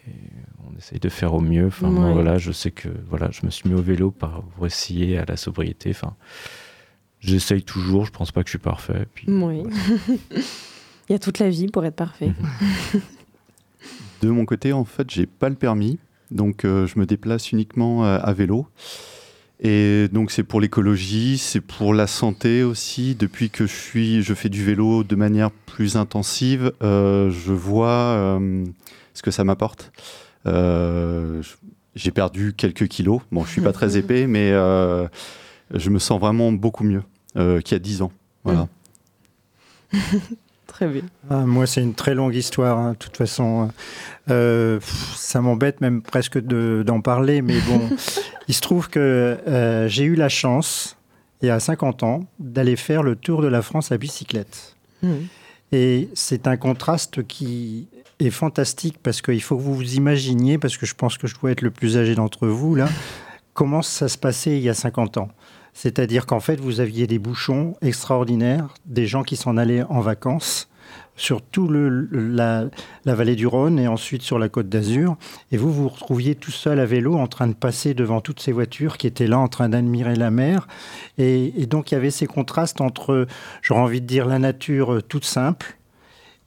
on 0.69 0.77
essaye 0.79 0.99
de 0.99 1.09
faire 1.09 1.35
au 1.35 1.41
mieux. 1.41 1.67
Enfin, 1.67 1.89
moi, 1.89 2.13
voilà, 2.13 2.39
je 2.39 2.53
sais 2.53 2.71
que, 2.71 2.89
voilà, 3.09 3.31
je 3.31 3.45
me 3.45 3.51
suis 3.51 3.69
mis 3.69 3.75
au 3.75 3.83
vélo 3.83 4.11
par, 4.11 4.43
pour 4.43 4.67
essayer 4.67 5.19
à 5.19 5.25
la 5.25 5.37
sobriété. 5.37 5.91
Enfin, 5.91 6.15
j'essaye 7.21 7.63
toujours. 7.63 8.07
Je 8.07 8.11
pense 8.11 8.33
pas 8.33 8.43
que 8.43 8.49
je 8.49 8.53
suis 8.53 8.59
parfait. 8.59 9.07
Puis, 9.15 9.27
Oui. 9.29 9.63
Il 11.09 11.13
y 11.13 11.17
a 11.17 11.19
toute 11.19 11.41
la 11.41 11.51
vie 11.51 11.67
pour 11.67 11.85
être 11.85 11.97
parfait. 11.97 12.33
De 14.23 14.31
mon 14.31 14.45
côté, 14.45 14.73
en 14.73 14.85
fait, 14.85 15.11
j'ai 15.11 15.27
pas 15.27 15.49
le 15.49 15.57
permis, 15.57 15.99
donc 16.31 16.65
euh, 16.65 16.87
je 16.87 16.99
me 16.99 17.07
déplace 17.07 17.51
uniquement 17.51 18.05
euh, 18.07 18.19
à 18.23 18.33
vélo. 18.33 18.67
Et 19.65 20.09
donc 20.09 20.33
c'est 20.33 20.43
pour 20.43 20.61
l'écologie, 20.61 21.39
c'est 21.39 21.61
pour 21.61 21.95
la 21.95 22.09
santé 22.09 22.65
aussi. 22.65 23.15
Depuis 23.15 23.49
que 23.49 23.65
je 23.65 23.73
suis, 23.73 24.23
je 24.23 24.35
fais 24.35 24.49
du 24.49 24.65
vélo 24.65 25.05
de 25.05 25.15
manière 25.15 25.53
plus 25.53 25.97
intensive, 25.97 26.73
euh, 26.83 27.31
je 27.31 27.53
vois 27.53 27.89
euh, 27.89 28.65
ce 29.15 29.23
que 29.23 29.31
ça 29.31 29.45
m'apporte. 29.45 29.93
Euh, 30.47 31.43
j'ai 31.95 32.11
perdu 32.11 32.55
quelques 32.55 32.89
kilos. 32.89 33.21
Bon, 33.31 33.45
je 33.45 33.51
suis 33.51 33.61
pas 33.61 33.73
très 33.73 33.97
épais, 33.99 34.27
mais 34.27 34.51
je 34.51 35.91
me 35.91 36.01
sens 36.01 36.21
vraiment 36.21 36.51
beaucoup 36.51 36.83
mieux 36.83 37.05
qu'il 37.35 37.73
y 37.73 37.75
a 37.75 37.79
10 37.79 38.03
ans. 38.03 38.13
Voilà. 38.43 38.69
Très 40.73 40.89
bien. 40.89 41.03
Ah, 41.31 41.41
moi, 41.47 41.67
c'est 41.67 41.83
une 41.83 41.95
très 41.95 42.15
longue 42.15 42.35
histoire. 42.35 42.79
hein, 42.79 42.93
De 42.93 42.97
toute 42.97 43.17
façon, 43.17 43.71
Euh, 44.31 44.79
ça 45.17 45.41
m'embête 45.41 45.81
même 45.81 46.01
presque 46.01 46.39
de- 46.39 46.85
d'en 46.87 47.01
parler, 47.01 47.43
mais 47.43 47.59
bon, 47.69 47.81
il 48.49 48.55
se 48.55 48.61
trouve 48.61 48.89
que 48.89 49.01
euh, 49.01 49.89
j'ai 49.89 50.05
eu 50.05 50.15
la 50.15 50.29
chance, 50.29 50.97
il 51.43 51.49
y 51.49 51.51
a 51.51 51.59
50 51.59 52.05
ans, 52.05 52.25
d'aller 52.39 52.77
faire 52.77 53.03
le 53.03 53.17
tour 53.17 53.43
de 53.43 53.49
la 53.49 53.63
France 53.63 53.91
à 53.91 53.99
bicyclette. 53.99 54.77
Mhm. 55.03 55.27
Et 55.73 56.09
c'est 56.15 56.47
un 56.47 56.57
contraste 56.57 57.27
qui 57.27 57.89
est 58.21 58.31
fantastique 58.31 58.99
parce 59.03 59.21
qu'il 59.23 59.43
faut 59.43 59.57
que 59.57 59.63
vous 59.63 59.75
vous 59.75 59.95
imaginiez, 59.95 60.57
parce 60.59 60.77
que 60.77 60.87
je 60.87 60.95
pense 60.95 61.19
que 61.19 61.27
je 61.27 61.35
dois 61.41 61.51
être 61.51 61.63
le 61.63 61.71
plus 61.73 61.97
âgé 61.97 62.15
d'entre 62.15 62.47
vous 62.47 62.77
là, 62.77 62.89
comment 63.55 63.83
ça 63.83 64.07
se 64.09 64.19
passait 64.19 64.57
il 64.57 64.63
y 64.63 64.69
a 64.69 64.75
50 64.75 65.17
ans. 65.17 65.29
C'est-à-dire 65.73 66.27
qu'en 66.27 66.41
fait, 66.41 66.61
vous 66.61 66.81
aviez 66.81 67.07
des 67.07 67.19
bouchons 67.19 67.75
extraordinaires, 67.81 68.75
des 68.87 69.07
gens 69.07 69.23
qui 69.23 69.37
s'en 69.37 69.57
allaient 69.57 69.85
en 69.85 70.01
vacances 70.01 70.69
sur 71.17 71.43
tout 71.43 71.69
la, 71.69 72.69
vallée 73.05 73.37
du 73.37 73.47
Rhône 73.47 73.79
et 73.79 73.87
ensuite 73.87 74.23
sur 74.23 74.39
la 74.39 74.49
côte 74.49 74.69
d'Azur. 74.69 75.17
Et 75.51 75.57
vous 75.57 75.73
vous 75.73 75.89
retrouviez 75.89 76.35
tout 76.35 76.51
seul 76.51 76.81
à 76.81 76.87
vélo 76.87 77.17
en 77.17 77.27
train 77.27 77.47
de 77.47 77.55
passer 77.55 77.95
devant 77.95 78.21
toutes 78.21 78.41
ces 78.41 78.53
voitures 78.53 78.97
qui 78.97 79.07
étaient 79.07 79.27
là 79.27 79.39
en 79.39 79.49
train 79.49 79.69
d'admirer 79.69 80.17
la 80.17 80.31
mer. 80.31 80.67
Et, 81.19 81.67
donc 81.67 81.91
il 81.91 81.95
y 81.95 81.99
avait 81.99 82.11
ces 82.11 82.27
contrastes 82.27 82.81
entre, 82.81 83.27
j'aurais 83.61 83.81
envie 83.81 84.01
de 84.01 84.07
dire, 84.07 84.27
la 84.27 84.39
nature 84.39 84.95
euh, 84.95 85.03
toute 85.03 85.25
simple 85.25 85.79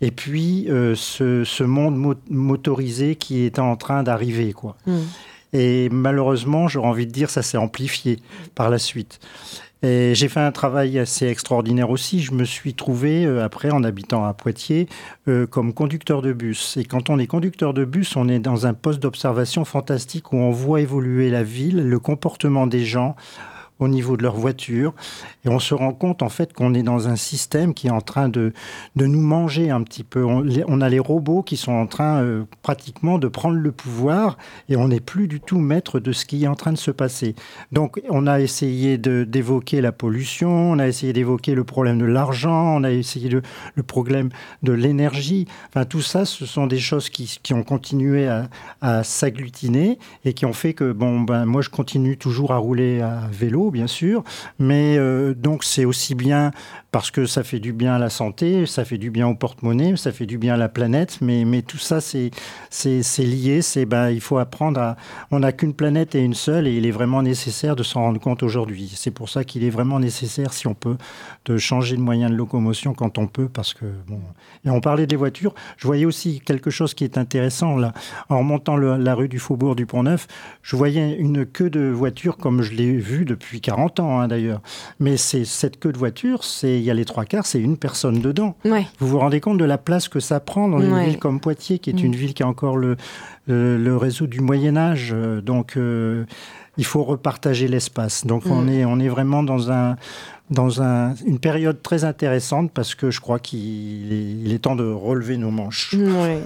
et 0.01 0.11
puis 0.11 0.69
euh, 0.69 0.93
ce, 0.95 1.63
monde 1.63 1.95
mo- 1.95 2.15
motorisé 2.30 3.15
qui 3.15 3.43
était 3.43 3.59
en 3.61 3.76
train 3.78 4.03
d'arriver. 4.03 4.51
quoi. 4.53 4.76
Mm. 4.86 4.97
Et 5.54 5.89
malheureusement, 5.89 6.68
j'aurais 6.68 6.88
envie 6.88 7.08
de 7.08 7.12
dire, 7.12 7.30
ça 7.30 7.41
s'est 7.41 7.58
amplifié 7.58 8.20
par 8.56 8.70
la 8.70 8.78
suite. 8.78 9.20
Et 9.84 10.16
j'ai 10.16 10.30
fait 10.30 10.39
un 10.39 10.52
travail 10.52 10.98
assez 10.98 11.28
extraordinaire 11.28 11.91
aussi. 11.91 12.22
Je 12.22 12.32
me 12.32 12.43
suis 12.43 12.74
trouvé, 12.74 13.26
euh, 13.26 13.43
après, 13.43 13.70
en 13.70 13.84
habitant 13.84 14.26
à 14.26 14.34
Poitiers, 14.34 14.88
euh, 15.28 15.46
comme 15.46 15.74
conducteur 15.74 16.22
de 16.24 16.34
bus. 16.34 16.76
Et 16.78 16.86
quand 16.86 17.10
on 17.10 17.20
est 17.20 17.28
conducteur 17.28 17.74
de 17.74 17.86
bus, 17.86 18.16
on 18.16 18.28
est 18.28 18.39
dans 18.39 18.66
un 18.66 18.74
poste 18.74 19.00
d'observation 19.00 19.64
fantastique 19.64 20.34
où 20.34 20.38
on 20.38 20.50
voit 20.50 20.82
évoluer 20.82 21.30
la 21.30 21.43
ville, 21.43 21.88
le 21.88 22.00
comportement 22.00 22.66
des 22.66 22.84
gens 22.84 23.16
au 23.80 23.88
niveau 23.88 24.17
de 24.17 24.23
leur 24.23 24.36
voiture. 24.36 24.93
Et 25.43 25.49
on 25.49 25.59
se 25.59 25.73
rend 25.73 25.93
compte, 25.93 26.21
en 26.21 26.30
fait, 26.30 26.53
qu'on 26.53 26.73
est 26.73 26.84
dans 26.84 27.07
un 27.07 27.15
système 27.15 27.73
qui 27.73 27.88
est 27.88 27.91
en 27.91 28.01
train 28.01 28.30
de, 28.30 28.53
de 28.95 29.05
nous 29.05 29.21
manger 29.21 29.69
un 29.69 29.84
petit 29.84 30.03
peu. 30.03 30.23
On, 30.23 30.82
a 30.82 30.89
les 30.89 30.99
robots 30.99 31.43
qui 31.43 31.57
sont 31.57 31.73
en 31.73 31.88
train, 31.88 32.21
euh, 32.21 32.45
pratiquement, 32.61 33.17
de 33.17 33.28
prendre 33.28 33.57
le 33.57 33.71
pouvoir 33.71 34.38
et 34.69 34.76
on 34.76 34.88
n'est 34.88 34.99
plus 34.99 35.28
du 35.28 35.39
tout 35.39 35.59
maître 35.59 35.99
de 35.99 36.11
ce 36.11 36.26
qui 36.26 36.43
est 36.43 36.47
en 36.47 36.55
train 36.55 36.71
de 36.71 36.78
se 36.78 36.91
passer. 36.91 37.36
Donc, 37.71 38.01
on 38.09 38.28
a 38.28 38.39
essayé 38.39 38.97
d'évoquer 38.97 39.82
la 39.82 39.91
pollution, 39.91 40.71
on 40.71 40.80
a 40.80 40.88
essayé 40.88 41.13
d'évoquer 41.13 41.53
le 41.53 41.63
problème 41.63 41.99
de 41.99 42.05
l'argent, 42.05 42.78
on 42.78 42.84
a 42.84 42.91
essayé 42.91 43.30
de, 43.30 43.41
le 43.76 43.84
problème 43.84 44.30
de 44.63 44.71
l'énergie. 44.71 45.47
Enfin, 45.69 45.86
tout 45.86 46.01
ça, 46.01 46.26
ce 46.26 46.45
sont 46.45 46.67
des 46.67 46.80
choses 46.80 47.09
qui, 47.09 47.39
qui 47.43 47.53
ont 47.53 47.63
continué 47.63 48.28
à, 48.28 48.49
à 48.82 49.03
s'agglutiner 49.03 49.99
et 50.23 50.34
qui 50.34 50.45
ont 50.45 50.53
fait 50.53 50.73
que, 50.73 50.91
bon, 50.91 51.21
ben, 51.21 51.45
moi, 51.45 51.61
je 51.61 51.69
continue 51.69 52.17
toujours 52.17 52.51
à 52.51 52.57
rouler 52.57 53.01
à 53.01 53.28
vélo, 53.32 53.64
bien 53.72 53.88
sûr, 53.88 54.24
mais 54.59 54.97
euh, 54.97 55.34
donc 55.34 55.63
c'est 55.63 55.86
aussi 55.86 56.16
bien 56.16 56.51
parce 56.96 57.12
que 57.12 57.26
ça 57.26 57.43
fait 57.43 57.60
du 57.60 57.74
bien 57.74 57.96
à 57.96 58.00
la 58.00 58.10
santé, 58.10 58.66
ça 58.66 58.86
fait 58.86 58.98
du 58.98 59.12
bien 59.12 59.28
au 59.28 59.36
porte-monnaie, 59.36 59.98
ça 59.98 60.14
fait 60.14 60.26
du 60.26 60.38
bien 60.38 60.54
à 60.54 60.58
la 60.58 60.70
planète, 60.70 61.18
mais, 61.20 61.43
mais 61.43 61.62
tout 61.62 61.78
ça, 61.78 62.00
c'est 62.00 62.32
lié, 63.18 63.62
c'est 63.62 63.84
ben, 63.84 64.12
il 64.12 64.22
faut 64.22 64.38
apprendre 64.38 64.80
à... 64.80 64.96
On 65.30 65.39
n'a 65.39 65.52
qu'une 65.52 65.74
planète 65.74 66.16
et 66.16 66.22
une 66.22 66.34
seule, 66.34 66.68
et 66.68 66.78
il 66.78 66.86
est 66.86 66.91
vraiment 66.91 67.22
nécessaire 67.22 67.76
de 67.76 67.84
s'en 67.84 68.00
rendre 68.00 68.22
compte 68.22 68.43
aujourd'hui. 68.43 68.93
C'est 68.96 69.12
pour 69.12 69.28
ça 69.28 69.43
qu'il 69.43 69.66
est 69.66 69.70
vraiment 69.70 70.00
nécessaire, 70.00 70.54
si 70.54 70.68
on 70.68 70.74
peut, 70.74 70.96
de 71.43 71.58
changer 71.58 71.98
de 71.98 72.02
moyen 72.02 72.30
de 72.30 72.36
locomotion 72.36 72.93
quand 72.93 73.18
on 73.18 73.28
peut, 73.28 73.50
parce 73.50 73.74
que, 73.74 73.84
bon... 74.08 74.22
Et 74.64 74.70
on 74.70 74.80
parlait 74.80 75.06
des 75.06 75.18
voitures, 75.18 75.54
je 75.76 75.88
voyais 75.88 76.06
aussi 76.06 76.39
quelque 76.39 76.70
chose 76.70 76.93
qui 76.93 77.04
est 77.04 77.18
intéressant, 77.18 77.76
là. 77.76 77.91
En 78.30 78.38
remontant 78.38 78.78
la 78.78 79.16
rue 79.16 79.28
du 79.28 79.39
Faubourg 79.39 79.76
du 79.76 79.86
Pont-Neuf, 79.86 80.28
je 80.62 80.78
voyais 80.78 81.18
une 81.18 81.46
queue 81.46 81.70
de 81.70 81.89
voitures 81.89 82.38
comme 82.38 82.62
je 82.62 82.72
l'ai 82.72 82.93
vue 82.93 83.26
depuis 83.26 83.60
40 83.60 84.00
ans, 84.00 84.22
hein, 84.22 84.30
d'ailleurs. 84.30 84.62
Mais 85.02 85.18
cette 85.18 85.78
queue 85.78 85.91
de 85.91 85.98
voiture, 85.98 86.46
c'est 86.46 86.85
y 86.86 86.92
a 86.92 86.94
les 86.94 87.06
trois 87.06 87.26
quarts, 87.26 87.46
c'est 87.46 87.60
une 87.60 87.78
personne 87.78 88.20
dedans. 88.20 88.56
Ouais. 88.66 88.86
Vous 89.00 89.08
vous 89.08 89.20
rendez 89.20 89.40
compte 89.42 89.58
de 89.58 89.66
la 89.66 89.78
place 89.78 90.08
que 90.08 90.20
ça 90.20 90.40
prend 90.40 90.68
dans 90.70 90.80
une 90.82 90.94
Ouais. 90.94 91.06
ville 91.06 91.20
comme 91.20 91.40
Poitiers, 91.40 91.80
qui 91.80 91.90
est 91.90 91.94
Mm. 92.02 92.06
une 92.06 92.16
ville 92.16 92.34
qui 92.34 92.44
a 92.44 92.48
encore 92.48 92.78
le, 92.78 92.96
le, 93.48 93.78
le 93.78 93.98
réseau 93.98 94.28
du 94.28 94.40
Moyen 94.42 94.78
Âge. 94.78 95.12
euh, 95.14 95.42
Donc, 95.42 95.78
euh, 95.78 96.26
il 96.78 96.86
faut 96.86 97.04
repartager 97.04 97.68
l'espace. 97.68 98.26
Donc, 98.26 98.44
on, 98.48 98.62
Mm. 98.64 98.70
est, 98.70 98.86
on 98.86 99.00
est 99.00 99.08
vraiment 99.08 99.44
dans, 99.44 99.72
un, 99.72 99.96
dans 100.50 100.82
un, 100.82 101.16
une 101.26 101.40
période 101.40 101.82
très 101.82 102.04
intéressante 102.04 102.70
parce 102.74 102.96
que 102.96 103.12
je 103.12 103.20
crois 103.22 103.40
qu'il 103.40 104.12
est, 104.14 104.46
il 104.46 104.52
est 104.54 104.60
temps 104.60 104.76
de 104.76 104.84
relever 104.84 105.38
nos 105.38 105.52
manches. 105.52 105.94
Ouais. 105.98 106.42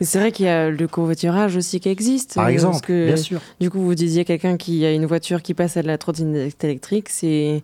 C'est 0.00 0.18
vrai 0.20 0.30
qu'il 0.32 0.46
y 0.46 0.48
a 0.48 0.70
le 0.70 0.86
covoiturage 0.88 1.56
aussi 1.56 1.80
qui 1.80 1.88
existe. 1.88 2.34
Par 2.36 2.46
euh, 2.46 2.48
exemple, 2.48 2.72
parce 2.74 2.82
que, 2.86 3.06
bien 3.06 3.16
sûr. 3.16 3.40
Du 3.60 3.70
coup, 3.70 3.80
vous 3.80 3.94
disiez 3.96 4.24
quelqu'un 4.24 4.56
qui 4.56 4.86
a 4.86 4.92
une 4.92 5.04
voiture 5.06 5.42
qui 5.42 5.52
passe 5.54 5.76
à 5.76 5.82
la 5.82 5.98
trottinette 5.98 6.62
électrique, 6.64 7.08
c'est 7.08 7.62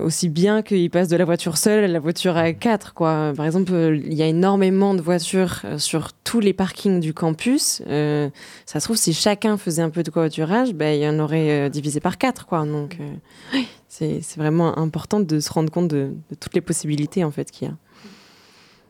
aussi 0.00 0.28
bien 0.28 0.62
qu'ils 0.62 0.90
passent 0.90 1.08
de 1.08 1.16
la 1.16 1.24
voiture 1.24 1.56
seule 1.56 1.84
à 1.84 1.88
la 1.88 2.00
voiture 2.00 2.36
à 2.36 2.52
quatre. 2.52 2.94
Quoi. 2.94 3.32
Par 3.36 3.46
exemple, 3.46 3.72
il 3.72 4.14
y 4.14 4.22
a 4.22 4.26
énormément 4.26 4.94
de 4.94 5.00
voitures 5.00 5.60
euh, 5.64 5.78
sur 5.78 6.12
tous 6.12 6.40
les 6.40 6.52
parkings 6.52 7.00
du 7.00 7.14
campus. 7.14 7.82
Euh, 7.86 8.30
ça 8.66 8.80
se 8.80 8.84
trouve, 8.86 8.96
si 8.96 9.12
chacun 9.12 9.56
faisait 9.56 9.82
un 9.82 9.90
peu 9.90 10.02
de 10.02 10.10
covoiturage, 10.10 10.74
ben, 10.74 10.94
il 10.94 11.02
y 11.02 11.08
en 11.08 11.18
aurait 11.18 11.50
euh, 11.50 11.68
divisé 11.68 12.00
par 12.00 12.18
quatre. 12.18 12.46
Quoi. 12.46 12.64
Donc, 12.66 12.98
euh, 13.00 13.62
c'est 13.88 14.36
vraiment 14.36 14.78
important 14.78 15.20
de 15.20 15.40
se 15.40 15.52
rendre 15.52 15.70
compte 15.70 15.88
de, 15.88 16.12
de 16.30 16.34
toutes 16.34 16.54
les 16.54 16.60
possibilités 16.60 17.24
en 17.24 17.30
fait, 17.30 17.50
qu'il 17.50 17.68
y 17.68 17.70
a. 17.70 17.74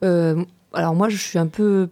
Euh, 0.05 0.45
alors 0.73 0.95
moi, 0.95 1.09
je 1.09 1.17
suis 1.17 1.39
un 1.39 1.47
peu, 1.47 1.89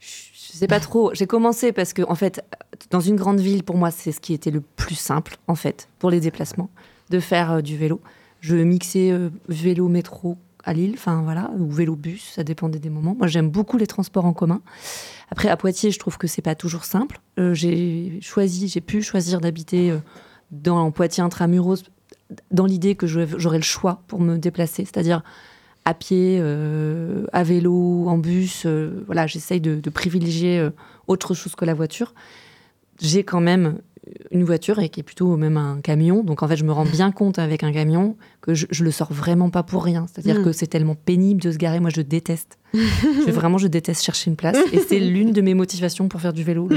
je 0.00 0.08
sais 0.56 0.66
pas 0.66 0.80
trop. 0.80 1.12
J'ai 1.14 1.26
commencé 1.26 1.72
parce 1.72 1.92
que 1.92 2.02
en 2.02 2.14
fait, 2.14 2.42
dans 2.90 3.00
une 3.00 3.16
grande 3.16 3.40
ville, 3.40 3.62
pour 3.62 3.76
moi, 3.76 3.90
c'est 3.90 4.12
ce 4.12 4.20
qui 4.20 4.32
était 4.32 4.50
le 4.50 4.60
plus 4.60 4.94
simple 4.94 5.36
en 5.46 5.54
fait 5.54 5.88
pour 5.98 6.10
les 6.10 6.20
déplacements, 6.20 6.70
de 7.10 7.20
faire 7.20 7.62
du 7.62 7.76
vélo. 7.76 8.00
Je 8.40 8.56
mixais 8.56 9.10
euh, 9.10 9.30
vélo 9.48 9.88
métro 9.88 10.38
à 10.64 10.72
Lille, 10.72 10.94
enfin 10.94 11.22
voilà, 11.22 11.50
ou 11.56 11.70
vélo 11.70 11.96
bus, 11.96 12.32
ça 12.34 12.44
dépendait 12.44 12.78
des 12.78 12.90
moments. 12.90 13.14
Moi, 13.16 13.26
j'aime 13.26 13.48
beaucoup 13.48 13.78
les 13.78 13.86
transports 13.86 14.24
en 14.24 14.32
commun. 14.32 14.60
Après, 15.30 15.48
à 15.48 15.56
Poitiers, 15.56 15.90
je 15.90 15.98
trouve 15.98 16.18
que 16.18 16.26
c'est 16.26 16.42
pas 16.42 16.54
toujours 16.54 16.84
simple. 16.84 17.20
Euh, 17.38 17.54
j'ai 17.54 18.18
choisi, 18.20 18.68
j'ai 18.68 18.80
pu 18.80 19.02
choisir 19.02 19.40
d'habiter 19.40 19.90
euh, 19.90 19.98
dans 20.50 20.90
Poitiers 20.90 21.22
intramuros 21.22 21.84
dans 22.50 22.66
l'idée 22.66 22.94
que 22.94 23.06
j'aurais 23.06 23.56
le 23.56 23.62
choix 23.62 24.02
pour 24.06 24.20
me 24.20 24.36
déplacer, 24.36 24.84
c'est-à-dire 24.84 25.22
à 25.86 25.94
pied, 25.94 26.38
à 26.38 27.42
vélo, 27.42 28.06
en 28.06 28.18
bus. 28.18 28.66
voilà, 29.06 29.26
j'essaye 29.26 29.62
de, 29.62 29.80
de 29.80 29.88
privilégier 29.88 30.68
autre 31.06 31.32
chose 31.32 31.54
que 31.54 31.64
la 31.64 31.72
voiture. 31.72 32.12
J'ai 33.00 33.24
quand 33.24 33.40
même 33.40 33.78
une 34.30 34.44
voiture 34.44 34.78
et 34.78 34.88
qui 34.88 35.00
est 35.00 35.02
plutôt 35.02 35.36
même 35.36 35.56
un 35.56 35.80
camion. 35.80 36.22
Donc 36.22 36.42
en 36.42 36.48
fait, 36.48 36.56
je 36.56 36.64
me 36.64 36.72
rends 36.72 36.84
bien 36.84 37.10
compte 37.12 37.38
avec 37.38 37.62
un 37.62 37.72
camion 37.72 38.16
que 38.40 38.54
je, 38.54 38.66
je 38.70 38.84
le 38.84 38.90
sors 38.90 39.12
vraiment 39.12 39.50
pas 39.50 39.62
pour 39.62 39.84
rien. 39.84 40.06
C'est-à-dire 40.06 40.40
Mm. 40.40 40.44
que 40.44 40.52
c'est 40.52 40.66
tellement 40.66 40.94
pénible 40.94 41.40
de 41.42 41.50
se 41.52 41.56
garer. 41.58 41.80
Moi, 41.80 41.90
je 41.94 42.00
déteste. 42.02 42.58
je, 42.74 43.30
vraiment, 43.30 43.56
je 43.58 43.66
déteste 43.66 44.02
chercher 44.04 44.30
une 44.30 44.36
place. 44.36 44.56
Et 44.72 44.78
c'est 44.78 45.00
l'une 45.00 45.32
de 45.32 45.40
mes 45.40 45.54
motivations 45.54 46.08
pour 46.08 46.20
faire 46.20 46.32
du 46.32 46.44
vélo. 46.44 46.68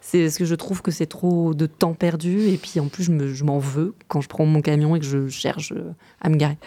C'est 0.00 0.24
parce 0.24 0.36
que 0.38 0.44
je 0.44 0.54
trouve 0.54 0.82
que 0.82 0.90
c'est 0.90 1.06
trop 1.06 1.54
de 1.54 1.66
temps 1.66 1.94
perdu. 1.94 2.48
Et 2.48 2.56
puis 2.58 2.80
en 2.80 2.88
plus, 2.88 3.04
je 3.04 3.12
me- 3.12 3.28
je 3.32 3.44
m'en 3.44 3.58
veux 3.58 3.94
quand 4.08 4.20
je 4.20 4.28
prends 4.28 4.44
mon 4.46 4.60
camion 4.60 4.94
et 4.96 5.00
que 5.00 5.06
je 5.06 5.28
cherche 5.28 5.72
euh, 5.72 5.92
à 6.20 6.28
me 6.28 6.36
garer. 6.36 6.58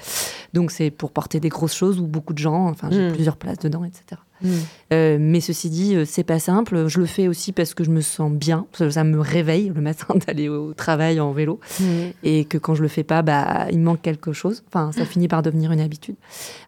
Donc 0.54 0.72
c'est 0.72 0.90
pour 0.90 1.12
porter 1.12 1.40
des 1.40 1.50
grosses 1.50 1.76
choses 1.76 2.00
où 2.00 2.08
beaucoup 2.08 2.34
de 2.34 2.40
gens, 2.40 2.68
enfin 2.70 2.90
j'ai 2.92 3.10
Mm. 3.10 3.14
plusieurs 3.14 3.38
places 3.38 3.60
dedans, 3.60 3.84
etc. 3.84 4.22
Mm. 4.46 4.52
Euh, 4.94 5.18
mais 5.20 5.40
ceci 5.42 5.70
dit, 5.70 5.96
euh, 5.96 6.06
c'est 6.06 6.24
pas 6.24 6.40
simple. 6.40 6.88
Je 6.88 7.00
le 7.00 7.06
fais 7.06 7.28
aussi 7.28 7.52
parce 7.52 7.74
que 7.74 7.84
je 7.84 7.90
me 7.90 8.02
sens 8.02 8.32
bien. 8.32 8.66
Ça, 8.74 8.90
ça 8.92 9.04
me 9.04 9.20
réveille 9.20 9.72
le 9.74 9.82
matin 9.82 10.16
d'aller 10.28 10.48
au 10.50 10.74
travail 10.74 11.20
en 11.20 11.32
vélo. 11.32 11.60
Mm. 11.80 11.86
Et 12.24 12.46
que 12.46 12.58
quand 12.58 12.76
je 12.76 12.82
le 12.82 12.88
fais 12.88 13.04
pas, 13.04 13.22
bah, 13.22 13.68
il 13.72 13.80
me 13.80 13.86
manque 13.86 14.02
quelque 14.02 14.34
chose. 14.34 14.64
Enfin, 14.68 14.92
ça 14.92 15.06
finit 15.06 15.28
par 15.28 15.42
devenir 15.42 15.72
une 15.72 15.80
habitude. 15.80 16.16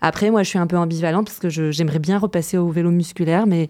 Après, 0.02 0.32
moi, 0.32 0.44
je 0.44 0.50
suis 0.50 0.60
un 0.60 0.68
peu 0.68 0.78
ambivalente 0.78 1.28
parce 1.28 1.40
que 1.40 1.50
j'aimerais 1.50 2.00
bien 2.00 2.18
repasser 2.18 2.58
au 2.58 2.70
vélo 2.70 2.92
musculaire, 2.92 3.48
mais 3.48 3.70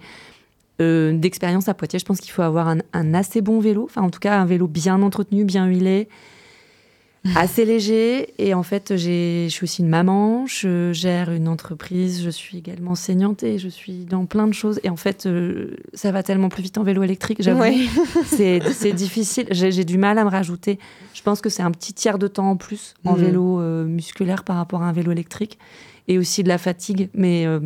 euh, 0.81 1.13
d'expérience 1.13 1.67
à 1.67 1.73
Poitiers, 1.73 1.99
je 1.99 2.05
pense 2.05 2.19
qu'il 2.19 2.31
faut 2.31 2.43
avoir 2.43 2.67
un, 2.67 2.77
un 2.93 3.13
assez 3.13 3.41
bon 3.41 3.59
vélo. 3.59 3.83
Enfin, 3.85 4.01
en 4.01 4.09
tout 4.09 4.19
cas, 4.19 4.39
un 4.39 4.45
vélo 4.45 4.67
bien 4.67 5.01
entretenu, 5.01 5.43
bien 5.43 5.67
huilé 5.67 6.07
assez 7.35 7.65
léger. 7.65 8.33
Et 8.37 8.53
en 8.53 8.63
fait, 8.63 8.95
je 8.95 9.47
suis 9.49 9.63
aussi 9.63 9.81
une 9.81 9.89
maman, 9.89 10.45
je 10.47 10.91
gère 10.93 11.31
une 11.31 11.47
entreprise, 11.47 12.23
je 12.23 12.29
suis 12.29 12.57
également 12.57 12.91
enseignante 12.91 13.43
et 13.43 13.57
je 13.59 13.67
suis 13.67 14.05
dans 14.05 14.25
plein 14.25 14.47
de 14.47 14.53
choses. 14.53 14.79
Et 14.83 14.89
en 14.89 14.95
fait, 14.95 15.25
euh, 15.25 15.75
ça 15.93 16.11
va 16.11 16.23
tellement 16.23 16.49
plus 16.49 16.63
vite 16.63 16.77
en 16.77 16.83
vélo 16.83 17.03
électrique, 17.03 17.41
j'avoue. 17.41 17.61
Ouais. 17.61 17.75
C'est 18.25 18.61
c'est 18.71 18.93
difficile. 18.93 19.47
J'ai 19.51 19.71
j'ai 19.71 19.83
du 19.85 19.97
mal 19.97 20.17
à 20.17 20.23
me 20.23 20.29
rajouter. 20.29 20.79
Je 21.13 21.21
pense 21.21 21.41
que 21.41 21.49
c'est 21.49 21.63
un 21.63 21.71
petit 21.71 21.93
tiers 21.93 22.17
de 22.19 22.27
temps 22.27 22.49
en 22.51 22.55
plus 22.55 22.93
en 23.05 23.15
Mhm. 23.15 23.21
vélo 23.23 23.59
euh, 23.61 23.85
musculaire 23.85 24.43
par 24.43 24.55
rapport 24.57 24.83
à 24.83 24.87
un 24.87 24.93
vélo 24.93 25.11
électrique. 25.11 25.57
Et 26.07 26.17
aussi 26.17 26.43
de 26.43 26.47
la 26.49 26.57
fatigue. 26.57 27.09
Mais. 27.13 27.45
euh, 27.45 27.59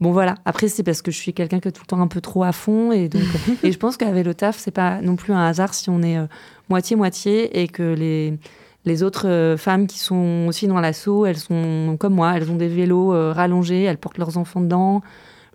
Bon 0.00 0.10
voilà, 0.10 0.34
après 0.44 0.66
c'est 0.68 0.82
parce 0.82 1.02
que 1.02 1.12
je 1.12 1.16
suis 1.16 1.32
quelqu'un 1.32 1.60
qui 1.60 1.68
est 1.68 1.72
tout 1.72 1.82
le 1.82 1.86
temps 1.86 2.00
un 2.00 2.08
peu 2.08 2.20
trop 2.20 2.42
à 2.42 2.50
fond 2.52 2.90
et 2.90 3.08
donc 3.08 3.22
et 3.62 3.70
je 3.70 3.78
pense 3.78 3.96
qu'avec 3.96 4.26
le 4.26 4.34
taf 4.34 4.58
c'est 4.58 4.72
pas 4.72 5.00
non 5.00 5.14
plus 5.14 5.32
un 5.32 5.46
hasard 5.46 5.72
si 5.72 5.88
on 5.88 6.02
est 6.02 6.18
moitié 6.68 6.96
moitié 6.96 7.62
et 7.62 7.68
que 7.68 7.94
les 7.94 8.34
les 8.84 9.02
autres 9.02 9.26
euh, 9.28 9.56
femmes 9.56 9.86
qui 9.86 9.98
sont 9.98 10.46
aussi 10.48 10.66
dans 10.66 10.80
l'assaut, 10.80 11.24
elles 11.26 11.38
sont 11.38 11.96
comme 11.98 12.14
moi, 12.14 12.32
elles 12.36 12.50
ont 12.50 12.56
des 12.56 12.68
vélos 12.68 13.12
euh, 13.14 13.32
rallongés, 13.32 13.82
elles 13.84 13.98
portent 13.98 14.18
leurs 14.18 14.36
enfants 14.38 14.60
dedans, 14.60 15.00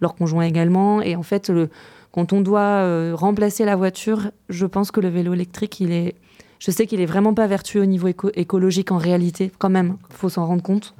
leurs 0.01 0.15
conjoints 0.15 0.45
également. 0.45 1.01
Et 1.01 1.15
en 1.15 1.23
fait, 1.23 1.49
le, 1.49 1.69
quand 2.11 2.33
on 2.33 2.41
doit 2.41 2.59
euh, 2.61 3.11
remplacer 3.15 3.65
la 3.65 3.75
voiture, 3.75 4.31
je 4.49 4.65
pense 4.65 4.91
que 4.91 4.99
le 4.99 5.09
vélo 5.09 5.33
électrique, 5.33 5.79
il 5.79 5.91
est, 5.91 6.15
je 6.59 6.71
sais 6.71 6.87
qu'il 6.87 7.01
est 7.01 7.05
vraiment 7.05 7.33
pas 7.33 7.47
vertueux 7.47 7.81
au 7.81 7.85
niveau 7.85 8.07
éco- 8.07 8.31
écologique 8.33 8.91
en 8.91 8.97
réalité, 8.97 9.51
quand 9.59 9.69
même, 9.69 9.97
faut 10.09 10.29
s'en 10.29 10.45
rendre 10.45 10.63
compte. 10.63 10.95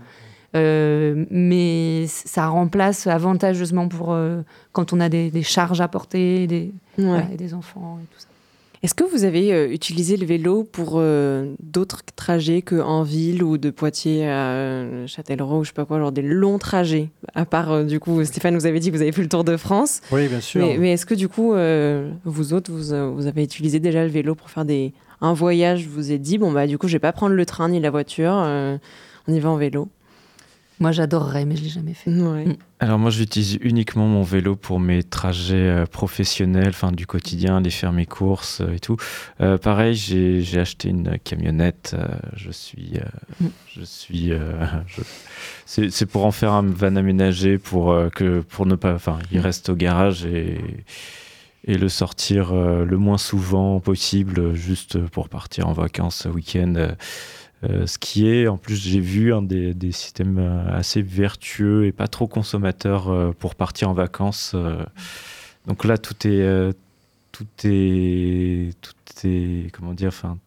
Euh, 0.56 1.26
mais 1.30 2.06
ça 2.08 2.48
remplace 2.48 3.06
avantageusement 3.06 3.88
pour 3.88 4.14
euh, 4.14 4.42
quand 4.72 4.94
on 4.94 5.00
a 5.00 5.08
des, 5.08 5.30
des 5.30 5.44
charges 5.44 5.80
à 5.82 5.88
porter, 5.88 6.48
des, 6.48 6.72
Ouais. 6.98 7.06
voilà, 7.06 7.28
et 7.32 7.38
des 7.38 7.54
enfants 7.54 8.00
et 8.02 8.06
tout 8.14 8.20
ça. 8.20 8.28
Est-ce 8.82 8.94
que 8.94 9.04
vous 9.04 9.26
avez 9.26 9.54
euh, 9.54 9.70
utilisé 9.70 10.16
le 10.16 10.26
vélo 10.26 10.64
pour 10.64 10.94
euh, 10.96 11.54
d'autres 11.62 12.02
trajets 12.16 12.62
qu'en 12.62 13.04
ville 13.04 13.44
ou 13.44 13.58
de 13.58 13.72
Poitiers 13.72 14.26
à 14.26 14.52
euh, 14.52 15.06
Châtellerault 15.06 15.60
ou 15.60 15.64
je 15.66 15.70
sais 15.70 15.74
pas 15.74 15.84
quoi, 15.84 16.00
genre 16.00 16.14
des 16.14 16.22
longs 16.22 16.60
trajets? 16.60 17.10
À 17.36 17.46
part, 17.46 17.72
euh, 17.74 17.84
du 17.84 18.00
coup, 18.00 18.24
Stéphane, 18.24 18.56
vous 18.56 18.66
avez 18.66 18.80
dit 18.80 18.90
que 18.90 18.96
vous 18.96 19.02
avez 19.02 19.12
fait 19.12 19.22
le 19.22 19.28
Tour 19.28 19.44
de 19.44 19.58
France. 19.58 20.00
Oui, 20.14 20.30
bien 20.30 20.40
sûr. 20.40 20.66
Mais, 20.66 20.78
mais 20.78 20.94
est-ce 20.94 21.06
que, 21.06 21.14
du 21.14 21.28
coup, 21.28 21.54
vous 22.24 22.54
autres, 22.54 22.72
vous, 22.72 23.16
vous 23.16 23.28
avez 23.28 23.44
utilisé 23.44 23.82
déjà 23.82 24.04
le 24.04 24.10
vélo 24.10 24.34
pour 24.34 24.50
faire 24.50 24.64
des, 24.64 24.94
un 25.20 25.34
voyage 25.34 25.86
Vous 25.86 25.96
vous 25.96 26.12
êtes 26.14 26.22
dit, 26.22 26.38
bon, 26.38 26.54
bah, 26.54 26.66
du 26.66 26.78
coup, 26.78 26.88
je 26.88 26.94
vais 26.94 27.00
pas 27.00 27.12
prendre 27.12 27.36
le 27.36 27.46
train 27.46 27.68
ni 27.68 27.82
la 27.82 27.92
voiture, 27.92 28.32
on 28.32 29.34
y 29.34 29.40
va 29.42 29.50
en 29.50 29.58
vélo? 29.58 29.90
Moi, 30.80 30.92
j'adorerais, 30.94 31.44
mais 31.46 31.58
je 31.58 31.64
l'ai 31.64 31.70
jamais 31.70 31.94
fait. 31.94 32.10
Ouais. 32.12 32.58
Alors 32.80 32.98
moi, 33.00 33.10
j'utilise 33.12 33.58
uniquement 33.62 34.08
mon 34.08 34.24
vélo 34.24 34.56
pour 34.56 34.80
mes 34.80 35.04
trajets 35.04 35.56
euh, 35.56 35.86
professionnels, 35.86 36.70
enfin 36.70 36.94
du 36.94 37.06
quotidien, 37.06 37.58
aller 37.58 37.70
faire 37.70 37.92
mes 37.92 38.06
courses 38.06 38.62
euh, 38.62 38.72
et 38.74 38.80
tout. 38.80 38.96
Euh, 39.42 39.58
pareil, 39.58 39.94
j'ai 39.96 40.42
j'ai 40.42 40.60
acheté 40.60 40.88
une 40.90 41.18
camionnette. 41.22 41.96
euh, 42.00 42.08
je 42.38 42.50
suis, 42.52 42.94
euh, 42.96 43.48
je 43.76 43.84
suis, 43.84 44.32
euh, 44.32 44.54
je- 44.88 45.02
c'est 45.66 45.90
c'est 45.92 46.06
pour 46.06 46.26
en 46.26 46.32
faire 46.32 46.54
un 46.54 46.64
van 46.64 46.96
aménagé 46.96 47.58
pour 47.58 47.92
euh, 47.92 48.08
que 48.10 48.40
pour 48.40 48.66
ne 48.66 48.76
pas, 48.76 48.94
enfin, 48.94 49.20
il 49.34 49.40
reste 49.40 49.68
au 49.70 49.76
garage 49.76 50.24
et 50.26 50.60
et 51.66 51.78
le 51.78 51.90
sortir 51.90 52.54
euh, 52.54 52.86
le 52.86 52.98
moins 52.98 53.18
souvent 53.18 53.82
possible, 53.82 54.54
juste 54.56 54.98
pour 55.08 55.28
partir 55.28 55.68
en 55.68 55.74
vacances, 55.74 56.26
week-end. 56.34 56.94
Euh, 57.64 57.86
ce 57.86 57.98
qui 57.98 58.30
est, 58.30 58.48
en 58.48 58.58
plus, 58.58 58.76
j'ai 58.82 59.00
vu 59.02 59.34
un 59.34 59.42
des, 59.42 59.74
des 59.74 59.92
systèmes 59.92 60.38
euh, 60.40 60.78
assez 60.78 61.02
vertueux 61.02 61.86
et 61.86 61.92
pas 61.92 62.08
trop 62.08 62.28
consommateurs 62.28 63.10
euh, 63.10 63.32
pour 63.38 63.56
partir 63.56 63.90
en 63.90 63.94
vacances. 63.94 64.54
euh. 64.56 64.86
donc 65.68 65.84
là, 65.84 65.98
tout 65.98 66.16
est, 66.26 66.74
tout 67.32 67.48
est, 67.66 68.74
tout 68.82 69.28
est, 69.28 69.72
comment 69.74 69.94
dire, 69.94 70.10
enfin, 70.10 70.38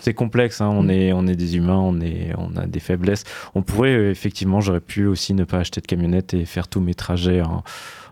c'est 0.00 0.14
complexe. 0.14 0.60
hein. 0.60 0.70
On 0.72 0.88
est, 0.88 1.12
on 1.12 1.26
est 1.26 1.36
des 1.36 1.56
humains, 1.56 1.78
on 1.78 2.00
est, 2.00 2.32
on 2.38 2.56
a 2.56 2.66
des 2.66 2.80
faiblesses. 2.80 3.24
On 3.54 3.62
pourrait 3.62 4.10
effectivement, 4.10 4.60
j'aurais 4.60 4.80
pu 4.80 5.06
aussi 5.06 5.34
ne 5.34 5.44
pas 5.44 5.58
acheter 5.58 5.80
de 5.80 5.86
camionnette 5.86 6.34
et 6.34 6.44
faire 6.46 6.68
tous 6.68 6.80
mes 6.80 6.94
trajets 6.94 7.42
en, 7.42 7.64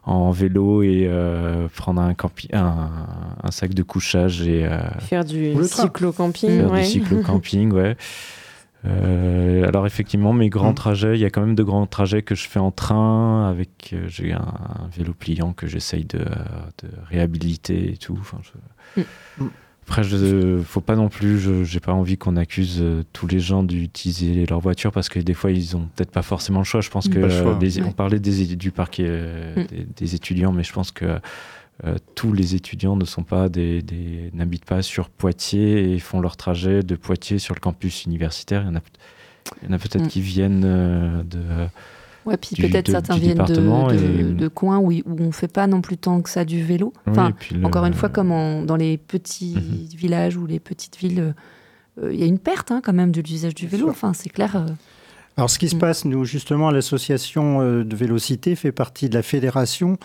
en 0.04 0.30
vélo 0.30 0.82
et 0.82 1.06
euh, 1.08 1.68
prendre 1.76 2.00
un, 2.00 2.14
campi- 2.14 2.48
un, 2.54 2.88
un 3.42 3.50
sac 3.50 3.74
de 3.74 3.82
couchage 3.82 4.42
et 4.42 4.64
euh, 4.66 4.78
Faire 5.00 5.24
du 5.24 5.54
cyclo-camping. 5.64 6.58
faire 6.60 6.70
ouais. 6.72 6.80
du 6.82 6.86
cyclo-camping, 6.86 7.72
ouais. 7.72 7.96
Euh, 8.86 9.66
alors 9.68 9.86
effectivement, 9.86 10.32
mes 10.32 10.48
grands 10.48 10.70
Mm. 10.70 10.74
trajets, 10.74 11.14
il 11.14 11.20
y 11.20 11.24
a 11.26 11.30
quand 11.30 11.42
même 11.42 11.54
de 11.54 11.62
grands 11.62 11.86
trajets 11.86 12.22
que 12.22 12.34
je 12.34 12.48
fais 12.48 12.60
en 12.60 12.70
train 12.70 13.48
avec 13.50 13.90
euh, 13.92 14.04
j'ai 14.08 14.32
un, 14.32 14.38
un 14.38 14.88
vélo 14.96 15.12
pliant 15.12 15.52
que 15.52 15.66
j'essaye 15.66 16.06
de, 16.06 16.18
de 16.18 16.88
réhabiliter 17.10 17.92
et 17.92 17.96
tout. 17.98 18.16
Enfin, 18.20 18.38
je- 18.42 19.02
Mm. 19.38 19.48
Après, 19.86 20.04
je, 20.04 20.60
faut 20.64 20.80
pas 20.80 20.94
non 20.94 21.08
plus, 21.08 21.40
je 21.40 21.64
j'ai 21.64 21.80
pas 21.80 21.92
envie 21.92 22.16
qu'on 22.16 22.36
accuse 22.36 22.78
euh, 22.80 23.02
tous 23.12 23.26
les 23.26 23.40
gens 23.40 23.64
d'utiliser 23.64 24.46
leur 24.46 24.60
voiture 24.60 24.92
parce 24.92 25.08
que 25.08 25.18
des 25.18 25.34
fois 25.34 25.50
ils 25.50 25.76
ont 25.76 25.88
peut-être 25.96 26.12
pas 26.12 26.22
forcément 26.22 26.60
le 26.60 26.64
choix. 26.64 26.80
Je 26.80 26.90
pense 26.90 27.08
que 27.08 27.18
euh, 27.18 27.42
choix. 27.42 27.54
des- 27.56 27.82
on 27.82 27.90
parlait 27.90 28.20
des, 28.20 28.54
du 28.54 28.70
parquet 28.70 29.04
euh, 29.06 29.54
Mm. 29.56 29.66
des, 29.66 29.86
des 29.96 30.14
étudiants, 30.14 30.52
mais 30.52 30.62
je 30.62 30.72
pense 30.72 30.92
que 30.92 31.18
euh, 31.84 31.96
tous 32.14 32.32
les 32.32 32.54
étudiants 32.54 32.94
ne 32.94 33.04
sont 33.04 33.24
pas 33.24 33.48
des, 33.48 33.82
des- 33.82 34.30
n'habitent 34.32 34.64
pas 34.66 34.82
sur 34.82 35.08
Poitiers 35.08 35.92
et 35.94 35.98
font 35.98 36.20
leur 36.20 36.36
trajet 36.36 36.82
de 36.84 36.94
Poitiers 36.94 37.38
sur 37.40 37.54
le 37.56 37.60
campus 37.60 38.04
universitaire. 38.04 38.62
Il 38.62 38.66
y 38.66 39.70
en 39.70 39.72
a, 39.72 39.78
peut-être 39.78 40.04
Mm. 40.04 40.08
qui 40.08 40.20
viennent 40.20 40.62
euh, 40.64 41.22
de. 41.24 41.40
Ouais, 42.26 42.36
puis 42.36 42.54
peut-être 42.56 42.90
certains 42.90 43.16
viennent 43.16 43.38
de, 43.44 43.54
de, 43.54 43.94
et- 43.94 44.22
de 44.34 44.48
coins 44.48 44.78
où, 44.78 44.92
où 44.92 45.02
on 45.20 45.32
fait 45.32 45.48
pas 45.48 45.66
non 45.66 45.80
plus 45.80 45.96
tant 45.96 46.20
que 46.20 46.28
ça 46.28 46.44
du 46.44 46.62
vélo. 46.62 46.92
Oui, 47.06 47.12
Enfin, 47.12 47.32
le- 47.52 47.64
encore 47.64 47.84
une 47.86 47.94
fois, 47.94 48.08
comme 48.10 48.30
en- 48.30 48.62
dans 48.62 48.76
les 48.76 48.98
petits 48.98 49.56
Mhm. 49.56 49.98
villages 49.98 50.36
ou 50.36 50.44
les 50.46 50.60
petites 50.60 50.98
villes, 50.98 51.34
euh, 52.02 52.12
il 52.12 52.20
y 52.20 52.22
a 52.22 52.26
une 52.26 52.38
perte 52.38 52.70
hein, 52.72 52.80
quand 52.84 52.92
même 52.92 53.10
de 53.10 53.20
l'usage 53.22 53.54
du 53.54 53.66
vélo. 53.66 53.88
Enfin, 53.88 54.12
c'est 54.12 54.28
clair. 54.30 54.56
euh, 54.56 54.66
Alors, 55.36 55.48
ce 55.48 55.58
qui 55.58 55.68
se 55.70 55.76
Mm. 55.76 55.78
passe, 55.78 56.04
nous, 56.04 56.24
justement, 56.26 56.70
l'association 56.70 57.60
euh, 57.62 57.84
de 57.84 57.96
Vélocité 57.96 58.54
fait 58.56 58.72
partie 58.72 59.08
de 59.08 59.14
la 59.14 59.22
fédération 59.22 59.96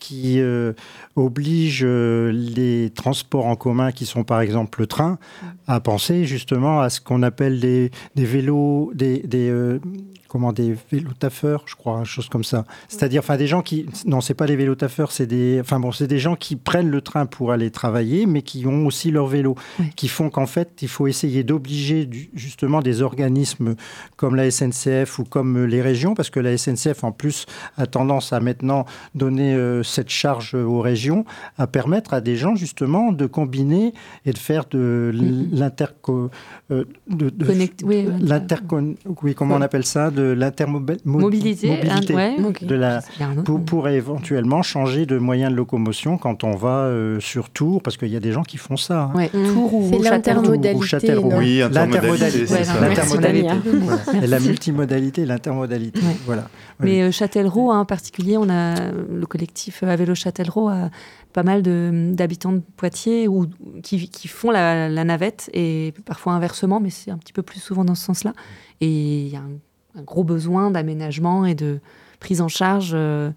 qui 0.00 0.40
euh, 0.40 0.72
oblige 1.14 1.82
euh, 1.84 2.32
les 2.32 2.90
transports 2.90 3.46
en 3.46 3.54
commun, 3.54 3.92
qui 3.92 4.06
sont 4.06 4.24
par 4.24 4.40
exemple 4.40 4.80
le 4.80 4.86
train, 4.86 5.18
à 5.68 5.78
penser 5.80 6.24
justement 6.24 6.80
à 6.80 6.88
ce 6.90 7.00
qu'on 7.00 7.22
appelle 7.22 7.60
des, 7.60 7.90
des 8.16 8.24
vélos, 8.24 8.90
des, 8.94 9.18
des, 9.20 9.50
euh, 9.50 9.78
comment 10.30 10.52
des 10.52 10.76
vélotaffeurs, 10.92 11.64
je 11.66 11.74
crois, 11.74 11.98
une 11.98 12.04
chose 12.04 12.28
comme 12.28 12.44
ça. 12.44 12.64
C'est-à-dire, 12.88 13.18
enfin, 13.20 13.36
des 13.36 13.48
gens 13.48 13.62
qui, 13.62 13.86
non, 14.06 14.20
c'est 14.20 14.34
pas 14.34 14.46
des 14.46 14.54
vélotaffeurs, 14.54 15.10
c'est 15.10 15.26
des, 15.26 15.58
enfin 15.60 15.80
bon, 15.80 15.90
c'est 15.90 16.06
des 16.06 16.20
gens 16.20 16.36
qui 16.36 16.54
prennent 16.54 16.88
le 16.88 17.00
train 17.00 17.26
pour 17.26 17.50
aller 17.50 17.72
travailler, 17.72 18.26
mais 18.26 18.42
qui 18.42 18.64
ont 18.64 18.86
aussi 18.86 19.10
leur 19.10 19.26
vélo, 19.26 19.56
qui 19.96 20.06
font 20.06 20.30
qu'en 20.30 20.46
fait, 20.46 20.68
il 20.82 20.88
faut 20.88 21.08
essayer 21.08 21.42
d'obliger 21.42 22.08
justement 22.32 22.80
des 22.80 23.02
organismes 23.02 23.74
comme 24.16 24.36
la 24.36 24.48
SNCF 24.52 25.18
ou 25.18 25.24
comme 25.24 25.64
les 25.66 25.82
régions, 25.82 26.14
parce 26.14 26.30
que 26.30 26.38
la 26.38 26.56
SNCF 26.56 27.02
en 27.02 27.10
plus 27.10 27.46
a 27.76 27.86
tendance 27.88 28.32
à 28.32 28.38
maintenant 28.38 28.84
donner 29.16 29.54
euh, 29.56 29.82
cette 29.82 30.10
charge 30.10 30.54
aux 30.54 30.80
régions, 30.80 31.24
à 31.58 31.66
permettre 31.66 32.14
à 32.14 32.20
des 32.20 32.36
gens 32.36 32.54
justement 32.54 33.10
de 33.10 33.26
combiner 33.26 33.94
et 34.26 34.32
de 34.32 34.38
faire 34.38 34.64
de 34.70 35.10
l'interco, 35.52 36.30
euh, 36.70 36.84
de, 37.08 37.30
de- 37.30 37.46
oui, 37.84 38.06
l'intercon- 38.20 38.94
oui, 39.24 39.34
comment 39.34 39.56
on 39.56 39.62
appelle 39.62 39.84
ça, 39.84 40.10
de 40.12 40.19
l'intermobilité, 40.22 41.68
ouais, 42.14 42.36
de 42.62 42.74
la, 42.74 43.00
un 43.20 43.36
autre 43.38 43.58
pour, 43.64 43.88
éventuellement 43.88 44.62
changer 44.62 45.06
de 45.06 45.18
moyen 45.18 45.50
de 45.50 45.56
locomotion 45.56 46.18
quand 46.18 46.44
on 46.44 46.54
va 46.56 46.84
euh, 46.84 47.20
sur 47.20 47.50
Tours, 47.50 47.82
parce 47.82 47.96
qu'il 47.96 48.08
y 48.08 48.16
a 48.16 48.20
des 48.20 48.32
gens 48.32 48.42
qui 48.42 48.56
font 48.56 48.76
ça. 48.76 49.02
hein. 49.04 49.12
Ouais, 49.16 49.28
Tours 49.28 49.74
ou 49.74 49.88
C'est 49.90 49.98
ou 49.98 50.82
Châtellerault. 50.82 51.32
Ou 51.32 51.38
Oui, 51.38 51.62
L'intermodalité. 51.70 52.46
la 54.26 54.40
multimodalité, 54.40 55.26
l'intermodalité. 55.26 56.00
Voilà. 56.26 56.48
Mais 56.80 57.02
euh, 57.02 57.10
Châtellerault, 57.10 57.70
hein, 57.70 57.80
en 57.80 57.84
particulier, 57.84 58.36
on 58.36 58.48
a 58.48 58.74
le 58.92 59.26
collectif 59.26 59.82
euh, 59.82 59.88
à 59.88 59.96
vélo 59.96 60.14
Châtellerault 60.14 60.68
a 60.68 60.90
pas 61.32 61.42
mal 61.42 61.62
de- 61.62 62.10
d'habitants 62.12 62.52
de, 62.52 62.60
Poitiers 62.76 63.28
ou, 63.28 63.46
qui, 63.82 64.08
qui 64.08 64.26
font 64.28 64.50
la, 64.50 64.88
la 64.88 65.04
navette 65.04 65.50
et 65.52 65.92
parfois 66.04 66.32
inversement, 66.32 66.80
mais 66.80 66.90
c'est 66.90 67.10
un 67.10 67.18
petit 67.18 67.32
peu 67.32 67.42
plus 67.42 67.60
souvent 67.60 67.84
dans 67.84 67.94
ce 67.94 68.04
sens-là. 68.04 68.32
Et 68.80 69.20
il 69.26 69.28
y 69.28 69.36
a 69.36 69.40
un, 69.40 69.50
un 69.96 70.02
gros 70.02 70.24
besoin 70.24 70.70
d'aménagement 70.70 71.46
et 71.46 71.54
de 71.54 71.80
prise 72.20 72.40
en 72.40 72.48
charge, 72.48 72.92
euh, 72.94 73.30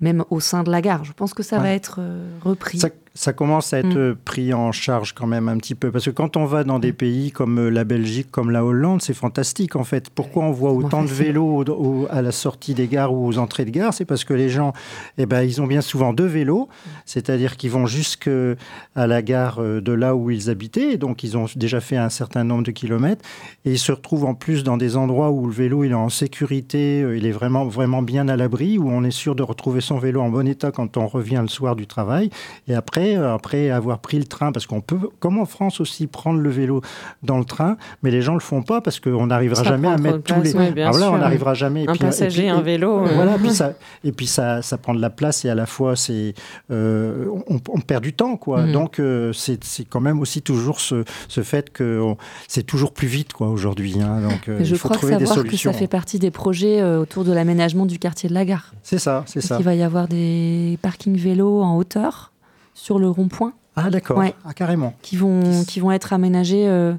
même 0.00 0.24
au 0.30 0.40
sein 0.40 0.62
de 0.62 0.70
la 0.70 0.80
gare. 0.80 1.04
Je 1.04 1.12
pense 1.12 1.34
que 1.34 1.42
ça 1.42 1.58
va 1.58 1.70
être 1.70 1.96
euh, 1.98 2.28
repris. 2.42 2.78
Ça, 2.78 2.88
ça 3.14 3.32
commence 3.32 3.72
à 3.74 3.78
être 3.80 3.94
Mm. 3.94 3.98
euh, 3.98 4.14
pris 4.24 4.54
en 4.54 4.72
charge 4.72 5.12
quand 5.12 5.26
même 5.26 5.48
un 5.48 5.56
petit 5.58 5.74
peu. 5.74 5.90
Parce 5.90 6.04
que 6.06 6.10
quand 6.10 6.36
on 6.36 6.44
va 6.46 6.64
dans 6.64 6.78
des 6.78 6.92
pays 6.92 7.30
comme 7.30 7.58
euh, 7.58 7.68
la 7.70 7.84
Belgique, 7.84 8.28
comme 8.30 8.50
la 8.50 8.64
Hollande, 8.64 9.02
c'est 9.02 9.12
fantastique 9.14 9.76
en 9.76 9.84
fait. 9.84 10.08
Pourquoi 10.10 10.44
on 10.44 10.52
voit 10.52 10.72
autant 10.72 11.02
de 11.02 11.08
vélos 11.08 11.62
au- 11.62 11.70
au- 11.70 12.06
à 12.10 12.22
la 12.22 12.32
sortie 12.32 12.74
des 12.74 12.86
gares 12.88 13.12
ou 13.12 13.26
aux 13.26 13.38
entrées 13.38 13.64
de 13.66 13.70
gare 13.70 13.92
C'est 13.92 14.04
parce 14.06 14.24
que 14.24 14.32
les 14.34 14.48
gens, 14.48 14.72
eh 15.18 15.26
ben, 15.26 15.42
ils 15.42 15.60
ont 15.60 15.66
bien 15.66 15.80
souvent 15.82 16.12
deux 16.12 16.26
vélos, 16.26 16.68
c'est-à-dire 17.04 17.56
qu'ils 17.56 17.70
vont 17.70 17.86
jusqu'à 17.86 18.54
la 18.96 19.22
gare 19.22 19.58
euh, 19.60 19.80
de 19.80 19.92
là 19.92 20.14
où 20.16 20.30
ils 20.30 20.48
habitaient. 20.50 20.96
Donc 20.96 21.22
ils 21.22 21.36
ont 21.36 21.46
déjà 21.56 21.80
fait 21.80 21.96
un 21.96 22.08
certain 22.08 22.44
nombre 22.44 22.62
de 22.64 22.70
kilomètres. 22.70 23.24
Et 23.64 23.72
ils 23.72 23.78
se 23.78 23.92
retrouvent 23.92 24.24
en 24.24 24.34
plus 24.34 24.64
dans 24.64 24.76
des 24.76 24.96
endroits 24.96 25.30
où 25.30 25.46
le 25.46 25.52
vélo 25.52 25.84
il 25.84 25.90
est 25.90 25.94
en 25.94 26.08
sécurité, 26.08 27.02
euh, 27.02 27.16
il 27.16 27.26
est 27.26 27.32
vraiment, 27.32 27.66
vraiment 27.66 28.02
bien 28.02 28.28
à 28.28 28.36
l'abri, 28.36 28.78
où 28.78 28.88
on 28.90 29.04
est 29.04 29.10
sûr 29.10 29.34
de 29.34 29.42
retrouver 29.42 29.80
son 29.80 29.98
vélo 29.98 30.20
en 30.22 30.30
bon 30.30 30.46
état 30.48 30.70
quand 30.70 30.96
on 30.96 31.06
revient 31.06 31.40
le 31.42 31.48
soir 31.48 31.76
du 31.76 31.86
travail. 31.86 32.30
Et 32.68 32.74
après, 32.74 33.01
après 33.16 33.70
avoir 33.70 33.98
pris 33.98 34.18
le 34.18 34.24
train, 34.24 34.52
parce 34.52 34.66
qu'on 34.66 34.80
peut, 34.80 34.98
comme 35.20 35.38
en 35.38 35.44
France 35.46 35.80
aussi, 35.80 36.06
prendre 36.06 36.40
le 36.40 36.50
vélo 36.50 36.80
dans 37.22 37.38
le 37.38 37.44
train, 37.44 37.76
mais 38.02 38.10
les 38.10 38.22
gens 38.22 38.34
le 38.34 38.40
font 38.40 38.62
pas 38.62 38.80
parce 38.80 39.00
qu'on 39.00 39.26
n'arrivera 39.26 39.62
jamais 39.64 39.88
à 39.88 39.96
mettre 39.98 40.16
de 40.18 40.22
tous 40.22 40.34
place, 40.34 40.54
les. 40.54 40.70
bien 40.72 40.88
Alors 40.88 40.98
là, 40.98 41.06
sûr. 41.06 41.14
on 41.14 41.18
n'arrivera 41.18 41.54
jamais. 41.54 41.84
Et 41.84 41.88
Un 41.88 41.92
puis- 41.92 42.02
et 42.02 42.06
passager, 42.06 42.42
puis- 42.42 42.50
un 42.50 42.60
et- 42.60 42.62
vélo, 42.62 43.04
euh. 43.06 43.10
Voilà, 43.14 43.38
puis 43.38 43.50
ça, 43.54 43.72
et 44.04 44.12
puis 44.12 44.26
ça, 44.26 44.62
ça 44.62 44.78
prend 44.78 44.94
de 44.94 45.00
la 45.00 45.10
place 45.10 45.44
et 45.44 45.50
à 45.50 45.54
la 45.54 45.66
fois 45.66 45.96
c'est, 45.96 46.34
euh, 46.70 47.26
on, 47.48 47.60
on 47.68 47.80
perd 47.80 48.02
du 48.02 48.12
temps, 48.12 48.36
quoi. 48.36 48.62
Mhm. 48.62 48.72
Donc 48.72 48.98
euh, 48.98 49.32
c'est 49.32 49.62
c'est 49.64 49.84
quand 49.84 50.00
même 50.00 50.20
aussi 50.20 50.42
toujours 50.42 50.80
ce, 50.80 51.04
ce 51.28 51.42
fait 51.42 51.70
que 51.70 52.00
on- 52.00 52.16
c'est 52.48 52.62
toujours 52.64 52.92
plus 52.92 53.08
vite, 53.08 53.32
quoi, 53.32 53.48
aujourd'hui. 53.48 53.96
hein. 54.00 54.20
Donc 54.22 54.48
euh, 54.48 54.56
Mais 54.58 54.64
je 54.64 54.74
il 54.74 54.78
faut 54.78 54.88
crois 54.88 54.96
trouver 54.98 55.16
des 55.16 55.26
savoir 55.26 55.44
que 55.44 55.48
solutions. 55.50 55.72
ça 55.72 55.78
fait 55.78 55.86
partie 55.86 56.18
des 56.18 56.30
projets 56.30 56.80
euh, 56.80 57.00
autour 57.00 57.24
de 57.24 57.32
l'aménagement 57.32 57.86
du 57.86 57.98
quartier 57.98 58.28
de 58.28 58.34
la 58.34 58.44
gare. 58.44 58.72
C'est 58.82 58.98
ça, 58.98 59.24
c'est 59.26 59.40
ça. 59.40 59.56
Il 59.58 59.64
va 59.64 59.74
y 59.74 59.82
avoir 59.82 60.08
des 60.08 60.78
parkings 60.82 61.16
vélos 61.16 61.62
en 61.62 61.76
hauteur 61.76 62.31
sur 62.74 62.98
le 62.98 63.08
rond-point. 63.08 63.52
Ah 63.76 63.88
d'accord, 63.90 64.18
Ouais. 64.18 64.34
ah, 64.44 64.52
carrément. 64.52 64.94
Qui 65.02 65.16
vont, 65.16 65.64
qui 65.66 65.80
vont 65.80 65.92
être 65.92 66.12
aménagés. 66.12 66.68
euh, 66.68 66.94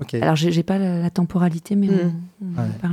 Ok. 0.00 0.14
Alors, 0.14 0.36
j'ai 0.36 0.62
pas 0.62 0.78
la, 0.78 1.00
la 1.00 1.10
temporalité, 1.10 1.74
mais 1.74 1.88
Mm. 1.88 2.12
on, 2.40 2.46
on 2.56 2.86
en 2.86 2.92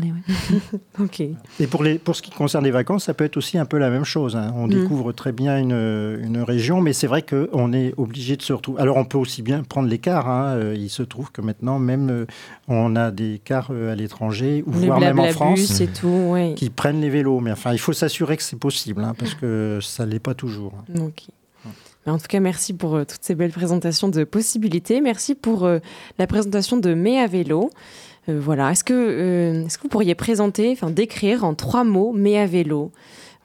Ouais. 1.04 1.36
Et 1.60 1.68
pour, 1.68 1.84
les, 1.84 2.00
pour 2.00 2.16
ce 2.16 2.24
qui 2.24 2.32
concerne 2.32 2.64
les 2.64 2.72
vacances, 2.72 3.04
ça 3.04 3.14
peut 3.14 3.24
être 3.24 3.38
aussi 3.38 3.60
un 3.60 3.66
peu 3.66 3.78
la 3.78 3.92
même 3.92 4.04
chose. 4.06 4.36
hein. 4.36 4.52
On 4.56 4.66
Mm. 4.66 4.70
découvre 4.72 5.12
très 5.12 5.32
bien 5.32 5.60
une, 5.60 6.20
une 6.24 6.42
région, 6.42 6.82
mais 6.82 6.94
c'est 6.94 7.06
vrai 7.06 7.22
qu'on 7.22 7.74
est 7.74 7.94
obligé 7.98 8.38
de 8.38 8.42
se 8.42 8.54
retrouver. 8.54 8.82
Alors, 8.82 8.98
on 8.98 9.06
peut 9.06 9.20
aussi 9.20 9.44
bien 9.44 9.62
prendre 9.62 9.88
les 9.88 10.00
cars. 10.00 10.28
hein. 10.28 10.56
Euh, 10.56 10.74
Il 10.76 10.90
se 10.90 11.04
trouve 11.04 11.32
que 11.32 11.42
maintenant, 11.42 11.78
même, 11.78 12.10
euh, 12.10 12.26
on 12.68 12.96
a 12.96 13.12
des 13.12 13.40
cars 13.44 13.68
euh, 13.70 13.92
à 13.92 13.96
l'étranger, 13.96 14.64
ou 14.66 14.72
voire 14.72 15.00
même 15.00 15.20
en 15.20 15.28
France, 15.28 15.80
et 15.82 15.88
tout, 15.88 16.08
ouais. 16.32 16.56
qui 16.58 16.72
prennent 16.72 17.02
les 17.02 17.10
vélos. 17.12 17.40
Mais 17.40 17.52
enfin, 17.52 17.72
il 17.72 17.80
faut 17.80 17.94
s'assurer 17.94 18.36
que 18.36 18.44
c'est 18.44 18.58
possible, 18.60 19.04
hein, 19.04 19.14
parce 19.18 19.36
que 19.36 19.78
ça 19.82 20.06
ne 20.08 20.12
l'est 20.12 20.20
pas 20.20 20.34
toujours. 20.34 20.74
Ok. 21.00 21.26
Mais 22.06 22.12
En 22.12 22.18
tout 22.18 22.28
cas, 22.28 22.40
merci 22.40 22.74
pour 22.74 22.96
euh, 22.96 23.04
toutes 23.04 23.24
ces 23.24 23.36
belles 23.36 23.52
présentations 23.52 24.10
de 24.10 24.24
possibilités. 24.24 25.02
Merci 25.02 25.36
pour 25.36 25.66
euh, 25.66 25.80
la 26.20 26.28
présentation 26.28 26.78
de 26.78 26.94
Mai 26.94 27.20
à 27.20 27.28
vélo. 27.28 27.70
Euh, 28.30 28.40
voilà. 28.40 28.72
Est-ce 28.72 28.84
que, 28.84 28.94
euh, 28.94 29.66
est-ce 29.66 29.78
que 29.78 29.84
vous 29.84 29.90
pourriez 29.90 30.16
présenter, 30.16 30.72
enfin 30.72 30.90
décrire 30.92 31.44
en 31.44 31.54
trois 31.56 31.84
mots 31.84 32.12
Mai 32.14 32.38
à 32.40 32.46
vélo 32.46 32.92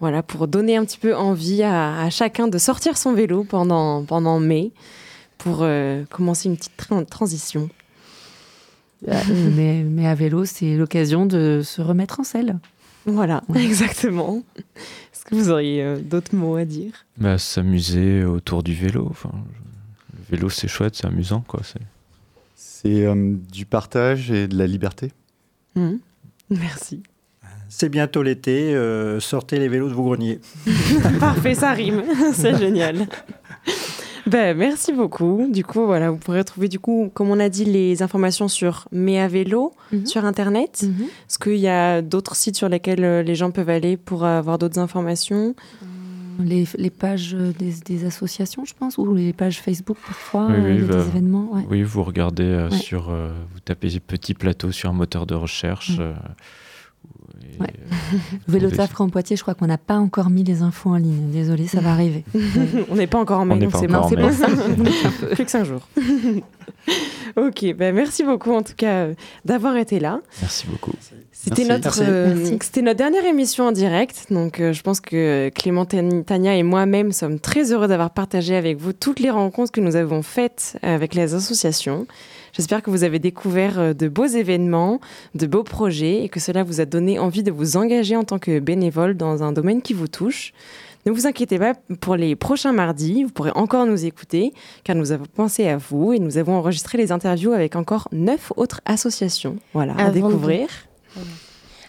Voilà, 0.01 0.23
pour 0.23 0.47
donner 0.49 0.77
un 0.77 0.85
petit 0.85 0.99
peu 0.99 1.17
envie 1.17 1.63
à, 1.63 2.01
à 2.03 2.11
chacun 2.11 2.49
de 2.49 2.59
sortir 2.59 2.97
son 2.99 3.13
vélo 3.15 3.45
pendant, 3.45 4.05
pendant 4.05 4.39
mai, 4.41 4.73
pour 5.39 5.59
euh, 5.63 6.05
commencer 6.11 6.49
une 6.49 6.57
petite 6.57 6.73
tra- 6.79 7.05
transition. 7.07 7.69
Mais, 9.57 9.83
mais 9.83 10.07
à 10.07 10.15
vélo, 10.15 10.45
c'est 10.45 10.77
l'occasion 10.77 11.25
de 11.25 11.63
se 11.65 11.81
remettre 11.81 12.21
en 12.21 12.25
selle. 12.25 12.59
Voilà, 13.07 13.43
exactement. 13.55 14.43
Est-ce 15.21 15.29
que 15.29 15.35
vous 15.35 15.51
auriez 15.51 15.83
euh, 15.83 15.99
d'autres 15.99 16.35
mots 16.35 16.57
à 16.57 16.65
dire? 16.65 16.93
Bah, 17.19 17.37
s'amuser 17.37 18.25
autour 18.25 18.63
du 18.63 18.73
vélo. 18.75 19.07
Enfin, 19.11 19.31
je- 19.35 20.17
le 20.17 20.37
vélo, 20.37 20.49
c'est 20.49 20.67
chouette, 20.67 20.97
c'est 20.97 21.07
amusant, 21.07 21.45
quoi. 21.47 21.61
C'est 21.63 21.83
C'est 22.57 23.05
euh, 23.05 23.35
du 23.53 23.67
partage 23.67 24.31
et 24.31 24.49
de 24.49 24.57
la 24.57 24.67
liberté. 24.67 25.13
Mhm. 25.77 25.99
Merci. 26.49 27.03
C'est 27.69 27.91
bientôt 27.91 28.23
l'été, 28.23 28.75
euh, 28.75 29.21
sortez 29.21 29.59
les 29.59 29.69
vélos 29.69 29.89
de 29.91 29.95
vos 29.95 30.05
greniers. 30.05 30.41
Parfait, 31.21 31.55
ça 31.55 31.73
rime. 31.73 32.03
C'est 32.33 32.57
génial. 32.59 33.07
Ben, 34.27 34.57
merci 34.57 34.93
beaucoup. 34.93 35.47
Du 35.51 35.65
coup, 35.65 35.85
voilà, 35.87 36.11
vous 36.11 36.17
pourrez 36.17 36.45
trouver, 36.45 36.69
du 36.69 36.79
coup, 36.79 37.11
comme 37.15 37.31
on 37.31 37.41
a 37.41 37.49
dit, 37.49 37.65
les 37.65 38.03
informations 38.03 38.49
sur 38.49 38.87
Mea 38.93 39.29
Vélo 39.29 39.73
Mhm. 39.93 40.07
sur 40.07 40.25
Internet. 40.25 40.83
Est-ce 40.85 41.39
qu'il 41.39 41.57
y 41.57 41.69
a 41.69 42.03
d'autres 42.03 42.37
sites 42.37 42.57
sur 42.57 42.69
lesquels 42.69 43.05
euh, 43.05 43.23
les 43.23 43.35
gens 43.35 43.51
peuvent 43.51 43.69
aller 43.71 43.97
pour 43.97 44.25
avoir 44.25 44.59
d'autres 44.59 44.79
informations? 44.79 45.55
Les, 46.43 46.65
les 46.79 46.89
pages 46.91 47.35
des, 47.35 47.75
des 47.85 48.07
associations, 48.07 48.65
je 48.65 48.73
pense, 48.73 48.97
ou 48.97 49.15
les 49.15 49.35
pages 49.35 49.61
Facebook 49.61 49.99
parfois, 50.07 50.47
Oui, 50.49 50.55
euh, 50.57 50.77
oui, 50.77 50.83
a 50.85 50.87
bah, 50.87 50.95
des 51.03 51.09
événements. 51.09 51.51
ouais. 51.53 51.63
oui, 51.69 51.83
vous 51.83 52.03
regardez 52.03 52.45
euh, 52.45 52.71
Ouais. 52.71 52.77
sur, 52.77 53.11
euh, 53.11 53.31
vous 53.53 53.61
tapez 53.61 53.89
petit 54.01 54.33
plateau 54.33 54.73
sur 54.73 54.89
un 54.89 54.95
moteur 54.95 55.27
de 55.27 55.35
recherche. 55.35 55.99
Mm. 55.99 56.15
Ouais. 57.59 57.67
euh, 57.71 58.17
vous 58.47 58.53
Vélotaf 58.53 58.91
trouvez- 58.93 59.09
en 59.09 59.11
Poitiers, 59.11 59.37
je 59.37 59.43
crois 59.43 59.55
qu'on 59.55 59.67
n'a 59.67 59.79
pas 59.79 59.97
encore 59.97 60.31
mis 60.31 60.45
les 60.45 60.63
infos 60.63 60.91
en 60.91 60.97
ligne. 60.97 61.31
Désolée, 61.33 61.67
ça 61.67 61.81
va 61.81 61.93
arriver. 61.93 62.25
On 62.91 62.97
n'est 62.97 63.07
pas 63.07 63.19
encore 63.19 63.41
en 63.41 63.45
mai, 63.45 63.59
donc 63.59 63.73
pas 63.73 63.79
c'est 63.79 63.87
bon, 63.87 64.09
c'est 64.09 64.17
mai. 64.17 64.23
pour 64.23 64.33
ça. 64.33 64.47
Plus 65.35 65.45
que 65.45 65.51
cinq 65.51 65.65
jours. 65.65 65.87
ok, 67.37 67.75
ben 67.77 67.95
merci 67.95 68.25
beaucoup 68.25 68.53
en 68.53 68.63
tout 68.63 68.75
cas 68.77 68.93
euh, 69.07 69.15
d'avoir 69.45 69.77
été 69.77 70.01
là. 70.01 70.21
Merci 70.41 70.67
beaucoup. 70.67 70.93
C'était 71.33 71.65
notre, 71.65 72.01
euh, 72.03 72.45
c'était 72.61 72.83
notre 72.83 72.99
dernière 72.99 73.25
émission 73.25 73.65
en 73.69 73.73
direct. 73.73 74.27
Donc, 74.31 74.61
euh, 74.61 74.73
je 74.75 74.83
pense 74.83 75.01
que 75.01 75.49
Clément 75.55 75.87
Tan- 75.87 76.23
Tania 76.23 76.55
et 76.57 76.63
moi-même 76.63 77.13
sommes 77.13 77.41
très 77.41 77.73
heureux 77.73 77.89
d'avoir 77.89 78.11
partagé 78.11 78.57
avec 78.57 78.79
vous 78.79 78.93
toutes 78.93 79.21
les 79.21 79.31
rencontres 79.31 79.73
que 79.73 79.81
nous 79.81 79.97
avons 79.97 80.23
faites 80.23 80.77
avec 80.83 81.15
les 81.15 81.35
associations. 81.35 82.07
J'espère 82.53 82.83
que 82.83 82.91
vous 82.91 83.05
avez 83.05 83.19
découvert 83.19 83.79
euh, 83.79 83.93
de 83.93 84.09
beaux 84.09 84.27
événements, 84.27 85.01
de 85.35 85.47
beaux 85.47 85.63
projets 85.63 86.25
et 86.25 86.29
que 86.29 86.41
cela 86.41 86.63
vous 86.63 86.81
a 86.81 86.85
donné 86.85 87.19
envie 87.19 87.43
de 87.43 87.51
vous 87.51 87.77
engager 87.77 88.17
en 88.17 88.25
tant 88.25 88.39
que 88.39 88.59
bénévole 88.59 89.17
dans 89.17 89.43
un 89.43 89.53
domaine 89.53 89.83
qui 89.83 89.95
vous 89.95 90.09
touche. 90.09 90.53
Ne 91.07 91.13
vous 91.13 91.27
inquiétez 91.27 91.59
pas, 91.59 91.73
pour 92.01 92.17
les 92.17 92.37
prochains 92.37 92.73
mardis, 92.73 93.25
vous 93.25 93.31
pourrez 93.31 93.53
encore 93.55 93.87
nous 93.87 94.05
écouter 94.05 94.53
car 94.85 94.95
nous 94.97 95.13
avons 95.13 95.25
pensé 95.35 95.67
à 95.67 95.79
vous 95.79 96.13
et 96.13 96.19
nous 96.19 96.37
avons 96.37 96.55
enregistré 96.57 96.99
les 96.99 97.11
interviews 97.11 97.53
avec 97.53 97.75
encore 97.75 98.07
neuf 98.13 98.53
autres 98.57 98.83
associations. 98.85 99.57
Voilà, 99.73 99.95
à 99.97 100.09
de- 100.11 100.15
découvrir. 100.15 100.69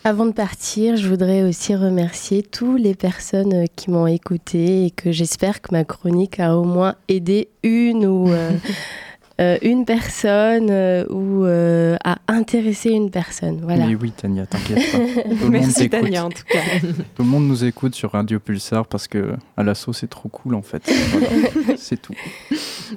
Avant 0.03 0.25
de 0.25 0.31
partir, 0.31 0.95
je 0.97 1.07
voudrais 1.07 1.43
aussi 1.43 1.75
remercier 1.75 2.41
toutes 2.41 2.79
les 2.81 2.95
personnes 2.95 3.53
euh, 3.53 3.65
qui 3.75 3.91
m'ont 3.91 4.07
écouté 4.07 4.85
et 4.85 4.91
que 4.91 5.11
j'espère 5.11 5.61
que 5.61 5.67
ma 5.71 5.83
chronique 5.83 6.39
a 6.39 6.57
au 6.57 6.63
moins 6.63 6.95
aidé 7.07 7.49
une 7.61 8.05
ou 8.07 8.29
euh, 8.29 8.49
euh, 9.41 9.57
une 9.61 9.85
personne 9.85 10.67
euh, 10.69 11.03
ou 11.09 11.45
euh, 11.45 11.97
à 12.03 12.17
intéresser 12.27 12.91
une 12.91 13.09
personne. 13.09 13.59
Voilà. 13.63 13.87
Mais 13.87 13.95
oui, 13.95 14.11
Tania, 14.11 14.45
t'inquiète 14.45 14.91
pas. 14.91 14.97
Tout 15.23 15.29
le 15.29 15.35
monde 15.35 15.51
Merci. 15.51 15.89
Tania 15.89 16.25
en 16.25 16.29
tout 16.29 16.43
cas. 16.47 16.59
Tout 17.15 17.23
le 17.23 17.29
monde 17.29 17.47
nous 17.47 17.65
écoute 17.65 17.95
sur 17.95 18.11
Radio 18.11 18.39
Pulsar 18.39 18.85
parce 18.85 19.07
que 19.07 19.33
à 19.57 19.63
l'assaut 19.63 19.93
c'est 19.93 20.09
trop 20.09 20.29
cool 20.29 20.53
en 20.53 20.61
fait. 20.61 20.83
Voilà, 21.11 21.27
c'est 21.77 22.01
tout. 22.01 22.13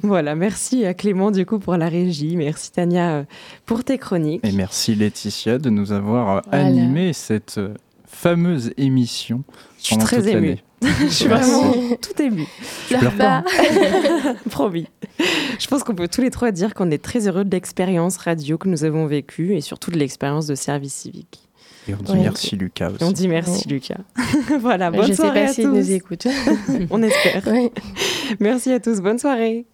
voilà, 0.03 0.35
merci 0.35 0.85
à 0.85 0.93
Clément 0.93 1.31
du 1.31 1.47
coup 1.47 1.59
pour 1.59 1.77
la 1.77 1.89
régie, 1.89 2.37
merci 2.37 2.71
Tania 2.73 3.13
euh, 3.13 3.25
pour 3.65 3.83
tes 3.85 3.97
chroniques. 3.97 4.45
Et 4.45 4.53
merci 4.53 4.95
Laetitia 4.95 5.59
de 5.59 5.71
nous 5.71 5.93
avoir 5.93 6.37
euh, 6.37 6.41
Voilà. 6.51 6.67
animé 6.67 7.13
cette 7.13 7.57
euh, 7.59 7.75
fameuse 8.07 8.73
émission. 8.77 9.45
Je 9.79 9.85
suis 9.85 9.99
très 9.99 10.19
toute 10.19 10.27
émue. 10.27 10.59
Je 11.01 11.07
suis 11.09 11.27
vraiment 11.29 11.73
tout 12.01 12.23
émue. 12.23 12.47
Tu 12.89 12.97
pleures 12.97 13.17
pas. 13.17 13.45
Promis. 14.51 14.87
Je 15.59 15.67
pense 15.67 15.83
qu'on 15.85 15.95
peut 15.95 16.09
tous 16.09 16.21
les 16.21 16.31
trois 16.31 16.51
dire 16.51 16.75
qu'on 16.75 16.91
est 16.91 17.03
très 17.03 17.27
heureux 17.29 17.45
de 17.45 17.51
l'expérience 17.51 18.17
radio 18.17 18.59
que 18.59 18.69
nous 18.69 18.85
avons 18.85 19.07
vécue 19.07 19.55
et 19.55 19.61
surtout 19.61 19.91
de 19.91 19.99
l'expérience 19.99 20.47
de 20.47 20.55
service 20.55 20.95
civique. 20.95 21.41
Et 21.89 21.95
on 21.95 22.03
dit 22.03 22.13
Ouais. 22.13 22.19
merci 22.23 22.57
Lucas 22.57 22.89
aussi. 22.91 23.03
Et 23.03 23.07
on 23.07 23.13
dit 23.13 23.29
merci 23.29 23.69
Lucas. 23.69 23.99
voilà, 24.61 24.91
bonne 24.91 25.03
Je 25.03 25.09
sais 25.09 25.15
soirée 25.17 25.45
pas 25.45 25.51
à 25.51 25.53
s'il 25.53 25.65
tous. 25.65 25.71
nous 25.75 25.93
écoute. 25.93 26.27
on 26.91 27.03
espère. 27.03 27.43
Merci 28.41 28.73
à 28.73 28.81
tous, 28.81 29.01
bonne 29.01 29.19
soirée. 29.19 29.67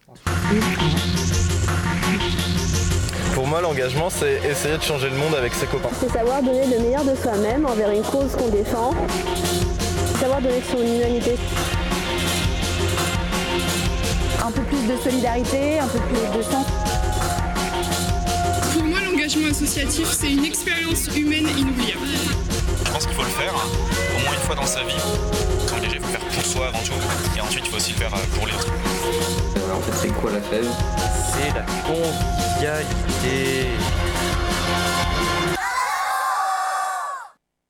Pour 3.34 3.46
moi, 3.46 3.60
l'engagement, 3.60 4.10
c'est 4.10 4.40
essayer 4.50 4.76
de 4.76 4.82
changer 4.82 5.08
le 5.08 5.16
monde 5.16 5.34
avec 5.36 5.54
ses 5.54 5.66
copains. 5.66 5.88
C'est 5.98 6.10
savoir 6.10 6.42
donner 6.42 6.66
le 6.66 6.82
meilleur 6.82 7.04
de 7.04 7.14
soi-même 7.14 7.64
envers 7.64 7.90
une 7.90 8.02
cause 8.02 8.32
qu'on 8.36 8.48
défend. 8.50 8.90
Savoir 10.20 10.42
donner 10.42 10.62
son 10.70 10.76
humanité. 10.76 11.34
Un 14.44 14.50
peu 14.50 14.60
plus 14.62 14.86
de 14.86 14.96
solidarité, 15.02 15.78
un 15.78 15.86
peu 15.86 15.98
plus 15.98 16.38
de 16.38 16.42
sens. 16.42 16.66
Pour 18.74 18.84
moi, 18.84 18.98
l'engagement 19.00 19.46
associatif, 19.50 20.06
c'est 20.12 20.30
une 20.30 20.44
expérience 20.44 21.06
humaine 21.16 21.48
inoubliable. 21.56 22.06
Je 22.84 22.90
pense 22.90 23.06
qu'il 23.06 23.14
faut 23.14 23.22
le 23.22 23.28
faire 23.28 23.54
au 23.54 24.20
moins 24.24 24.34
une 24.34 24.40
fois 24.40 24.56
dans 24.56 24.66
sa 24.66 24.80
vie. 24.80 24.94
Quand 25.66 25.76
il 25.82 25.88
faut 25.88 25.94
le 25.94 26.12
faire 26.12 26.20
pour 26.20 26.44
soi 26.44 26.66
avant 26.66 26.80
tout, 26.80 26.92
et 27.34 27.40
ensuite 27.40 27.64
il 27.64 27.70
faut 27.70 27.76
aussi 27.78 27.92
le 27.92 27.98
faire 27.98 28.12
euh, 28.12 28.36
pour 28.36 28.46
les 28.46 28.52
autres. 28.52 28.72
En 29.74 29.80
fait, 29.80 29.92
c'est 30.02 30.12
quoi 30.20 30.32
la 30.32 30.42
fève? 30.42 30.68
C'est 31.32 31.54
la 31.54 31.64
convivialité. 31.86 33.68